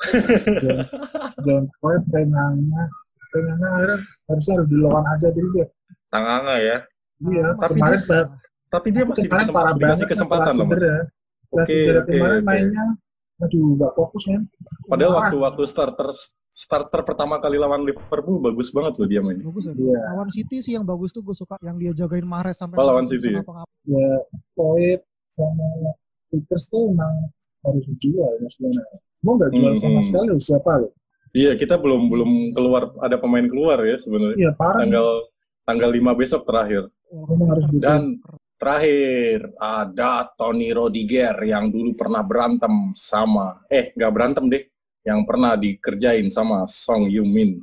John, 0.64 0.80
John 1.44 1.64
Voigt, 1.76 2.04
Tenganga, 2.08 2.82
Tenganga 3.28 3.68
harus 3.76 4.24
harusnya 4.24 4.52
harus 4.56 4.68
dilawan 4.72 5.04
aja 5.04 5.28
dulu 5.28 5.48
dia. 5.52 5.66
Tanganga 6.08 6.56
ya. 6.56 6.76
Iya, 7.20 7.46
tapi 7.54 7.76
kemarin 7.76 8.00
dia- 8.00 8.28
Tapi 8.70 8.88
dia 8.88 9.02
masih 9.02 9.26
kemarin 9.26 9.48
parah 9.50 9.74
banget 9.74 10.06
kesempatan 10.06 10.54
loh, 10.54 10.66
Mas. 10.68 10.84
Oke, 11.50 11.78
kemarin 12.06 12.38
oke. 12.38 12.46
mainnya, 12.46 12.84
aduh 13.40 13.74
nggak 13.74 13.92
fokus 13.92 14.24
men. 14.24 14.46
Padahal 14.86 15.12
waktu 15.16 15.36
waktu 15.36 15.62
starter 15.64 16.08
starter 16.46 17.00
pertama 17.02 17.42
kali 17.42 17.58
lawan 17.58 17.82
Liverpool 17.82 18.38
bagus 18.38 18.70
banget 18.70 18.94
loh 18.94 19.06
dia 19.06 19.18
main. 19.20 19.42
bagus 19.42 19.66
ya. 19.66 19.74
Iya. 19.74 19.98
Lawan 20.08 20.30
City 20.30 20.56
sih 20.60 20.72
yang 20.72 20.86
bagus 20.86 21.10
tuh 21.10 21.20
gue 21.20 21.34
suka 21.34 21.58
yang 21.60 21.74
dia 21.76 21.90
jagain 21.92 22.22
Mahrez 22.22 22.54
sampai 22.54 22.78
Oh, 22.78 22.86
lawan 22.86 23.04
City 23.04 23.34
ya? 23.34 23.42
Voigt 24.54 25.02
sama 25.26 25.66
Peters 26.28 26.64
tuh 26.68 26.88
emang 26.88 27.10
harus 27.60 27.84
dijual 27.88 28.30
ya 28.38 28.48
sebenarnya. 28.48 28.98
Mau 29.20 29.34
nggak 29.34 29.50
jual 29.50 29.66
Hmm, 29.68 29.82
sama 29.82 29.92
hmm. 29.96 30.06
sekali 30.06 30.28
siapa 30.38 30.72
loh? 30.78 30.92
Iya, 31.30 31.52
kita 31.54 31.74
belum 31.74 32.06
belum 32.06 32.30
keluar 32.52 32.94
ada 32.98 33.18
pemain 33.18 33.44
keluar 33.44 33.82
ya 33.82 33.94
sebenarnya. 33.96 34.38
Iya 34.38 34.50
parah. 34.52 34.82
Tanggal 34.82 35.06
tanggal 35.64 35.90
5 35.90 36.12
besok 36.16 36.42
terakhir. 36.46 36.88
Emang 37.10 37.48
harus 37.50 37.66
Walaupun- 37.66 37.82
Dan 37.82 38.02
terakhir 38.60 39.38
ada 39.56 40.28
Tony 40.36 40.68
Rodiger 40.70 41.34
yang 41.42 41.72
dulu 41.72 41.96
pernah 41.96 42.20
berantem 42.20 42.92
sama 42.92 43.64
eh 43.66 43.90
nggak 43.96 44.12
berantem 44.12 44.44
deh, 44.52 44.64
yang 45.06 45.24
pernah 45.24 45.56
dikerjain 45.56 46.28
sama 46.28 46.68
Song 46.68 47.08
Yumin 47.08 47.60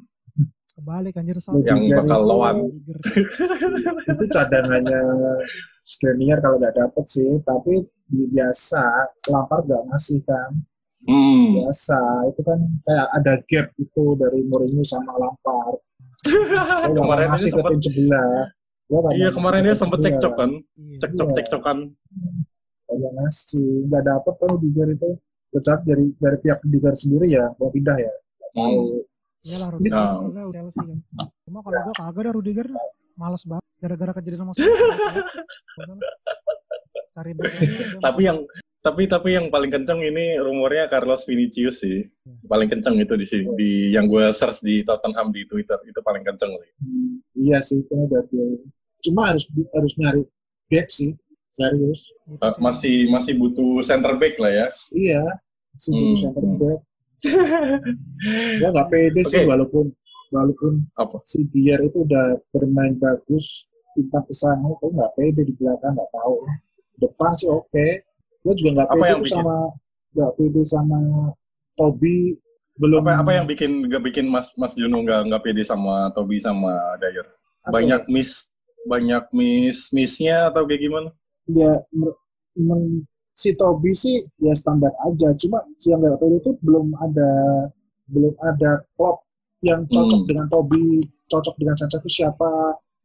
kebalik 0.77 1.17
anjir 1.17 1.41
Son. 1.41 1.57
yang 1.65 1.81
bakal 1.89 2.21
itu- 2.21 2.29
lawan. 2.29 2.57
itu 4.13 4.25
cadangannya 4.29 5.01
Skriniar 5.81 6.37
kalau 6.37 6.61
nggak 6.61 6.75
dapet 6.77 7.05
sih, 7.09 7.31
tapi 7.41 7.81
biasa 8.11 8.83
Lampard 9.33 9.65
nggak 9.65 9.83
ngasih 9.89 10.19
kan. 10.27 10.51
Hmm. 11.07 11.63
Biasa 11.65 11.99
itu 12.29 12.41
kan 12.43 12.59
kayak 12.83 13.07
ada 13.15 13.33
gap 13.47 13.67
itu 13.79 14.05
dari 14.19 14.43
Mourinho 14.45 14.83
sama 14.83 15.15
Lampard. 15.17 15.79
Kemarin 16.23 17.27
ke 17.29 17.37
sempat 17.37 17.63
tim 17.69 17.79
sebelah. 17.79 18.49
Dia 18.87 18.97
nggak 18.97 19.13
iya 19.13 19.27
ngasih 19.27 19.35
kemarin 19.35 19.59
ke 19.59 19.65
dia 19.65 19.75
sebelah. 19.75 19.99
cekcok 20.01 20.33
kan, 20.33 20.51
Iya. 20.55 20.97
cekcok 20.97 21.29
cekcokan. 21.35 21.77
Nggak 22.87 23.11
ngasih, 23.13 23.67
nggak 23.85 24.03
dapet 24.03 24.33
tuh 24.33 24.47
Rudiger 24.49 24.87
itu. 24.89 25.09
Kecuali 25.47 25.81
dari 25.83 26.05
dari 26.13 26.37
pihak 26.39 26.59
Rudiger 26.61 26.93
sendiri 26.93 27.27
ya 27.29 27.45
mau 27.53 27.69
pindah 27.69 27.97
ya. 27.97 28.11
Nggak 28.11 28.49
Hmm. 28.49 28.57
tahu. 28.57 28.81
Iyalah 29.39 29.69
Rudiger 29.71 29.95
Nah. 29.95 30.49
Chelsea 30.49 30.81
kan. 30.81 30.99
Cuma 31.43 31.59
kalau 31.61 31.79
gue 31.79 31.93
kagak 31.93 32.21
ada 32.21 32.31
Rudiger 32.33 32.67
males 33.15 33.43
banget 33.43 33.65
gara-gara 33.77 34.11
kejadian 34.15 34.39
sama. 34.41 34.53
Cari 37.13 37.31
Tapi 37.97 38.21
yang 38.23 38.37
tapi 38.87 39.03
tapi 39.11 39.35
yang 39.35 39.51
paling 39.51 39.67
kenceng 39.67 39.99
ini 39.99 40.39
rumornya 40.39 40.87
Carlos 40.87 41.27
Vinicius 41.27 41.83
sih. 41.83 42.07
Paling 42.47 42.71
kenceng 42.71 42.95
itu 42.95 43.13
di 43.19 43.27
sini 43.27 43.45
di 43.59 43.71
yang 43.91 44.07
gue 44.07 44.31
search 44.31 44.63
di 44.63 44.79
Tottenham 44.87 45.35
di 45.35 45.43
Twitter 45.43 45.75
itu 45.83 45.99
paling 45.99 46.23
kenceng. 46.23 46.55
Hmm, 46.79 47.19
iya 47.35 47.59
sih 47.59 47.83
itu 47.83 47.91
udah. 47.91 48.23
Cuma 49.03 49.35
harus 49.35 49.43
harus 49.75 49.93
nyari 49.99 50.23
back 50.71 50.87
sih 50.87 51.11
serius. 51.51 51.99
Eh, 52.31 52.51
sih. 52.55 52.61
masih 52.63 52.95
masih 53.11 53.33
butuh 53.35 53.83
center 53.83 54.15
back 54.15 54.39
lah 54.39 54.51
ya. 54.55 54.67
Iya, 54.95 55.23
si 55.75 55.91
Hmm, 55.91 56.15
center 56.23 56.43
hmm. 56.47 56.57
back. 56.63 56.79
Gua 58.63 58.69
nggak 58.71 58.89
pede 58.93 59.21
sih 59.27 59.43
Oke. 59.43 59.49
walaupun 59.51 59.85
walaupun 60.31 60.73
Apa? 60.95 61.17
si 61.27 61.43
Biar 61.49 61.81
itu 61.83 62.05
udah 62.07 62.37
bermain 62.53 62.93
bagus 62.95 63.67
tingkat 63.97 64.23
ke 64.29 64.35
sana 64.37 64.69
kok 64.77 64.89
nggak 64.93 65.11
pede 65.17 65.41
di 65.43 65.53
belakang 65.59 65.91
nggak 65.97 66.11
tahu. 66.15 66.35
Depan 66.97 67.31
sih 67.35 67.49
oke. 67.51 68.06
Gue 68.47 68.55
juga 68.55 68.69
nggak 68.79 68.87
pede 68.95 69.07
yang 69.11 69.23
sama 69.27 69.55
nggak 70.15 70.31
pede 70.39 70.61
sama 70.63 70.99
Toby 71.75 72.17
belum 72.79 73.03
Apa 73.03 73.25
apa 73.25 73.31
yang 73.35 73.45
bikin 73.49 73.71
nggak 73.91 74.03
bikin 74.07 74.25
Mas 74.31 74.55
Mas 74.55 74.73
Juno 74.79 75.03
nggak 75.03 75.27
nggak 75.27 75.43
pede 75.43 75.67
sama 75.67 76.07
Toby 76.15 76.39
sama 76.39 76.71
apa? 76.95 77.27
Banyak 77.67 78.07
miss 78.07 78.55
banyak 78.87 79.27
miss 79.35 79.91
missnya 79.91 80.47
atau 80.47 80.63
kayak 80.63 80.79
gimana? 80.79 81.09
ya 81.47 81.79
si 83.37 83.53
Toby 83.53 83.91
sih 83.93 84.23
ya 84.41 84.53
standar 84.55 84.89
aja. 85.05 85.29
Cuma 85.35 85.59
si 85.77 85.91
yang 85.91 85.99
nggak 86.01 86.17
pede 86.17 86.37
itu 86.39 86.51
belum 86.63 86.95
ada 86.97 87.31
belum 88.07 88.33
ada 88.39 88.71
klub 88.95 89.19
yang 89.61 89.83
cocok 89.91 90.21
Hmm. 90.23 90.29
dengan 90.29 90.47
Toby 90.47 90.83
cocok 91.27 91.55
dengan 91.59 91.75
Sanchez 91.75 91.99
itu 91.99 92.23
siapa. 92.23 92.47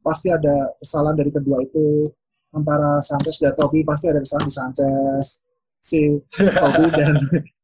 Pasti 0.03 0.31
ada 0.35 0.71
kesalahan 0.83 1.17
dari 1.19 1.31
kedua 1.31 1.63
itu 1.63 2.07
antara 2.53 3.01
Sanchez 3.01 3.41
dan 3.41 3.57
Toby 3.57 3.83
pasti 3.83 4.13
ada 4.13 4.21
kesalahan 4.21 4.49
di 4.49 4.55
Sanchez 4.55 5.27
si 5.83 6.15
Toby 6.31 6.87
dan 7.01 7.15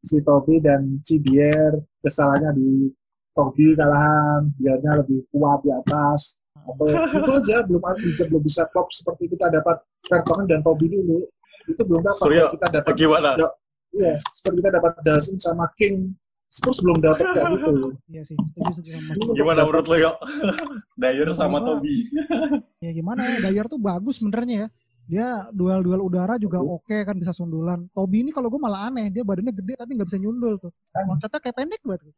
si 0.02 0.16
Toby 0.26 0.54
dan 0.58 0.80
si 1.04 1.16
Dier. 1.22 1.72
Kesalahannya 2.02 2.50
di 2.58 2.90
Toby 3.36 3.78
kalahan 3.78 4.50
Diernya 4.58 4.98
lebih 4.98 5.22
kuat 5.30 5.62
di 5.62 5.70
atas. 5.70 6.42
Itu 7.14 7.30
aja 7.30 7.64
belum 7.64 7.80
bisa 8.02 8.26
belum 8.26 8.42
bisa 8.42 8.66
klop 8.74 8.90
seperti 8.90 9.30
kita 9.38 9.48
dapat 9.48 9.78
Vertonghen 10.10 10.46
dan 10.50 10.60
Toby 10.66 10.90
dulu. 10.90 11.22
Itu 11.70 11.86
belum 11.86 12.02
dapat 12.02 12.18
Suryo, 12.18 12.34
Kayak 12.34 12.52
kita 12.58 12.66
dapat 12.80 12.92
Gimana? 12.98 13.30
iya 13.96 14.14
seperti 14.36 14.56
kita 14.60 14.70
dapat 14.78 14.92
Dawson 15.00 15.36
sama 15.40 15.64
King 15.74 16.12
Spurs 16.48 16.80
belum 16.80 17.04
dapat 17.04 17.28
kayak 17.28 17.50
gitu 17.60 17.92
Iya 18.08 18.22
sih, 18.24 18.36
setuju 18.40 18.72
setuju 18.80 18.90
sama 18.96 19.04
Mas. 19.12 19.36
Gimana 19.36 19.60
menurut 19.68 19.86
lo 19.86 19.96
yuk? 20.00 20.16
Dyer 21.00 21.28
sama 21.36 21.58
Toby. 21.60 21.96
Ya 22.84 22.90
gimana 22.94 23.26
ya, 23.26 23.50
Dyer 23.50 23.66
tuh 23.68 23.76
bagus 23.76 24.24
sebenarnya 24.24 24.66
ya. 24.66 24.68
dia 25.08 25.28
duel-duel 25.56 26.04
udara 26.04 26.36
juga 26.36 26.60
oke 26.60 26.84
okay, 26.84 27.00
kan 27.00 27.16
bisa 27.16 27.32
sundulan. 27.32 27.88
Tobi 27.96 28.28
ini 28.28 28.30
kalau 28.32 28.52
gue 28.52 28.60
malah 28.60 28.92
aneh, 28.92 29.08
dia 29.08 29.24
badannya 29.24 29.56
gede 29.56 29.80
tapi 29.80 29.96
nggak 29.96 30.04
bisa 30.04 30.20
nyundul 30.20 30.60
tuh. 30.60 30.68
Loncatnya 30.92 31.40
kayak 31.40 31.56
pendek 31.56 31.80
banget. 31.80 32.12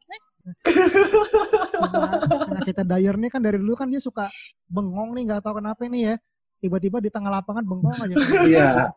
nah, 2.50 2.60
kita 2.66 2.82
Dyer 2.82 3.14
nih 3.14 3.30
kan 3.30 3.46
dari 3.46 3.62
dulu 3.62 3.78
kan 3.78 3.86
dia 3.86 4.02
suka 4.02 4.26
bengong 4.66 5.14
nih 5.14 5.22
nggak 5.30 5.38
tahu 5.38 5.62
kenapa 5.62 5.86
nih 5.86 6.02
ya. 6.02 6.14
Tiba-tiba 6.58 6.98
di 6.98 7.14
tengah 7.14 7.30
lapangan 7.30 7.62
bengong 7.62 7.94
aja. 7.94 8.16
Iya. 8.42 8.90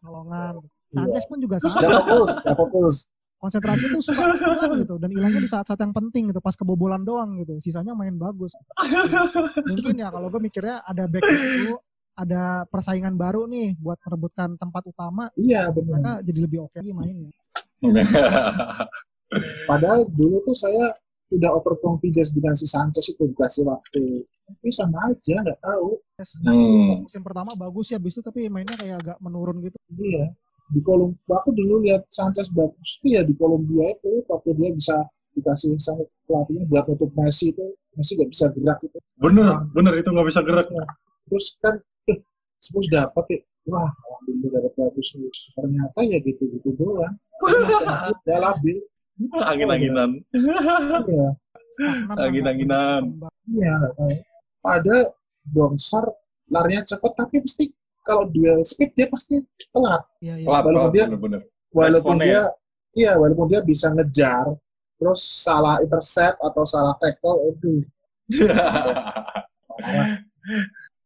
Sanchez 0.93 1.25
pun 1.29 1.37
juga 1.37 1.61
sama. 1.61 1.77
Gak 1.77 1.93
fokus, 2.01 2.31
gak 2.41 2.57
fokus. 2.57 2.95
Konsentrasi 3.43 3.91
tuh 3.91 3.99
suka 3.99 4.23
hilang 4.39 4.71
gitu 4.79 4.95
dan 4.95 5.11
hilangnya 5.11 5.43
di 5.43 5.51
saat-saat 5.51 5.75
yang 5.83 5.91
penting 5.91 6.31
gitu 6.31 6.39
pas 6.39 6.55
kebobolan 6.55 7.03
doang 7.03 7.35
gitu. 7.43 7.59
Sisanya 7.59 7.91
main 7.91 8.15
bagus. 8.15 8.55
Mungkin 9.67 9.99
ya 9.99 10.07
kalau 10.07 10.31
gue 10.31 10.39
mikirnya 10.39 10.79
ada 10.87 11.03
back 11.11 11.27
itu 11.27 11.75
ada 12.15 12.63
persaingan 12.71 13.19
baru 13.19 13.43
nih 13.51 13.75
buat 13.83 13.99
merebutkan 13.99 14.55
tempat 14.55 14.87
utama. 14.87 15.27
Iya 15.35 15.75
benar. 15.75 15.99
Mereka 15.99 16.11
jadi 16.23 16.39
lebih 16.39 16.59
oke 16.71 16.79
lagi 16.79 16.95
mainnya. 16.95 17.35
Padahal 19.67 20.07
dulu 20.07 20.39
tuh 20.47 20.55
saya 20.55 20.95
tidak 21.27 21.51
over 21.51 21.75
confidence 21.83 22.31
dengan 22.31 22.55
si 22.55 22.63
Sanchez 22.63 23.11
itu 23.11 23.27
dikasih 23.27 23.67
waktu. 23.67 24.23
Tapi 24.23 24.71
sama 24.71 25.11
aja 25.11 25.35
nggak 25.43 25.59
tahu. 25.59 25.99
Hmm. 26.47 27.03
Musim 27.03 27.21
pertama 27.27 27.51
bagus 27.59 27.91
ya, 27.91 27.99
bis 27.99 28.15
itu 28.15 28.23
tapi 28.23 28.47
mainnya 28.47 28.77
kayak 28.79 29.03
agak 29.03 29.17
menurun 29.19 29.59
gitu. 29.65 29.75
Iya. 29.99 30.31
Di 30.73 30.81
kolom, 30.81 31.13
aku 31.29 31.53
dulu 31.53 31.85
lihat 31.85 32.09
Sanchez 32.09 32.49
bagus 32.49 32.97
ya 33.05 33.21
di 33.21 33.37
Kolombia 33.37 33.85
itu 33.93 34.25
waktu 34.25 34.57
dia 34.57 34.73
bisa 34.73 34.97
dikasih 35.37 35.77
sama 35.77 36.01
pelatihnya 36.25 36.65
buat 36.65 36.89
nutup 36.89 37.13
Messi 37.13 37.53
itu 37.53 37.65
Messi 37.93 38.17
nggak 38.17 38.31
bisa 38.33 38.45
gerak 38.57 38.79
itu. 38.81 38.97
Bener, 39.21 39.53
nah, 39.53 39.61
bener 39.69 39.93
itu 40.01 40.09
nggak 40.09 40.27
bisa 40.33 40.41
gerak. 40.41 40.67
Nah, 40.73 40.89
terus 41.29 41.45
kan 41.61 41.77
Spurs 42.57 42.89
dapat 42.89 43.25
ya 43.29 43.39
wah 43.69 43.91
alhamdulillah 44.07 44.59
dapat 44.65 44.73
bagus 44.75 45.07
ternyata 45.53 45.99
ya 46.01 46.17
gitu 46.25 46.43
gitu 46.57 46.69
doang. 46.73 47.13
Udah 48.25 48.39
labil. 48.39 48.81
Angin-anginan. 49.29 50.25
Iya. 50.33 51.27
Angin-anginan. 52.17 53.13
iya 53.53 53.75
ada 54.63 54.97
bongsar 55.43 56.07
larinya 56.47 56.81
cepat 56.87 57.11
tapi 57.13 57.43
pasti 57.43 57.65
kalau 58.05 58.29
duel 58.29 58.61
speed 58.67 58.91
dia 58.93 59.07
pasti 59.09 59.41
telat 59.71 60.03
iya, 60.19 60.35
iya. 60.39 60.45
telat 60.45 60.63
walaupun 60.67 60.91
dia 60.91 61.05
bener, 61.07 61.19
bener. 61.19 61.41
walaupun 61.73 62.15
dia 62.19 62.41
iya 62.93 63.11
walaupun 63.17 63.47
dia 63.49 63.59
bisa 63.63 63.89
ngejar 63.95 64.45
terus 64.99 65.23
salah 65.23 65.81
intercept 65.81 66.37
atau 66.39 66.63
salah 66.63 66.93
tackle 67.01 67.49
itu 67.49 67.81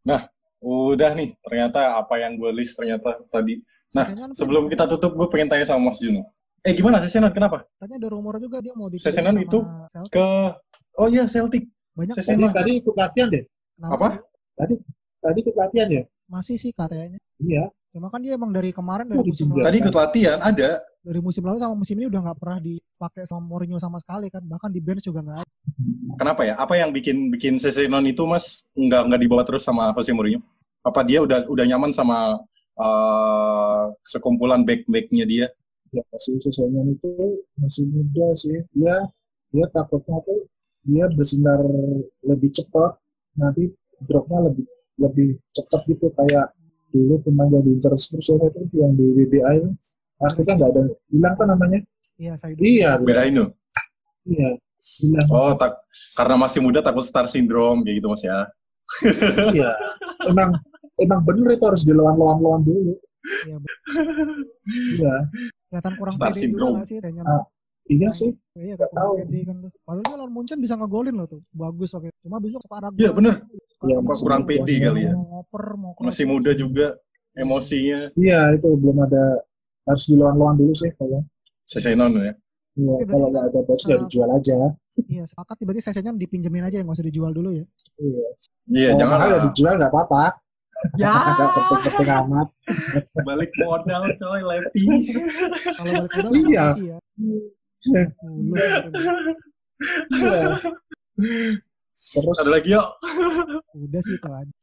nah 0.09 0.21
Udah 0.67 1.13
nih, 1.13 1.37
ternyata 1.45 2.01
apa 2.01 2.17
yang 2.17 2.33
gue 2.33 2.49
list 2.49 2.73
ternyata 2.81 3.21
tadi. 3.29 3.61
Nah, 3.93 4.33
sebelum 4.33 4.65
kita 4.65 4.89
tutup, 4.89 5.13
gue 5.13 5.27
pengen 5.29 5.53
tanya 5.53 5.65
sama 5.69 5.93
Mas 5.93 6.01
Juno. 6.01 6.25
Eh, 6.65 6.73
gimana 6.73 6.97
Sesenan? 6.97 7.29
Kenapa? 7.29 7.63
Tanya 7.77 8.01
ada 8.01 8.09
rumor 8.09 8.41
juga 8.41 8.57
dia 8.59 8.73
mau 8.73 8.89
di 8.89 8.97
Sesenan 8.97 9.37
itu 9.37 9.61
Celtic. 9.87 10.11
ke... 10.17 10.27
Oh 10.97 11.07
iya, 11.07 11.29
Celtic. 11.29 11.69
Banyak 11.93 12.15
Sesenan. 12.17 12.49
Tadi, 12.49 12.57
tadi 12.57 12.71
ikut 12.81 12.95
latihan 12.97 13.27
deh. 13.29 13.43
Kenapa? 13.77 13.93
Apa? 13.95 14.09
Tadi 14.57 14.73
tadi 15.21 15.37
ikut 15.45 15.55
latihan 15.55 15.87
ya? 15.93 16.03
Masih 16.28 16.59
sih 16.59 16.75
katanya. 16.75 17.17
Iya. 17.39 17.71
Cuma 17.95 18.11
kan 18.11 18.21
dia 18.21 18.36
emang 18.38 18.51
dari 18.53 18.69
kemarin 18.75 19.07
dari 19.07 19.23
oh, 19.23 19.25
musim 19.25 19.49
lalu. 19.49 19.63
Tadi 19.63 19.78
ikut 19.82 19.95
latihan 19.95 20.39
ada. 20.43 20.69
Dari 21.01 21.19
musim 21.23 21.41
lalu 21.41 21.57
sama 21.57 21.73
musim 21.73 21.95
ini 21.97 22.05
udah 22.11 22.19
nggak 22.30 22.38
pernah 22.38 22.59
dipakai 22.61 23.23
sama 23.25 23.41
Mourinho 23.47 23.80
sama 23.80 23.97
sekali 23.97 24.28
kan. 24.30 24.43
Bahkan 24.43 24.69
di 24.69 24.84
bench 24.84 25.07
juga 25.07 25.23
nggak 25.23 25.39
ada. 25.41 25.51
Kenapa 26.19 26.41
ya? 26.43 26.53
Apa 26.59 26.78
yang 26.78 26.91
bikin 26.91 27.34
bikin 27.34 27.57
Sesenon 27.57 28.05
itu 28.05 28.21
mas 28.28 28.61
nggak 28.75 29.01
nggak 29.07 29.21
dibawa 29.23 29.41
terus 29.47 29.63
sama 29.63 29.89
Jose 29.95 30.13
Mourinho? 30.13 30.43
Apa 30.84 31.01
dia 31.01 31.23
udah 31.23 31.47
udah 31.47 31.65
nyaman 31.65 31.89
sama 31.95 32.38
uh, 32.78 33.84
sekumpulan 34.03 34.61
back-backnya 34.67 35.25
dia? 35.25 35.47
Ya 35.95 36.03
masih 36.11 36.38
Sesenon 36.43 36.91
itu 36.91 37.41
masih 37.57 37.88
muda 37.89 38.28
sih. 38.36 38.61
Dia 38.75 39.09
dia 39.55 39.65
takutnya 39.73 40.19
tuh 40.21 40.45
dia 40.84 41.09
bersinar 41.15 41.63
lebih 42.23 42.51
cepat 42.51 42.99
nanti 43.39 43.73
dropnya 44.05 44.51
lebih 44.51 44.69
lebih 44.97 45.37
cepat 45.53 45.81
gitu 45.85 46.09
kayak 46.13 46.53
dulu 46.91 47.21
pemain 47.21 47.49
yang 47.51 47.63
diincar 47.63 47.93
Spurs 47.99 48.29
itu 48.29 48.61
yang 48.77 48.93
di 48.97 49.05
WBA 49.13 49.51
itu. 49.61 49.69
Akhirnya 50.17 50.53
nggak 50.57 50.69
ada. 50.73 50.81
Hilang 51.13 51.35
kan 51.37 51.47
namanya. 51.53 51.79
Iya 52.17 52.33
saya 52.33 52.53
iya. 52.57 52.97
Itu 52.97 53.05
iya. 54.25 54.49
Hilang. 54.77 55.27
Oh 55.29 55.53
tak 55.53 55.77
karena 56.17 56.35
masih 56.41 56.59
muda 56.65 56.81
takut 56.81 57.05
star 57.05 57.29
syndrome 57.29 57.85
kayak 57.85 58.01
gitu 58.01 58.07
mas 58.09 58.23
ya. 58.25 58.39
Iya. 59.53 59.71
Emang 60.25 60.57
emang 60.97 61.19
bener 61.21 61.53
itu 61.53 61.65
harus 61.67 61.83
dilawan-lawan 61.85 62.37
lawan 62.41 62.61
dulu. 62.65 62.93
Iya 63.45 63.57
iya. 64.97 65.15
Kelihatan 65.69 65.93
kurang 65.99 66.15
star 66.15 66.31
pede 66.33 66.41
syndrome. 66.41 66.81
juga 66.81 66.87
sih 66.89 66.97
ah, 67.03 67.43
iya 67.88 68.09
sih 68.11 68.31
iya 68.59 68.73
gak 68.75 68.91
tahu 68.91 69.19
kan 69.21 69.57
padahal 69.83 70.03
dia 70.03 70.15
lawan 70.19 70.31
Munchen 70.33 70.59
bisa 70.59 70.75
ngegolin 70.75 71.15
loh 71.15 71.27
tuh 71.27 71.41
bagus 71.51 71.95
oke 71.95 72.11
cuma 72.23 72.38
besok 72.39 72.61
sekarang 72.63 72.91
iya 72.99 73.11
bener 73.11 73.35
ya, 73.83 73.97
kurang 74.01 74.43
pede 74.43 74.73
kali 74.79 75.01
ya 75.07 75.13
mau 75.15 75.41
ngoper, 75.41 75.65
mau 75.79 75.91
masih 76.03 76.25
muda 76.27 76.51
juga 76.53 76.95
emosinya 77.38 78.11
iya 78.19 78.55
itu 78.55 78.67
belum 78.75 79.07
ada 79.07 79.41
harus 79.88 80.03
dilawan-lawan 80.11 80.55
dulu 80.59 80.73
sih 80.75 80.91
kayak 80.95 81.23
Sesenon 81.67 82.15
ya 82.23 82.33
Iya, 82.77 83.09
kalau 83.09 83.27
nggak 83.33 83.45
ada 83.49 83.59
bos 83.65 83.83
ya 83.89 83.97
dijual 84.05 84.29
aja. 84.38 84.57
Iya, 85.09 85.23
sepakat. 85.25 85.65
Berarti 85.65 85.81
sesenya 85.81 86.13
dipinjemin 86.13 86.61
aja, 86.61 86.77
nggak 86.85 86.93
usah 86.93 87.09
dijual 87.09 87.33
dulu 87.33 87.49
ya. 87.49 87.65
Iya. 87.97 88.27
Iya, 88.69 88.89
jangan. 89.01 89.17
ya 89.25 89.38
dijual 89.49 89.81
nggak 89.81 89.89
apa-apa. 89.89 90.38
Ya. 91.01 91.09
Gak 91.41 91.49
penting-penting 91.57 92.09
amat. 92.21 92.47
balik 93.25 93.49
modal 93.65 94.03
coy, 94.13 94.41
Lepi. 94.45 94.85
Kalau 95.73 95.91
balik 96.05 96.11
modal 96.21 96.33
iya. 96.38 96.65
ya. 96.77 96.97
Iya. 100.11 100.57
Terus 101.97 102.38
ada 102.41 102.51
lagi 102.51 102.69
yuk. 102.77 102.88
Udah 103.73 104.01
sih 104.01 104.15
itu 104.17 104.29
aja. 104.29 104.53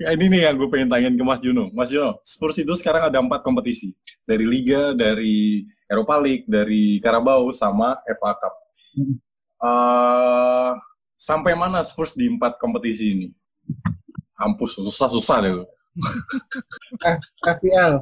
Ya 0.00 0.16
ini 0.16 0.32
nih 0.32 0.48
yang 0.48 0.56
gue 0.56 0.68
pengen 0.72 0.88
tanyain 0.88 1.12
ke 1.12 1.24
Mas 1.24 1.44
Juno. 1.44 1.68
Mas 1.76 1.92
Juno, 1.92 2.16
Spurs 2.24 2.56
itu 2.56 2.72
sekarang 2.72 3.12
ada 3.12 3.20
empat 3.20 3.44
kompetisi. 3.44 3.92
Dari 4.24 4.48
Liga, 4.48 4.96
dari 4.96 5.68
Eropa 5.84 6.16
League, 6.16 6.48
dari 6.48 6.96
Carabao, 7.04 7.52
sama 7.52 8.00
FA 8.08 8.32
Cup. 8.40 8.54
Hmm. 8.96 9.14
Uh, 9.60 10.72
sampai 11.20 11.52
mana 11.52 11.84
Spurs 11.84 12.16
di 12.16 12.32
empat 12.32 12.56
kompetisi 12.56 13.12
ini? 13.12 13.28
Hampus, 14.40 14.80
susah-susah 14.80 15.36
deh. 15.44 15.52
eh, 17.04 17.18
FPL. 17.44 18.00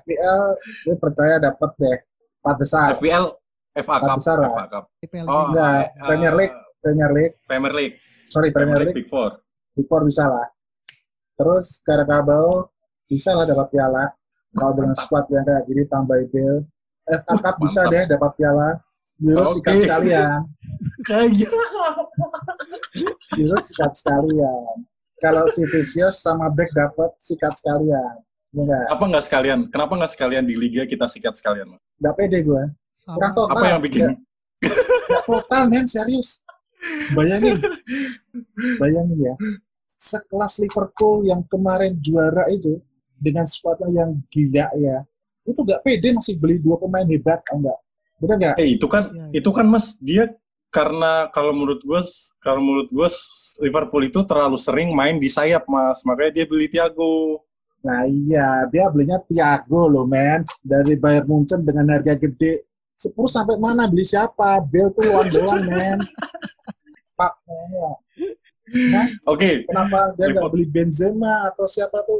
FPL, 0.00 0.42
gue 0.88 0.96
percaya 0.96 1.36
dapat 1.38 1.70
deh. 1.78 1.98
Empat 2.42 2.56
besar. 2.58 2.88
FPL, 2.96 3.24
FA 3.82 3.96
Cup. 4.00 4.16
besar 4.16 4.36
FA 4.40 4.64
Cup. 4.72 4.84
Oh, 5.28 5.52
Enggak, 5.52 5.92
uh, 6.00 6.06
Premier 6.08 6.34
League. 6.34 6.56
Premier 6.80 7.10
League. 7.12 7.34
Premier 7.44 7.74
League. 7.74 7.96
Sorry, 8.26 8.50
Premier, 8.50 8.78
Premier 8.78 8.94
League. 8.94 9.04
Big 9.04 9.10
Four 9.10 9.42
Victor 9.76 10.02
bisa 10.08 10.24
lah. 10.24 10.48
Terus 11.36 11.84
kabel 11.84 12.48
bisa 13.04 13.30
lah 13.36 13.44
dapat 13.44 13.68
piala. 13.68 14.04
Kalau 14.56 14.72
dengan 14.72 14.96
squad 14.96 15.28
yang 15.28 15.44
kayak 15.44 15.68
gini 15.68 15.84
tambah 15.84 16.16
Bill. 16.32 16.64
FA 17.06 17.34
Cup 17.38 17.56
bisa 17.60 17.84
deh 17.92 18.08
dapat 18.08 18.32
piala. 18.40 18.80
Euro 19.20 19.44
okay. 19.44 19.52
sikat 19.52 19.74
sekalian. 19.84 20.40
Kayak. 21.04 21.48
Euro 23.36 23.58
sikat 23.60 23.92
sekalian. 23.92 24.74
Kalau 25.16 25.44
si 25.48 25.64
Vicious 25.68 26.20
sama 26.24 26.52
Beck 26.52 26.72
dapat 26.72 27.12
sikat 27.20 27.52
sekalian. 27.52 28.25
Enggak. 28.56 28.84
Apa 28.88 29.04
nggak 29.04 29.24
sekalian? 29.28 29.60
Kenapa 29.68 29.92
nggak 30.00 30.12
sekalian 30.16 30.44
di 30.48 30.56
liga 30.56 30.88
kita 30.88 31.04
sikat 31.04 31.36
sekalian? 31.36 31.76
Nggak 32.00 32.14
pede 32.16 32.40
gue. 32.40 32.62
Kurang 33.04 33.32
total. 33.36 33.52
Apa 33.52 33.66
yang 33.76 33.80
bikin? 33.84 34.16
Nggak 34.16 35.24
total 35.28 35.62
men, 35.68 35.84
serius. 35.84 36.40
Bayangin. 37.12 37.60
Bayangin 38.80 39.18
ya 39.20 39.34
sekelas 39.96 40.60
Liverpool 40.60 41.24
yang 41.24 41.40
kemarin 41.48 41.96
juara 42.04 42.44
itu 42.52 42.76
dengan 43.16 43.48
squadnya 43.48 43.88
yang 43.88 44.10
gila 44.28 44.68
ya 44.76 45.00
itu 45.48 45.60
gak 45.64 45.80
pede 45.86 46.12
masih 46.12 46.36
beli 46.36 46.60
dua 46.60 46.76
pemain 46.76 47.08
hebat 47.08 47.40
enggak 47.48 47.78
benar 48.16 48.36
nggak? 48.40 48.54
Eh 48.60 48.68
itu 48.76 48.86
kan 48.88 49.12
ya, 49.12 49.28
itu 49.40 49.50
kan 49.52 49.66
mas 49.68 49.96
dia 50.00 50.32
karena 50.72 51.28
kalau 51.32 51.52
menurut 51.56 51.80
gue 51.80 52.00
kalau 52.40 52.60
menurut 52.60 52.88
gue 52.92 53.08
Liverpool 53.64 54.04
itu 54.04 54.20
terlalu 54.24 54.56
sering 54.60 54.92
main 54.92 55.16
di 55.16 55.28
sayap 55.28 55.64
mas 55.68 56.04
makanya 56.04 56.42
dia 56.42 56.44
beli 56.48 56.68
Thiago. 56.68 57.44
Nah 57.86 58.02
iya 58.10 58.66
dia 58.66 58.90
belinya 58.90 59.22
Thiago 59.22 59.86
loh 59.86 60.02
men 60.02 60.42
dari 60.66 60.98
Bayern 60.98 61.30
Munchen 61.30 61.62
dengan 61.62 61.94
harga 61.94 62.18
gede. 62.18 62.66
Sepuluh 62.96 63.30
sampai 63.30 63.62
mana 63.62 63.86
beli 63.86 64.02
siapa? 64.02 64.58
Bel 64.66 64.90
tuh 64.90 65.06
luar 65.06 65.26
doang 65.30 65.62
men. 65.62 65.98
Pak 67.14 67.32
ya. 67.46 67.90
Oke. 68.66 69.06
Okay. 69.30 69.54
Kenapa 69.70 70.10
dia 70.18 70.26
nggak 70.34 70.50
beli 70.50 70.66
Benzema 70.66 71.46
atau 71.46 71.64
siapa 71.70 71.94
tuh? 72.02 72.18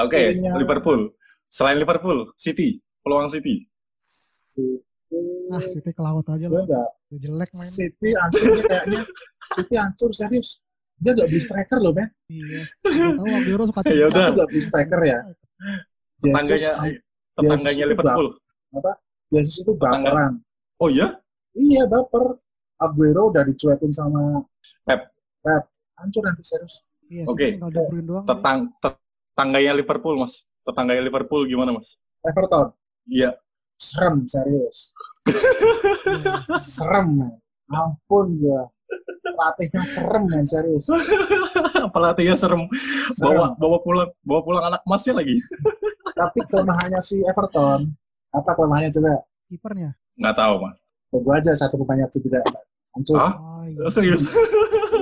Oke, 0.00 0.34
okay. 0.34 0.54
Liverpool. 0.56 1.12
Selain 1.50 1.78
Liverpool, 1.78 2.34
City, 2.34 2.82
peluang 3.04 3.30
City. 3.30 3.62
City. 3.94 4.82
Ah, 5.54 5.62
City 5.62 5.90
ke 5.94 6.02
laut 6.02 6.26
aja 6.26 6.50
lah. 6.50 6.66
Enggak. 6.66 6.88
Jelek 7.14 7.50
main. 7.54 7.70
City 7.70 8.10
hancur 8.18 8.58
kayaknya. 8.66 9.02
City 9.54 9.74
hancur 9.78 10.10
serius. 10.10 10.63
Dia 11.00 11.10
nggak 11.12 11.28
beli 11.28 11.42
striker 11.42 11.78
loh, 11.82 11.92
men. 11.92 12.08
Iya. 12.30 12.62
Gak 12.86 13.12
tahu 13.18 13.28
Aguero 13.28 13.62
suka 13.68 13.80
Ya 13.90 14.06
udah. 14.08 14.24
Dia 14.30 14.36
nggak 14.38 14.48
beli 14.50 14.62
striker 14.62 15.00
ya. 15.02 15.18
Jesus, 16.22 16.32
Tetangganya 16.32 16.70
tetangganya 17.34 17.84
Liverpool. 17.90 18.28
Jesus 19.28 19.54
itu 19.66 19.72
baperan. 19.74 20.40
Oh 20.78 20.88
iya? 20.88 21.18
Iya, 21.54 21.86
baper. 21.90 22.38
Aguero 22.78 23.30
udah 23.30 23.42
dicuekin 23.46 23.90
sama 23.90 24.42
Pep. 24.84 25.10
Pep. 25.42 25.64
Hancur 25.94 26.22
nanti 26.26 26.42
serius. 26.42 26.82
Iya, 27.06 27.24
Oke. 27.30 27.60
doang. 28.02 28.24
Tetang 28.26 28.58
tetangganya 28.82 29.72
Liverpool, 29.76 30.18
Mas. 30.18 30.48
Tetangganya 30.64 31.02
Liverpool 31.04 31.46
gimana, 31.46 31.70
Mas? 31.76 32.00
Everton. 32.24 32.72
Iya. 33.04 33.36
Serem, 33.76 34.24
serius. 34.24 34.96
serem. 36.78 37.38
Ampun, 37.68 38.40
ya. 38.40 38.73
Pelatihnya 39.24 39.82
serem, 39.82 40.22
men, 40.30 40.46
serius. 40.46 40.86
Pelatihnya 41.94 42.36
serem. 42.38 42.68
Bawa 43.18 43.56
bawa 43.58 43.78
pulang 43.82 44.10
bawa 44.22 44.40
pulang 44.44 44.64
anak 44.70 44.80
masnya 44.86 45.18
lagi. 45.18 45.36
Tapi 46.14 46.38
kelemahannya 46.46 47.00
si 47.02 47.18
Everton, 47.26 47.90
apa 48.30 48.50
kelemahannya 48.54 48.90
coba? 48.94 49.24
Kipernya. 49.50 49.90
Nggak 50.14 50.36
tahu, 50.38 50.54
Mas. 50.62 50.78
Tunggu 51.10 51.30
aja 51.30 51.50
satu 51.54 51.78
pemainnya 51.78 52.10
cedera. 52.10 52.42
Hancur. 52.94 53.18
Hah? 53.18 53.32
Oh, 53.38 53.62
iya. 53.66 53.86
Serius? 53.90 54.30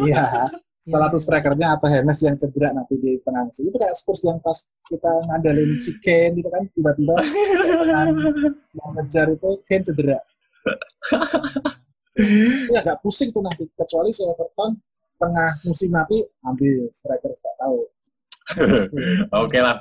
Iya. 0.02 0.50
Salah 0.82 1.06
satu 1.12 1.20
strikernya 1.20 1.78
atau 1.78 1.86
Hemes 1.86 2.18
yang 2.26 2.34
cedera 2.34 2.74
nanti 2.74 2.98
di 2.98 3.14
tengah 3.22 3.46
musim. 3.46 3.70
Itu 3.70 3.78
kayak 3.78 3.94
Spurs 3.94 4.26
yang 4.26 4.42
pas 4.42 4.66
kita 4.90 5.12
ngandelin 5.30 5.78
si 5.78 5.94
Kane 6.02 6.34
gitu 6.34 6.48
kan 6.50 6.66
tiba-tiba 6.74 7.14
kan, 7.92 8.06
mau 8.74 8.90
ngejar 8.98 9.30
itu 9.30 9.62
Kane 9.62 9.84
cedera. 9.86 10.18
Iya 12.12 12.78
agak 12.82 13.00
pusing 13.00 13.32
tuh 13.32 13.40
nanti 13.40 13.64
kecuali 13.72 14.12
si 14.12 14.20
Everton 14.26 14.76
tengah 15.16 15.50
musim 15.64 15.90
nanti 15.90 16.18
ambil 16.42 16.90
striker 16.90 17.32
tak 17.32 17.54
tahu. 17.56 17.78
Oke 19.46 19.58
lah, 19.62 19.78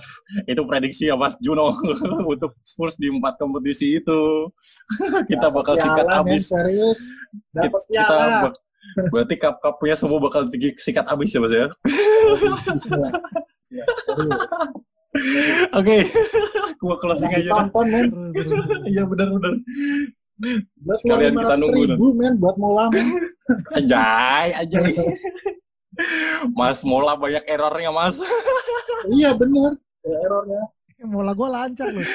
itu 0.47 0.61
prediksi 0.63 1.09
ya 1.09 1.17
Mas 1.19 1.35
Juno 1.43 1.75
untuk 2.31 2.55
Spurs 2.63 2.95
di 2.95 3.11
empat 3.11 3.35
kompetisi 3.35 3.99
itu. 3.99 4.47
kita 5.31 5.51
bakal 5.51 5.75
Dapet 5.75 5.83
sikat 5.83 6.05
piala, 6.07 6.15
men, 6.23 6.29
habis. 6.31 6.43
serius. 6.47 6.99
Dapat 7.51 7.81
Kita 7.89 8.05
piala. 8.15 8.41
bak- 8.47 8.61
berarti 9.11 9.35
cup-cupnya 9.37 9.95
semua 9.97 10.17
bakal 10.17 10.41
sikat 10.77 11.05
habis 11.05 11.29
ya 11.29 11.39
Mas 11.41 11.53
ya. 11.53 11.67
Oke, 15.75 15.97
gua 16.79 16.95
closing 16.95 17.27
aja. 17.27 17.51
tonton 17.51 17.85
men. 17.91 18.07
Iya 18.87 19.03
benar-benar. 19.03 19.53
Buat 20.81 20.97
Sekalian 20.99 21.33
kita 21.37 21.55
nunggu, 21.57 21.81
ribu 21.93 22.07
men 22.17 22.33
buat 22.41 22.55
mola 22.57 22.89
men. 22.89 23.05
Anjay, 23.77 24.47
anjay. 24.55 24.95
Mas 26.55 26.81
Mola 26.87 27.19
banyak 27.19 27.43
errornya 27.45 27.91
Mas. 27.91 28.17
iya 29.15 29.35
bener, 29.35 29.75
ya, 30.01 30.17
errornya. 30.25 30.61
Mola 31.03 31.33
gue 31.33 31.47
lancar 31.49 31.87
loh. 31.89 32.01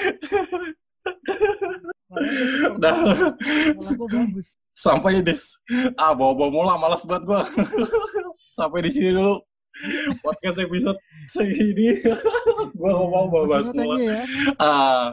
Mola 2.79 2.93
gue 3.77 4.09
bagus. 4.09 4.55
Sampai 4.77 5.21
des. 5.25 5.61
Ah, 5.99 6.15
bawa-bawa 6.15 6.51
Mola 6.53 6.75
malas 6.79 7.03
banget 7.05 7.25
gua. 7.27 7.43
Sampai 8.55 8.85
di 8.87 8.91
sini 8.95 9.11
dulu. 9.17 9.43
Podcast 10.25 10.63
episode 10.63 10.97
segini. 11.29 11.99
gua 12.79 12.91
nggak 12.97 13.11
mau 13.11 13.45
bahas 13.49 13.69
Thank 13.75 13.85
Mola. 13.85 13.97
ya. 14.01 14.17
Ah, 14.63 15.05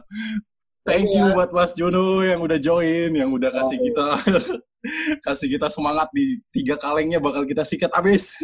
thank 0.83 1.07
you 1.07 1.23
Iya. 1.23 1.33
buat 1.33 1.49
Mas 1.51 1.71
Jono 1.73 2.21
yang 2.21 2.39
udah 2.39 2.57
join, 2.57 3.11
yang 3.11 3.29
udah 3.29 3.49
kasih 3.49 3.77
Oh. 3.77 3.83
kita 3.83 4.05
kasih 5.25 5.47
kita 5.49 5.67
semangat 5.67 6.11
di 6.11 6.43
tiga 6.49 6.75
kalengnya 6.75 7.17
bakal 7.17 7.43
kita 7.43 7.63
sikat 7.63 7.87
abis. 7.93 8.43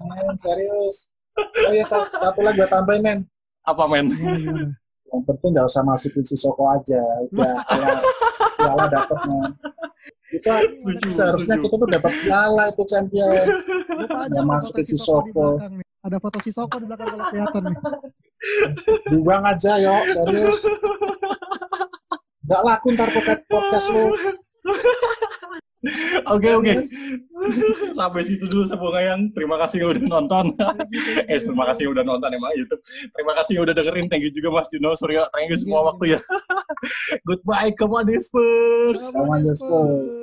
Men, 0.00 0.34
serius. 0.36 1.12
Oh 1.36 1.68
iya, 1.68 1.84
satu, 1.84 2.40
lagi 2.40 2.56
gue 2.56 2.64
tambahin 2.66 3.02
men. 3.04 3.18
Apa 3.62 3.84
men? 3.84 4.08
Yang 5.12 5.22
penting 5.22 5.50
nggak 5.52 5.68
usah 5.68 5.84
masukin 5.84 6.24
si 6.24 6.34
Soko 6.34 6.66
aja. 6.66 6.98
Udah, 7.28 7.60
piala, 7.62 8.00
piala 8.56 8.84
dapet 8.88 9.18
men. 9.28 9.42
Kita 10.26 10.52
Setuju, 10.74 11.06
seharusnya 11.06 11.54
setuju. 11.54 11.64
kita 11.68 11.74
tuh 11.78 11.88
dapat 11.92 12.12
piala 12.18 12.64
itu 12.66 12.82
champion. 12.88 13.30
Foto 14.10 14.40
masukin 14.42 14.86
si 14.88 14.96
Soko. 14.96 15.60
Ada 16.02 16.16
foto 16.18 16.38
si 16.40 16.50
Soko 16.50 16.76
di 16.80 16.86
belakang 16.88 17.06
kalau 17.06 17.24
kelihatan 17.28 17.62
nih. 17.68 17.76
Buang 19.10 19.44
aja 19.46 19.72
yo, 19.80 19.94
serius. 20.06 20.68
Gak 22.46 22.62
laku 22.62 22.94
ntar 22.94 23.10
podcast 23.10 23.42
podcast 23.50 23.86
lo. 23.90 24.04
Oke 26.34 26.50
oke. 26.54 26.74
Sampai 27.94 28.22
situ 28.26 28.50
dulu 28.50 28.66
semoga 28.66 28.98
yang 28.98 29.30
terima 29.30 29.54
kasih 29.62 29.86
udah 29.86 30.02
nonton. 30.02 30.54
eh 31.30 31.38
terima 31.38 31.64
kasih 31.70 31.90
udah 31.90 32.02
nonton 32.02 32.30
emang 32.34 32.52
YouTube. 32.58 32.82
Terima 33.14 33.32
kasih 33.38 33.62
udah 33.62 33.74
dengerin. 33.74 34.10
Thank 34.10 34.26
you 34.26 34.32
juga 34.34 34.50
Mas 34.50 34.68
Juno 34.70 34.94
Surya. 34.98 35.26
Thank 35.30 35.54
you 35.54 35.58
semua 35.58 35.78
iya, 35.78 35.82
iya. 35.82 35.88
waktu 35.90 36.04
ya. 36.10 36.20
Goodbye. 37.28 37.70
Come 37.78 37.94
on 38.02 38.10
Spurs. 38.18 39.02
Come 39.14 39.30
on 39.30 39.46
Spurs. 39.54 40.16